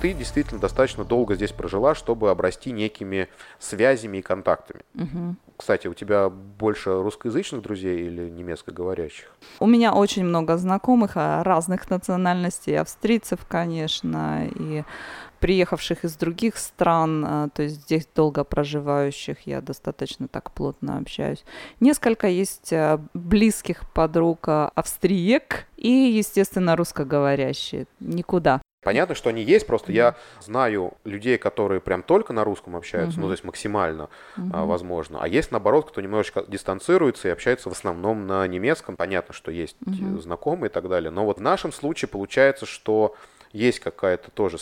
Ты 0.00 0.12
действительно 0.12 0.60
достаточно 0.60 1.04
долго 1.04 1.34
здесь 1.34 1.52
прожила, 1.52 1.94
чтобы 1.94 2.30
обрасти 2.30 2.70
некими 2.70 3.28
связями 3.58 4.18
и 4.18 4.22
контактами. 4.22 4.82
Угу. 4.94 5.36
Кстати, 5.56 5.86
у 5.86 5.94
тебя 5.94 6.28
больше 6.28 7.02
русскоязычных 7.02 7.62
друзей 7.62 8.06
или 8.06 8.28
немецкоговорящих? 8.28 9.34
У 9.58 9.66
меня 9.66 9.94
очень 9.94 10.24
много 10.24 10.58
знакомых 10.58 11.12
а, 11.14 11.42
разных 11.42 11.88
национальностей, 11.88 12.78
австрийцев, 12.78 13.46
конечно, 13.48 14.46
и 14.54 14.84
приехавших 15.40 16.04
из 16.04 16.14
других 16.16 16.58
стран, 16.58 17.24
а, 17.26 17.48
то 17.48 17.62
есть 17.62 17.82
здесь 17.82 18.06
долго 18.14 18.44
проживающих, 18.44 19.46
я 19.46 19.62
достаточно 19.62 20.28
так 20.28 20.50
плотно 20.52 20.98
общаюсь. 20.98 21.42
Несколько 21.80 22.26
есть 22.26 22.70
а, 22.72 23.00
близких 23.14 23.90
подруг 23.92 24.48
австриек 24.48 25.66
и, 25.78 25.90
естественно, 25.90 26.76
русскоговорящие. 26.76 27.86
Никуда. 28.00 28.60
Понятно, 28.86 29.16
что 29.16 29.30
они 29.30 29.42
есть, 29.42 29.66
просто 29.66 29.90
mm-hmm. 29.90 29.96
я 29.96 30.14
знаю 30.40 30.94
людей, 31.02 31.38
которые 31.38 31.80
прям 31.80 32.04
только 32.04 32.32
на 32.32 32.44
русском 32.44 32.76
общаются, 32.76 33.18
mm-hmm. 33.18 33.20
ну, 33.20 33.26
то 33.26 33.32
есть 33.32 33.42
максимально 33.42 34.08
mm-hmm. 34.36 34.50
а, 34.52 34.64
возможно. 34.64 35.18
А 35.20 35.26
есть, 35.26 35.50
наоборот, 35.50 35.90
кто 35.90 36.00
немножечко 36.00 36.44
дистанцируется 36.46 37.26
и 37.26 37.32
общается 37.32 37.68
в 37.68 37.72
основном 37.72 38.28
на 38.28 38.46
немецком. 38.46 38.94
Понятно, 38.94 39.34
что 39.34 39.50
есть 39.50 39.76
mm-hmm. 39.84 40.20
знакомые 40.20 40.70
и 40.70 40.72
так 40.72 40.88
далее. 40.88 41.10
Но 41.10 41.24
вот 41.24 41.38
в 41.38 41.42
нашем 41.42 41.72
случае 41.72 42.08
получается, 42.08 42.64
что 42.64 43.16
есть 43.52 43.80
какая-то 43.80 44.30
тоже 44.30 44.58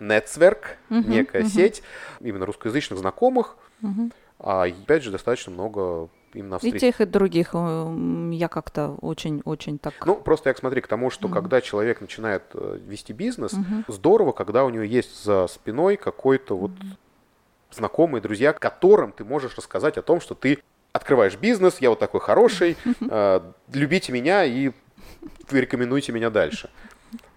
нетверк, 0.00 0.78
mm-hmm. 0.88 1.06
некая 1.06 1.42
mm-hmm. 1.42 1.48
сеть 1.48 1.82
именно 2.20 2.46
русскоязычных 2.46 2.98
знакомых. 2.98 3.56
Mm-hmm. 3.82 4.12
А 4.38 4.62
опять 4.62 5.02
же, 5.02 5.10
достаточно 5.10 5.52
много 5.52 6.08
именно 6.36 6.58
И 6.62 6.72
тех, 6.72 7.00
и 7.00 7.04
других 7.04 7.50
э, 7.54 8.30
я 8.32 8.48
как-то 8.48 8.96
очень-очень 9.00 9.78
так... 9.78 9.94
Ну, 10.04 10.16
просто 10.16 10.50
я 10.50 10.54
смотри 10.54 10.80
к 10.80 10.86
тому, 10.86 11.10
что 11.10 11.26
угу. 11.26 11.34
когда 11.34 11.60
человек 11.60 12.00
начинает 12.00 12.42
э, 12.54 12.78
вести 12.86 13.12
бизнес, 13.12 13.52
угу. 13.54 13.84
здорово, 13.88 14.32
когда 14.32 14.64
у 14.64 14.70
него 14.70 14.84
есть 14.84 15.24
за 15.24 15.46
спиной 15.48 15.96
какой-то 15.96 16.56
вот 16.56 16.72
знакомые, 17.72 18.22
друзья, 18.22 18.52
которым 18.52 19.12
ты 19.12 19.24
можешь 19.24 19.56
рассказать 19.56 19.98
о 19.98 20.02
том, 20.02 20.20
что 20.20 20.34
ты 20.34 20.62
открываешь 20.92 21.36
бизнес, 21.36 21.78
я 21.80 21.90
вот 21.90 21.98
такой 21.98 22.20
хороший, 22.20 22.76
э, 23.00 23.40
любите 23.72 24.12
меня 24.12 24.44
и 24.44 24.72
рекомендуйте 25.50 26.12
меня 26.12 26.30
дальше. 26.30 26.70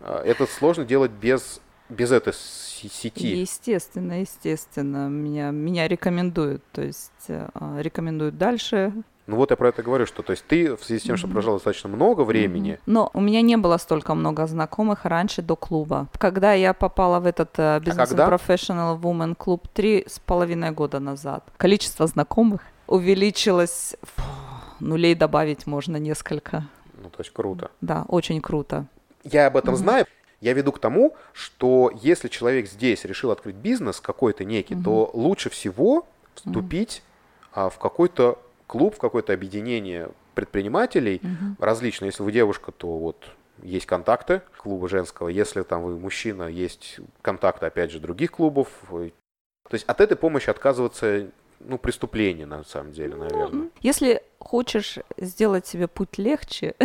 Это 0.01 0.45
сложно 0.47 0.85
делать 0.85 1.11
без, 1.11 1.61
без 1.89 2.11
этой 2.11 2.33
сети. 2.33 3.35
Естественно, 3.35 4.21
естественно. 4.21 5.09
Меня, 5.09 5.51
меня 5.51 5.87
рекомендуют. 5.87 6.63
То 6.71 6.81
есть 6.81 7.11
э, 7.27 7.49
рекомендуют 7.79 8.37
дальше. 8.37 8.93
Ну 9.29 9.35
вот 9.35 9.51
я 9.51 9.57
про 9.57 9.69
это 9.69 9.83
говорю, 9.83 10.07
что 10.07 10.23
то 10.23 10.31
есть 10.31 10.43
ты 10.47 10.75
в 10.75 10.83
связи 10.83 11.01
с 11.01 11.03
тем, 11.03 11.15
что 11.15 11.27
прожил 11.27 11.53
достаточно 11.53 11.87
много 11.87 12.21
времени. 12.21 12.79
Но 12.87 13.11
у 13.13 13.21
меня 13.21 13.43
не 13.43 13.57
было 13.57 13.77
столько 13.77 14.15
много 14.15 14.47
знакомых 14.47 15.05
раньше 15.05 15.43
до 15.43 15.55
клуба. 15.55 16.07
Когда 16.17 16.53
я 16.53 16.73
попала 16.73 17.19
в 17.19 17.27
этот 17.27 17.55
Business 17.59 18.19
а 18.19 18.29
Professional 18.29 18.99
Woman 18.99 19.35
клуб 19.35 19.67
три 19.67 20.03
с 20.07 20.17
половиной 20.17 20.71
года 20.71 20.99
назад, 20.99 21.43
количество 21.57 22.07
знакомых 22.07 22.61
увеличилось, 22.87 23.95
фу, 24.01 24.23
нулей 24.79 25.13
добавить 25.13 25.67
можно 25.67 25.97
несколько. 25.97 26.65
Ну 26.99 27.11
то 27.11 27.19
есть 27.19 27.31
круто. 27.31 27.69
Да, 27.81 28.05
очень 28.07 28.41
круто. 28.41 28.87
Я 29.23 29.45
об 29.45 29.57
этом 29.57 29.75
mm-hmm. 29.75 29.77
знаю. 29.77 30.05
Я 30.41 30.53
веду 30.53 30.71
к 30.71 30.79
тому, 30.79 31.15
что 31.33 31.91
если 32.01 32.27
человек 32.27 32.67
здесь 32.67 33.03
решил 33.05 33.31
открыть 33.31 33.55
бизнес 33.55 33.99
какой-то 33.99 34.45
некий, 34.45 34.75
угу. 34.75 34.83
то 34.83 35.11
лучше 35.13 35.49
всего 35.49 36.07
вступить 36.33 37.03
угу. 37.51 37.61
а, 37.61 37.69
в 37.69 37.77
какой-то 37.77 38.39
клуб, 38.67 38.95
в 38.95 38.99
какое-то 38.99 39.33
объединение 39.33 40.09
предпринимателей 40.35 41.21
угу. 41.21 41.55
различные. 41.59 42.09
Если 42.09 42.23
вы 42.23 42.31
девушка, 42.31 42.71
то 42.71 42.97
вот 42.97 43.25
есть 43.61 43.85
контакты 43.85 44.41
клуба 44.57 44.87
женского. 44.87 45.27
Если 45.27 45.63
там 45.63 45.83
вы 45.83 45.97
мужчина, 45.97 46.43
есть 46.43 46.99
контакты, 47.21 47.65
опять 47.65 47.91
же, 47.91 47.99
других 47.99 48.31
клубов. 48.31 48.69
То 48.89 49.73
есть 49.73 49.85
от 49.85 50.01
этой 50.01 50.15
помощи 50.15 50.49
отказываться 50.49 51.29
ну, 51.59 51.77
преступление, 51.77 52.45
на 52.45 52.63
самом 52.63 52.93
деле, 52.93 53.15
ну, 53.15 53.25
наверное. 53.25 53.69
Если 53.81 54.23
хочешь 54.39 54.99
сделать 55.17 55.67
себе 55.67 55.87
путь 55.87 56.17
легче. 56.17 56.75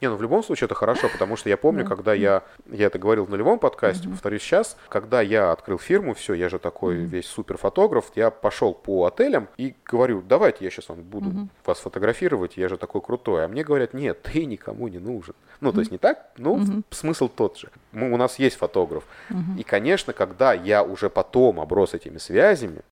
Не, 0.00 0.08
ну 0.08 0.14
в 0.14 0.22
любом 0.22 0.44
случае 0.44 0.66
это 0.66 0.76
хорошо, 0.76 1.08
потому 1.08 1.34
что 1.34 1.48
я 1.48 1.56
помню, 1.56 1.82
да. 1.82 1.88
когда 1.88 2.14
я, 2.14 2.44
я 2.70 2.86
это 2.86 3.00
говорил 3.00 3.24
в 3.24 3.30
нулевом 3.30 3.58
подкасте, 3.58 4.04
угу. 4.06 4.12
повторюсь 4.12 4.42
сейчас, 4.42 4.76
когда 4.88 5.20
я 5.20 5.50
открыл 5.50 5.78
фирму, 5.78 6.14
все, 6.14 6.34
я 6.34 6.48
же 6.48 6.60
такой 6.60 7.00
угу. 7.02 7.06
весь 7.06 7.26
супер 7.26 7.56
фотограф, 7.56 8.12
я 8.14 8.30
пошел 8.30 8.74
по 8.74 9.06
отелям 9.06 9.48
и 9.56 9.74
говорю, 9.84 10.22
давайте 10.22 10.64
я 10.64 10.70
сейчас 10.70 10.88
вам 10.88 11.02
буду 11.02 11.30
угу. 11.30 11.48
вас 11.66 11.80
фотографировать, 11.80 12.56
я 12.56 12.68
же 12.68 12.76
такой 12.76 13.00
крутой. 13.00 13.44
А 13.44 13.48
мне 13.48 13.64
говорят, 13.64 13.92
нет, 13.92 14.22
ты 14.22 14.44
никому 14.46 14.86
не 14.86 14.98
нужен. 14.98 15.34
Ну, 15.60 15.72
то 15.72 15.80
есть 15.80 15.90
не 15.90 15.98
так, 15.98 16.30
ну, 16.36 16.52
угу. 16.52 16.82
смысл 16.90 17.28
тот 17.28 17.58
же. 17.58 17.68
Мы, 17.90 18.12
у 18.12 18.16
нас 18.16 18.38
есть 18.38 18.56
фотограф. 18.56 19.02
Угу. 19.30 19.58
И, 19.58 19.64
конечно, 19.64 20.12
когда 20.12 20.52
я 20.52 20.84
уже 20.84 21.10
потом 21.10 21.58
оброс 21.58 21.94
этими 21.94 22.18
связями, 22.18 22.82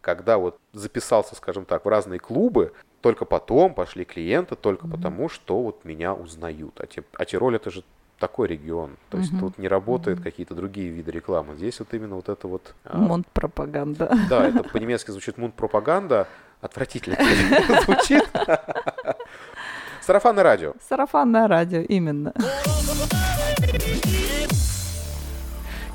когда 0.00 0.38
вот 0.38 0.58
записался, 0.72 1.34
скажем 1.34 1.64
так, 1.64 1.84
в 1.84 1.88
разные 1.88 2.20
клубы, 2.20 2.72
только 3.04 3.26
потом 3.26 3.74
пошли 3.74 4.06
клиенты, 4.06 4.56
только 4.56 4.86
mm-hmm. 4.86 4.90
потому, 4.90 5.28
что 5.28 5.60
вот 5.60 5.84
меня 5.84 6.14
узнают. 6.14 6.80
А, 6.80 6.86
те, 6.86 7.04
а 7.18 7.26
Тироль 7.26 7.54
это 7.56 7.70
же 7.70 7.84
такой 8.18 8.48
регион. 8.48 8.96
То 9.10 9.18
есть 9.18 9.30
mm-hmm. 9.30 9.40
тут 9.40 9.58
не 9.58 9.68
работают 9.68 10.20
mm-hmm. 10.20 10.22
какие-то 10.22 10.54
другие 10.54 10.88
виды 10.88 11.10
рекламы. 11.10 11.54
Здесь 11.54 11.78
вот 11.80 11.92
именно 11.92 12.14
вот 12.14 12.30
это 12.30 12.48
вот... 12.48 12.74
А, 12.84 12.96
мунт-пропаганда. 12.96 14.10
Да, 14.30 14.48
это 14.48 14.62
по-немецки 14.62 15.10
звучит 15.10 15.36
мунт-пропаганда. 15.36 16.26
Отвратительно 16.62 17.18
звучит. 17.84 18.26
Сарафанное 20.00 20.42
радио. 20.42 20.72
Сарафанное 20.88 21.46
радио, 21.46 21.80
именно. 21.80 22.32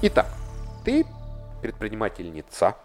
Итак, 0.03 0.28
ты 0.86 1.07
предпринимательница, 1.64 2.76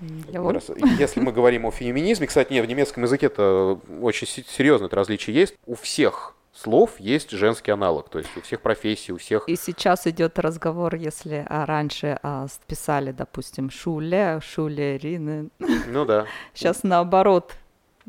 Если 0.00 1.20
мы 1.20 1.32
говорим 1.32 1.66
о 1.66 1.70
феминизме, 1.70 2.26
кстати, 2.26 2.52
нет, 2.52 2.64
в 2.64 2.68
немецком 2.68 3.04
языке 3.04 3.26
это 3.26 3.78
очень 4.00 4.26
серьезное 4.26 4.88
это 4.88 4.96
различие 4.96 5.36
есть. 5.36 5.54
У 5.66 5.74
всех 5.74 6.34
слов 6.52 6.98
есть 6.98 7.30
женский 7.30 7.72
аналог, 7.72 8.08
то 8.08 8.18
есть 8.18 8.36
у 8.36 8.40
всех 8.40 8.60
профессий, 8.60 9.12
у 9.12 9.18
всех... 9.18 9.48
И 9.48 9.56
сейчас 9.56 10.06
идет 10.06 10.38
разговор, 10.38 10.94
если 10.94 11.44
а, 11.48 11.66
раньше 11.66 12.18
а, 12.22 12.46
писали, 12.66 13.12
допустим, 13.12 13.70
шуле, 13.70 14.40
шулерины. 14.42 15.50
Ну 15.88 16.04
да. 16.04 16.26
Сейчас 16.54 16.82
наоборот 16.82 17.54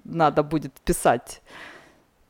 надо 0.04 0.44
будет 0.44 0.74
писать 0.82 1.42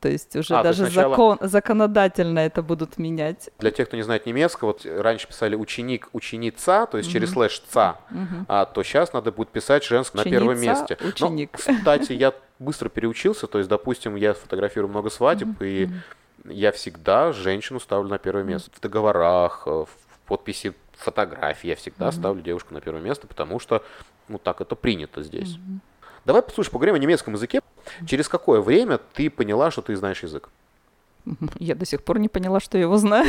то 0.00 0.08
есть 0.08 0.36
уже 0.36 0.54
а, 0.54 0.62
даже 0.62 0.84
есть 0.84 0.92
сначала... 0.92 1.14
закон, 1.14 1.38
законодательно 1.40 2.40
это 2.40 2.62
будут 2.62 2.98
менять. 2.98 3.50
Для 3.58 3.70
тех, 3.70 3.88
кто 3.88 3.96
не 3.96 4.02
знает 4.02 4.26
немецкого, 4.26 4.68
вот 4.68 4.86
раньше 4.86 5.26
писали 5.26 5.56
ученик, 5.56 6.08
ученица, 6.12 6.86
то 6.86 6.98
есть 6.98 7.08
mm-hmm. 7.08 7.12
через 7.12 7.32
слэш 7.32 7.58
ца, 7.60 7.98
mm-hmm. 8.10 8.44
а 8.48 8.66
то 8.66 8.82
сейчас 8.82 9.12
надо 9.12 9.32
будет 9.32 9.48
писать 9.48 9.84
женское 9.84 10.18
на 10.18 10.24
первом 10.24 10.60
месте. 10.60 10.98
Ученик. 11.02 11.50
Но, 11.66 11.74
кстати, 11.74 12.12
я 12.12 12.34
быстро 12.58 12.88
переучился, 12.88 13.46
то 13.46 13.58
есть, 13.58 13.70
допустим, 13.70 14.16
я 14.16 14.34
фотографирую 14.34 14.90
много 14.90 15.08
свадеб, 15.08 15.48
mm-hmm. 15.48 15.66
и 15.66 15.90
я 16.44 16.72
всегда 16.72 17.32
женщину 17.32 17.80
ставлю 17.80 18.08
на 18.08 18.18
первое 18.18 18.44
место. 18.44 18.70
В 18.74 18.80
договорах, 18.80 19.62
э, 19.66 19.70
в 19.70 19.88
подписи 20.26 20.74
фотографии 20.92 21.68
я 21.68 21.76
всегда 21.76 22.08
mm-hmm. 22.08 22.12
ставлю 22.12 22.42
девушку 22.42 22.74
на 22.74 22.80
первое 22.80 23.02
место, 23.02 23.26
потому 23.26 23.58
что, 23.58 23.82
ну, 24.28 24.38
так 24.38 24.60
это 24.60 24.76
принято 24.76 25.22
здесь. 25.22 25.56
Mm-hmm. 25.56 25.78
Давай, 26.26 26.42
послушай, 26.42 26.70
поговорим 26.70 26.96
о 26.96 26.98
немецком 26.98 27.34
языке. 27.34 27.60
Через 28.06 28.28
какое 28.28 28.60
время 28.60 28.98
ты 29.14 29.30
поняла, 29.30 29.70
что 29.70 29.82
ты 29.82 29.96
знаешь 29.96 30.22
язык? 30.22 30.48
Я 31.58 31.74
до 31.74 31.84
сих 31.84 32.02
пор 32.02 32.18
не 32.18 32.28
поняла, 32.28 32.60
что 32.60 32.78
я 32.78 32.82
его 32.82 32.96
знаю. 32.96 33.26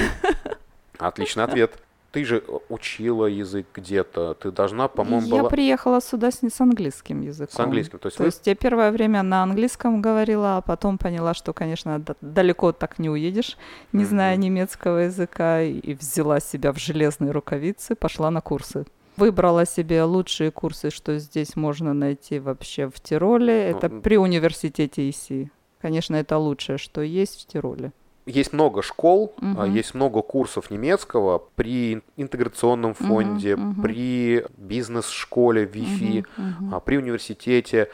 Отличный 0.99 1.43
ответ. 1.43 1.79
Ты 2.11 2.23
же 2.23 2.41
учила 2.69 3.25
язык 3.25 3.67
где-то, 3.75 4.33
ты 4.33 4.49
должна, 4.51 4.87
по-моему, 4.87 5.27
Я 5.27 5.39
была... 5.41 5.49
приехала 5.49 5.99
сюда 5.99 6.31
с, 6.31 6.39
с 6.41 6.61
английским 6.61 7.21
языком. 7.21 7.55
С 7.55 7.59
английским, 7.59 7.99
то 7.99 8.07
есть 8.07 8.17
То 8.17 8.23
вы... 8.23 8.27
есть 8.29 8.47
я 8.47 8.55
первое 8.55 8.91
время 8.91 9.23
на 9.23 9.43
английском 9.43 10.01
говорила, 10.01 10.57
а 10.57 10.61
потом 10.61 10.97
поняла, 10.97 11.33
что, 11.33 11.53
конечно, 11.53 12.01
далеко 12.21 12.71
так 12.71 12.97
не 12.97 13.09
уедешь, 13.09 13.57
не 13.91 14.03
mm-hmm. 14.03 14.07
зная 14.07 14.35
немецкого 14.37 14.97
языка, 14.99 15.61
и 15.61 15.93
взяла 15.93 16.39
себя 16.39 16.71
в 16.71 16.79
железные 16.79 17.31
рукавицы, 17.31 17.93
пошла 17.93 18.31
на 18.31 18.41
курсы. 18.41 18.85
Выбрала 19.17 19.65
себе 19.65 20.03
лучшие 20.03 20.51
курсы, 20.51 20.89
что 20.89 21.17
здесь 21.17 21.55
можно 21.55 21.93
найти 21.93 22.39
вообще 22.39 22.87
в 22.87 22.99
Тироле. 22.99 23.69
Это 23.69 23.89
ну, 23.89 24.01
при 24.01 24.17
университете 24.17 25.09
ИСИ. 25.09 25.51
Конечно, 25.81 26.15
это 26.15 26.37
лучшее, 26.37 26.77
что 26.77 27.01
есть 27.01 27.41
в 27.41 27.47
Тироле. 27.47 27.91
Есть 28.27 28.51
много 28.51 28.81
школ, 28.81 29.33
угу. 29.41 29.63
есть 29.63 29.93
много 29.93 30.21
курсов 30.21 30.69
немецкого 30.69 31.41
при 31.55 32.01
интеграционном 32.17 32.93
фонде, 32.93 33.55
угу, 33.55 33.69
угу. 33.69 33.81
при 33.81 34.45
бизнес-школе 34.57 35.63
Wi-Fi, 35.63 36.25
угу, 36.37 36.75
угу. 36.75 36.81
при 36.81 36.97
университете. 36.97 37.89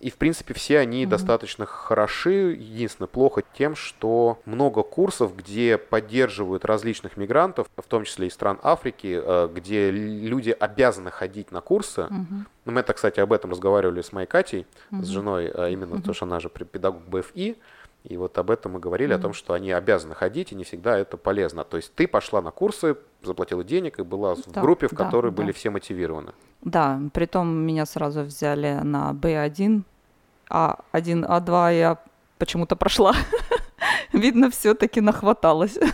И, 0.00 0.08
в 0.08 0.16
принципе, 0.16 0.54
все 0.54 0.78
они 0.78 1.04
mm-hmm. 1.04 1.08
достаточно 1.08 1.66
хороши. 1.66 2.56
Единственное, 2.58 3.06
плохо 3.06 3.42
тем, 3.56 3.76
что 3.76 4.40
много 4.46 4.82
курсов, 4.82 5.36
где 5.36 5.76
поддерживают 5.76 6.64
различных 6.64 7.18
мигрантов, 7.18 7.68
в 7.76 7.86
том 7.86 8.04
числе 8.04 8.28
и 8.28 8.30
стран 8.30 8.58
Африки, 8.62 9.20
э, 9.22 9.48
где 9.54 9.90
люди 9.90 10.56
обязаны 10.58 11.10
ходить 11.10 11.52
на 11.52 11.60
курсы. 11.60 12.02
Mm-hmm. 12.02 12.46
Мы 12.64 12.80
это, 12.80 12.94
кстати, 12.94 13.20
об 13.20 13.32
этом 13.32 13.50
разговаривали 13.50 14.00
с 14.00 14.12
моей 14.12 14.26
Катей, 14.26 14.66
mm-hmm. 14.90 15.02
с 15.02 15.06
женой, 15.06 15.50
э, 15.52 15.72
именно 15.72 15.92
mm-hmm. 15.92 15.96
потому 15.96 16.14
что 16.14 16.24
она 16.24 16.40
же 16.40 16.48
педагог 16.48 17.02
БФИ. 17.08 17.58
И 18.04 18.16
вот 18.16 18.38
об 18.38 18.50
этом 18.50 18.72
мы 18.72 18.80
говорили, 18.80 19.14
mm-hmm. 19.14 19.18
о 19.18 19.22
том, 19.22 19.32
что 19.34 19.52
они 19.52 19.72
обязаны 19.72 20.14
ходить, 20.14 20.52
и 20.52 20.54
не 20.54 20.64
всегда 20.64 20.96
это 20.98 21.16
полезно. 21.16 21.64
То 21.64 21.76
есть 21.76 21.94
ты 21.94 22.08
пошла 22.08 22.40
на 22.40 22.50
курсы, 22.50 22.96
заплатила 23.22 23.62
денег 23.62 23.98
и 23.98 24.02
была 24.02 24.34
в 24.34 24.46
да, 24.46 24.62
группе, 24.62 24.88
в 24.88 24.92
да, 24.92 25.04
которой 25.04 25.30
да. 25.30 25.36
были 25.36 25.52
все 25.52 25.70
мотивированы. 25.70 26.32
Да, 26.62 27.00
притом 27.12 27.48
меня 27.48 27.86
сразу 27.86 28.22
взяли 28.22 28.80
на 28.82 29.12
B1, 29.12 29.82
А1, 30.50 30.78
А2 30.92 31.78
я 31.78 31.98
почему-то 32.38 32.76
прошла. 32.76 33.14
Видно, 34.12 34.50
все-таки 34.50 35.00
нахваталась. 35.00 35.78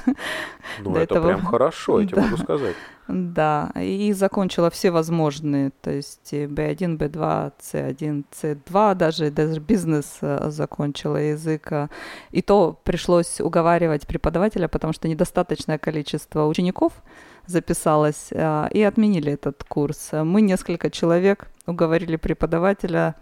Ну, 0.80 0.94
это 0.94 1.14
этого. 1.14 1.28
прям 1.28 1.44
хорошо, 1.46 2.00
я 2.00 2.06
тебе 2.06 2.20
могу 2.20 2.36
сказать. 2.36 2.76
Да, 3.08 3.70
и 3.76 4.12
закончила 4.12 4.68
все 4.68 4.90
возможные, 4.90 5.70
то 5.80 5.90
есть 5.90 6.32
B1, 6.34 6.98
B2, 6.98 7.52
C1, 7.60 8.24
C2, 8.30 8.94
даже, 8.94 9.30
даже 9.30 9.60
бизнес 9.60 10.18
э, 10.20 10.50
закончила 10.50 11.16
язык. 11.16 11.72
И 12.32 12.42
то 12.42 12.78
пришлось 12.84 13.40
уговаривать 13.40 14.06
преподавателя, 14.06 14.68
потому 14.68 14.92
что 14.92 15.08
недостаточное 15.08 15.78
количество 15.78 16.46
учеников 16.46 16.92
записалось, 17.46 18.28
э, 18.32 18.68
и 18.72 18.82
отменили 18.82 19.32
этот 19.32 19.62
курс. 19.64 20.10
Мы 20.12 20.42
несколько 20.42 20.90
человек 20.90 21.46
уговорили 21.66 22.16
преподавателя 22.16 23.14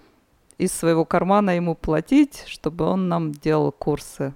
из 0.56 0.72
своего 0.72 1.04
кармана 1.04 1.54
ему 1.54 1.74
платить, 1.74 2.44
чтобы 2.46 2.86
он 2.86 3.08
нам 3.08 3.32
делал 3.32 3.70
курсы 3.70 4.32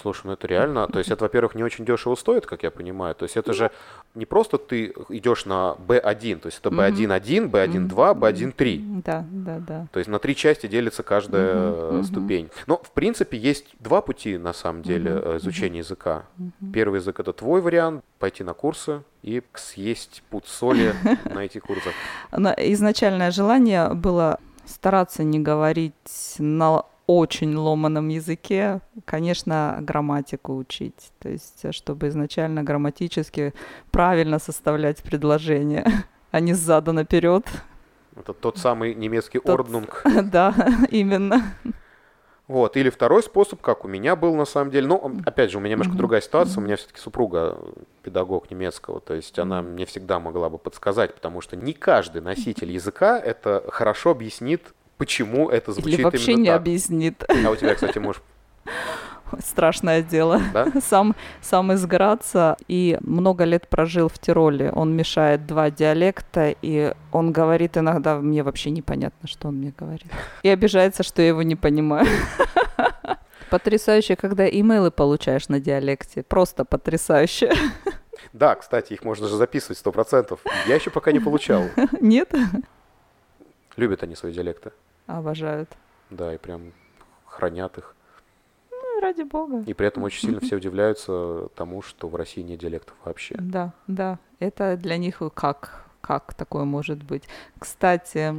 Слушай, 0.00 0.22
ну 0.26 0.32
это 0.32 0.46
реально, 0.46 0.86
то 0.86 0.98
есть 0.98 1.10
это, 1.10 1.24
во-первых, 1.24 1.54
не 1.54 1.62
очень 1.62 1.84
дешево 1.84 2.14
стоит, 2.14 2.46
как 2.46 2.62
я 2.62 2.70
понимаю, 2.70 3.14
то 3.14 3.24
есть 3.24 3.36
это 3.36 3.52
же 3.52 3.70
не 4.14 4.26
просто 4.26 4.58
ты 4.58 4.92
идешь 5.08 5.44
на 5.44 5.76
B1, 5.86 6.38
то 6.38 6.46
есть 6.46 6.58
это 6.60 6.70
B1.1, 6.70 7.50
B1.2, 7.50 8.14
B1.3. 8.14 9.02
Да, 9.02 9.24
да, 9.30 9.58
да. 9.58 9.86
То 9.92 9.98
есть 9.98 10.08
на 10.08 10.18
три 10.18 10.36
части 10.36 10.66
делится 10.66 11.02
каждая 11.02 11.54
mm-hmm. 11.54 12.02
ступень. 12.04 12.50
Но, 12.66 12.78
в 12.78 12.90
принципе, 12.92 13.36
есть 13.36 13.66
два 13.80 14.00
пути, 14.00 14.38
на 14.38 14.52
самом 14.52 14.82
деле, 14.82 15.10
mm-hmm. 15.10 15.36
изучения 15.38 15.78
языка. 15.78 16.24
Первый 16.72 16.96
язык— 17.00 17.20
это 17.20 17.32
твой 17.32 17.60
вариант, 17.60 18.04
пойти 18.18 18.44
на 18.44 18.54
курсы 18.54 19.02
и 19.22 19.42
съесть 19.54 20.22
пуд 20.30 20.46
соли 20.46 20.94
на 21.24 21.44
этих 21.44 21.62
курсах. 21.62 21.92
Изначальное 22.32 23.30
желание 23.30 23.94
было 23.94 24.38
стараться 24.64 25.24
не 25.24 25.38
говорить 25.38 25.94
на 26.38 26.84
очень 27.08 27.56
ломаном 27.56 28.08
языке, 28.08 28.82
конечно, 29.06 29.78
грамматику 29.80 30.54
учить. 30.54 31.10
То 31.18 31.30
есть, 31.30 31.64
э, 31.64 31.72
чтобы 31.72 32.08
изначально 32.08 32.62
грамматически 32.62 33.54
правильно 33.90 34.38
составлять 34.38 35.02
предложение, 35.02 35.86
а 36.30 36.40
не 36.40 36.52
сзаду 36.52 36.92
наперед. 36.92 37.44
Это 38.14 38.34
тот 38.34 38.58
самый 38.58 38.94
немецкий 38.94 39.38
тот... 39.38 39.48
орднунг. 39.48 40.04
Да, 40.22 40.54
именно. 40.90 41.42
Вот. 42.46 42.76
Или 42.76 42.90
второй 42.90 43.22
способ, 43.22 43.62
как 43.62 43.86
у 43.86 43.88
меня 43.88 44.14
был 44.14 44.34
на 44.34 44.44
самом 44.44 44.70
деле. 44.70 44.86
Ну, 44.86 45.18
опять 45.24 45.50
же, 45.50 45.56
у 45.56 45.60
меня 45.60 45.72
немножко 45.72 45.94
mm-hmm. 45.94 45.98
другая 45.98 46.20
ситуация. 46.20 46.60
У 46.60 46.64
меня 46.64 46.76
все-таки 46.76 47.00
супруга 47.00 47.58
педагог 48.02 48.50
немецкого. 48.50 49.00
То 49.00 49.14
есть 49.14 49.38
она 49.38 49.62
мне 49.62 49.86
всегда 49.86 50.20
могла 50.20 50.50
бы 50.50 50.58
подсказать, 50.58 51.14
потому 51.14 51.40
что 51.40 51.56
не 51.56 51.72
каждый 51.72 52.20
носитель 52.20 52.70
языка 52.70 53.18
это 53.18 53.64
хорошо 53.70 54.10
объяснит 54.10 54.74
почему 54.98 55.48
это 55.48 55.72
звучит 55.72 55.94
Или 55.94 56.02
вообще 56.02 56.32
именно 56.32 56.42
не 56.42 56.48
так. 56.48 56.56
объяснит. 56.56 57.24
А 57.28 57.50
у 57.50 57.56
тебя, 57.56 57.74
кстати, 57.74 57.98
муж 57.98 58.22
Страшное 59.44 60.02
дело. 60.02 60.40
Да? 60.52 60.72
Сам, 60.80 61.14
сам 61.40 61.72
из 61.72 61.84
Граца 61.86 62.56
и 62.66 62.98
много 63.00 63.44
лет 63.44 63.68
прожил 63.68 64.08
в 64.08 64.18
Тироле. 64.18 64.70
Он 64.72 64.94
мешает 64.96 65.46
два 65.46 65.70
диалекта, 65.70 66.54
и 66.62 66.94
он 67.12 67.32
говорит 67.32 67.76
иногда, 67.76 68.16
мне 68.16 68.42
вообще 68.42 68.70
непонятно, 68.70 69.28
что 69.28 69.48
он 69.48 69.56
мне 69.56 69.72
говорит. 69.76 70.06
И 70.42 70.48
обижается, 70.48 71.02
что 71.02 71.22
я 71.22 71.28
его 71.28 71.42
не 71.42 71.56
понимаю. 71.56 72.06
Потрясающе, 73.50 74.16
когда 74.16 74.46
имейлы 74.48 74.90
получаешь 74.90 75.48
на 75.48 75.60
диалекте. 75.60 76.22
Просто 76.22 76.64
потрясающе. 76.64 77.52
Да, 78.32 78.54
кстати, 78.56 78.92
их 78.92 79.04
можно 79.04 79.26
же 79.26 79.36
записывать 79.36 79.78
сто 79.78 79.90
процентов. 79.90 80.40
Я 80.66 80.74
еще 80.74 80.90
пока 80.90 81.12
не 81.12 81.20
получал. 81.20 81.64
Нет? 82.00 82.30
Любят 83.76 84.02
они 84.02 84.16
свои 84.16 84.32
диалекты. 84.32 84.72
Обожают. 85.08 85.76
Да, 86.10 86.32
и 86.32 86.38
прям 86.38 86.72
хранят 87.24 87.78
их. 87.78 87.96
Ну, 88.70 89.00
ради 89.00 89.22
бога. 89.22 89.64
И 89.66 89.74
при 89.74 89.88
этом 89.88 90.04
очень 90.04 90.28
сильно 90.28 90.40
все 90.46 90.56
удивляются 90.56 91.48
тому, 91.56 91.82
что 91.82 92.08
в 92.08 92.14
России 92.14 92.42
нет 92.42 92.60
диалектов 92.60 92.94
вообще. 93.04 93.34
Да, 93.38 93.72
да. 93.88 94.18
Это 94.38 94.76
для 94.76 94.96
них 94.98 95.20
как 95.34 95.88
как 96.00 96.32
такое 96.34 96.64
может 96.64 97.02
быть. 97.02 97.24
Кстати, 97.58 98.34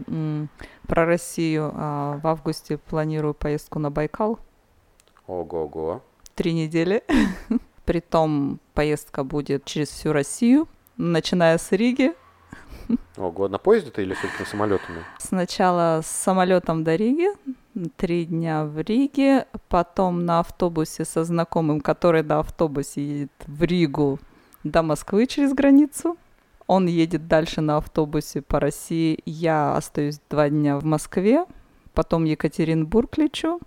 про 0.88 1.06
Россию 1.06 1.72
а, 1.76 2.18
в 2.18 2.26
августе 2.26 2.78
планирую 2.78 3.34
поездку 3.34 3.80
на 3.80 3.92
Байкал. 3.92 4.40
Ого-го. 5.28 6.02
Три 6.36 6.54
недели. 6.54 7.04
Притом 7.86 8.60
поездка 8.74 9.24
будет 9.24 9.66
через 9.66 9.90
всю 9.90 10.14
Россию, 10.14 10.68
начиная 10.98 11.58
с 11.58 11.72
Риги, 11.72 12.14
Ого, 13.18 13.48
на 13.48 13.58
поезде-то 13.58 14.02
или 14.02 14.14
все-таки 14.14 14.46
самолетами? 14.46 15.04
Сначала 15.20 16.02
с 16.02 16.08
самолетом 16.08 16.84
до 16.84 16.96
Риги, 16.96 17.28
три 17.98 18.26
дня 18.26 18.66
в 18.66 18.80
Риге, 18.80 19.46
потом 19.68 20.26
на 20.26 20.40
автобусе 20.40 21.06
со 21.06 21.24
знакомым, 21.24 21.82
который 21.82 22.24
на 22.24 22.40
автобусе 22.40 23.02
едет 23.06 23.32
в 23.46 23.64
Ригу 23.64 24.20
до 24.64 24.82
Москвы 24.82 25.28
через 25.28 25.54
границу. 25.54 26.18
Он 26.68 26.88
едет 26.88 27.28
дальше 27.28 27.62
на 27.62 27.78
автобусе 27.78 28.42
по 28.42 28.60
России. 28.60 29.20
Я 29.26 29.76
остаюсь 29.76 30.20
два 30.30 30.50
дня 30.50 30.78
в 30.78 30.86
Москве, 30.86 31.46
потом 31.94 32.26
Екатеринбург 32.26 33.18
лечу, 33.18 33.60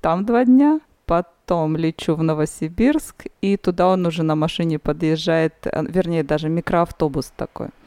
там 0.00 0.24
два 0.24 0.44
дня, 0.44 0.80
потом 1.06 1.76
лечу 1.76 2.14
в 2.14 2.22
Новосибирск, 2.22 3.26
и 3.40 3.56
туда 3.56 3.88
он 3.88 4.06
уже 4.06 4.22
на 4.22 4.34
машине 4.34 4.78
подъезжает, 4.78 5.54
э, 5.66 5.84
вернее, 5.88 6.24
даже 6.24 6.48
микроавтобус 6.48 7.32
такой– 7.36 7.68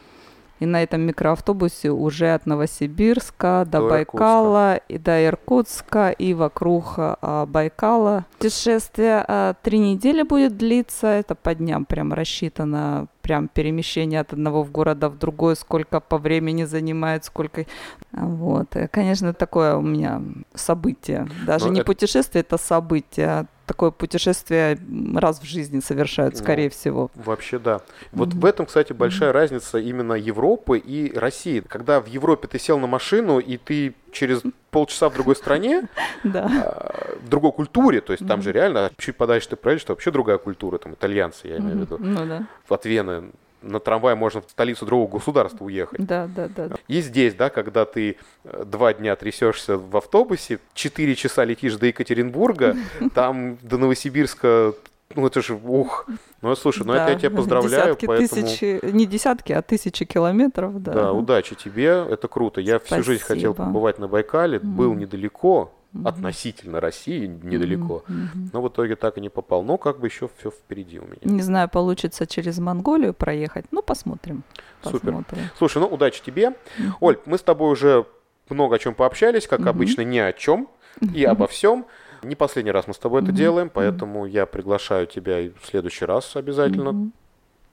И 0.59 0.65
на 0.65 0.81
этом 0.81 1.01
микроавтобусе 1.01 1.91
уже 1.91 2.33
от 2.33 2.45
Новосибирска 2.45 3.63
до, 3.65 3.81
до 3.81 3.89
Байкала 3.89 4.73
Иркутска. 4.73 4.93
и 4.93 4.97
до 4.97 5.25
Иркутска 5.25 6.09
и 6.09 6.33
вокруг 6.33 6.93
а, 6.97 7.45
Байкала. 7.45 8.25
Путешествие 8.37 9.23
а, 9.27 9.53
три 9.61 9.77
недели 9.77 10.23
будет 10.23 10.57
длиться. 10.57 11.07
Это 11.07 11.35
по 11.35 11.53
дням 11.53 11.85
прям 11.85 12.13
рассчитано. 12.13 13.07
Прям 13.21 13.49
перемещение 13.49 14.21
от 14.21 14.33
одного 14.33 14.63
в 14.63 14.71
города 14.71 15.09
в 15.09 15.17
другой, 15.17 15.57
сколько 15.57 15.99
по 15.99 16.17
времени 16.17 16.63
занимает, 16.63 17.25
сколько... 17.25 17.65
Вот. 18.11 18.75
И, 18.75 18.87
конечно, 18.87 19.33
такое 19.33 19.75
у 19.75 19.81
меня 19.81 20.21
событие. 20.55 21.27
Даже 21.45 21.65
Но 21.65 21.69
ну, 21.69 21.73
не 21.75 21.79
это... 21.81 21.87
путешествие, 21.87 22.41
это 22.41 22.57
событие 22.57 23.47
такое 23.67 23.91
путешествие 23.91 24.79
раз 25.13 25.39
в 25.39 25.45
жизни 25.45 25.81
совершают, 25.81 26.35
ну, 26.35 26.39
скорее 26.39 26.65
ну, 26.65 26.69
всего. 26.71 27.11
Вообще 27.15 27.59
да. 27.59 27.81
Вот 28.13 28.29
mm-hmm. 28.29 28.39
в 28.39 28.45
этом, 28.45 28.65
кстати, 28.65 28.93
большая 28.93 29.29
mm-hmm. 29.29 29.33
разница 29.33 29.77
именно 29.77 30.13
Европы 30.13 30.79
и 30.79 31.15
России. 31.15 31.59
Когда 31.59 31.99
в 31.99 32.07
Европе 32.07 32.47
ты 32.47 32.57
сел 32.57 32.79
на 32.79 32.87
машину, 32.87 33.39
и 33.39 33.57
ты 33.57 33.93
через 34.11 34.41
полчаса 34.71 35.09
в 35.09 35.13
другой 35.13 35.35
стране, 35.35 35.87
а, 36.23 37.17
в 37.21 37.29
другой 37.29 37.51
культуре, 37.51 38.01
то 38.01 38.13
есть 38.13 38.25
там 38.25 38.41
же 38.41 38.51
реально 38.51 38.91
чуть 38.97 39.17
подальше 39.17 39.49
ты 39.49 39.55
проедешь, 39.57 39.81
что 39.81 39.93
вообще 39.93 40.11
другая 40.11 40.37
культура, 40.37 40.77
там 40.77 40.93
итальянцы, 40.93 41.47
я 41.47 41.57
имею 41.57 41.77
в 41.77 41.79
виду, 41.81 41.97
ну 41.99 42.45
от 42.67 42.85
Вены 42.85 43.31
на 43.61 43.79
трамвае 43.79 44.15
можно 44.15 44.41
в 44.41 44.49
столицу 44.49 44.85
другого 44.85 45.17
государства 45.17 45.65
уехать. 45.65 46.05
Да, 46.05 46.27
да, 46.27 46.47
да. 46.47 46.69
И 46.87 47.01
здесь, 47.01 47.33
да, 47.33 47.49
когда 47.49 47.85
ты 47.85 48.17
э, 48.43 48.63
два 48.65 48.93
дня 48.93 49.15
трясешься 49.15 49.77
в 49.77 49.95
автобусе, 49.97 50.59
четыре 50.73 51.15
часа 51.15 51.43
летишь 51.43 51.75
до 51.75 51.87
Екатеринбурга, 51.87 52.75
там 53.13 53.57
до 53.61 53.77
Новосибирска 53.77 54.73
ну 55.15 55.25
это 55.25 55.41
же, 55.41 55.55
ух. 55.55 56.05
Ну 56.41 56.53
слушай, 56.55 56.83
ну 56.85 56.93
да, 56.93 57.03
это 57.03 57.13
я 57.13 57.19
тебя 57.19 57.31
поздравляю, 57.31 57.95
десятки 57.95 58.05
поэтому... 58.05 58.41
Тысячи, 58.41 58.85
не 58.85 59.05
десятки, 59.05 59.53
а 59.53 59.61
тысячи 59.61 60.05
километров, 60.05 60.81
да. 60.81 60.93
Да, 60.93 61.13
удачи 61.13 61.55
тебе, 61.55 62.05
это 62.09 62.27
круто. 62.27 62.59
Я 62.59 62.77
Спасибо. 62.79 63.01
всю 63.01 63.11
жизнь 63.11 63.23
хотел 63.23 63.53
побывать 63.53 63.99
на 63.99 64.07
Байкале, 64.07 64.57
mm. 64.57 64.63
был 64.63 64.93
недалеко, 64.93 65.73
mm-hmm. 66.01 66.09
относительно 66.09 66.79
России, 66.79 67.25
недалеко. 67.25 68.03
Mm-hmm. 68.07 68.49
Но 68.53 68.61
в 68.61 68.67
итоге 68.69 68.95
так 68.95 69.17
и 69.17 69.21
не 69.21 69.29
попал. 69.29 69.63
Но 69.63 69.77
как 69.77 69.99
бы 69.99 70.07
еще 70.07 70.29
все 70.37 70.51
впереди 70.51 70.99
у 70.99 71.03
меня. 71.05 71.17
Не 71.23 71.41
знаю, 71.41 71.69
получится 71.69 72.25
через 72.25 72.59
Монголию 72.59 73.13
проехать. 73.13 73.65
Ну, 73.71 73.81
посмотрим. 73.81 74.43
Супер. 74.83 74.99
Посмотрим. 74.99 75.43
Слушай, 75.57 75.79
ну 75.79 75.87
удачи 75.87 76.21
тебе. 76.23 76.53
Оль, 76.99 77.17
мы 77.25 77.37
с 77.37 77.41
тобой 77.41 77.71
уже 77.71 78.05
много 78.49 78.75
о 78.75 78.79
чем 78.79 78.95
пообщались, 78.95 79.47
как 79.47 79.61
mm-hmm. 79.61 79.69
обычно, 79.69 80.01
ни 80.01 80.17
о 80.17 80.33
чем 80.33 80.69
и 81.13 81.23
обо 81.23 81.47
всем. 81.47 81.85
Не 82.23 82.35
последний 82.35 82.71
раз 82.71 82.87
мы 82.87 82.93
с 82.93 82.97
тобой 82.97 83.21
это 83.21 83.31
делаем, 83.31 83.69
поэтому 83.69 84.25
я 84.25 84.45
приглашаю 84.45 85.07
тебя 85.07 85.39
и 85.39 85.49
в 85.49 85.65
следующий 85.65 86.05
раз 86.05 86.35
обязательно. 86.35 87.11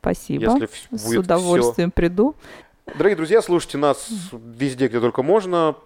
Спасибо. 0.00 0.44
Если 0.44 0.68
с 0.96 1.16
удовольствием 1.16 1.90
все... 1.90 1.94
приду. 1.94 2.34
Дорогие 2.86 3.16
друзья, 3.16 3.40
слушайте 3.40 3.78
нас 3.78 4.10
везде, 4.32 4.88
где 4.88 5.00
только 5.00 5.22
можно. 5.22 5.76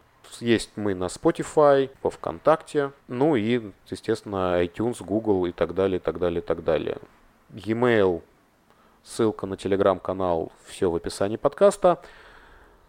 Есть 0.40 0.70
мы 0.76 0.94
на 0.94 1.04
Spotify, 1.04 1.90
по 2.02 2.10
ВКонтакте, 2.10 2.92
ну 3.08 3.34
и, 3.36 3.72
естественно, 3.88 4.62
iTunes, 4.62 5.02
Google 5.04 5.46
и 5.46 5.52
так 5.52 5.74
далее, 5.74 5.98
и 5.98 6.02
так 6.02 6.18
далее, 6.18 6.40
и 6.40 6.44
так 6.44 6.62
далее. 6.64 6.98
E-mail, 7.50 8.22
ссылка 9.02 9.46
на 9.46 9.56
телеграм-канал, 9.56 10.52
все 10.66 10.90
в 10.90 10.96
описании 10.96 11.36
подкаста. 11.36 12.00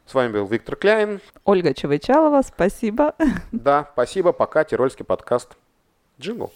С 0.05 0.13
вами 0.13 0.33
был 0.33 0.45
Виктор 0.47 0.75
Кляйн. 0.75 1.21
Ольга 1.43 1.73
Чевычалова, 1.73 2.41
спасибо. 2.41 3.15
Да, 3.51 3.89
спасибо, 3.93 4.31
пока, 4.33 4.63
Тирольский 4.63 5.05
подкаст. 5.05 5.55
Джингл. 6.19 6.51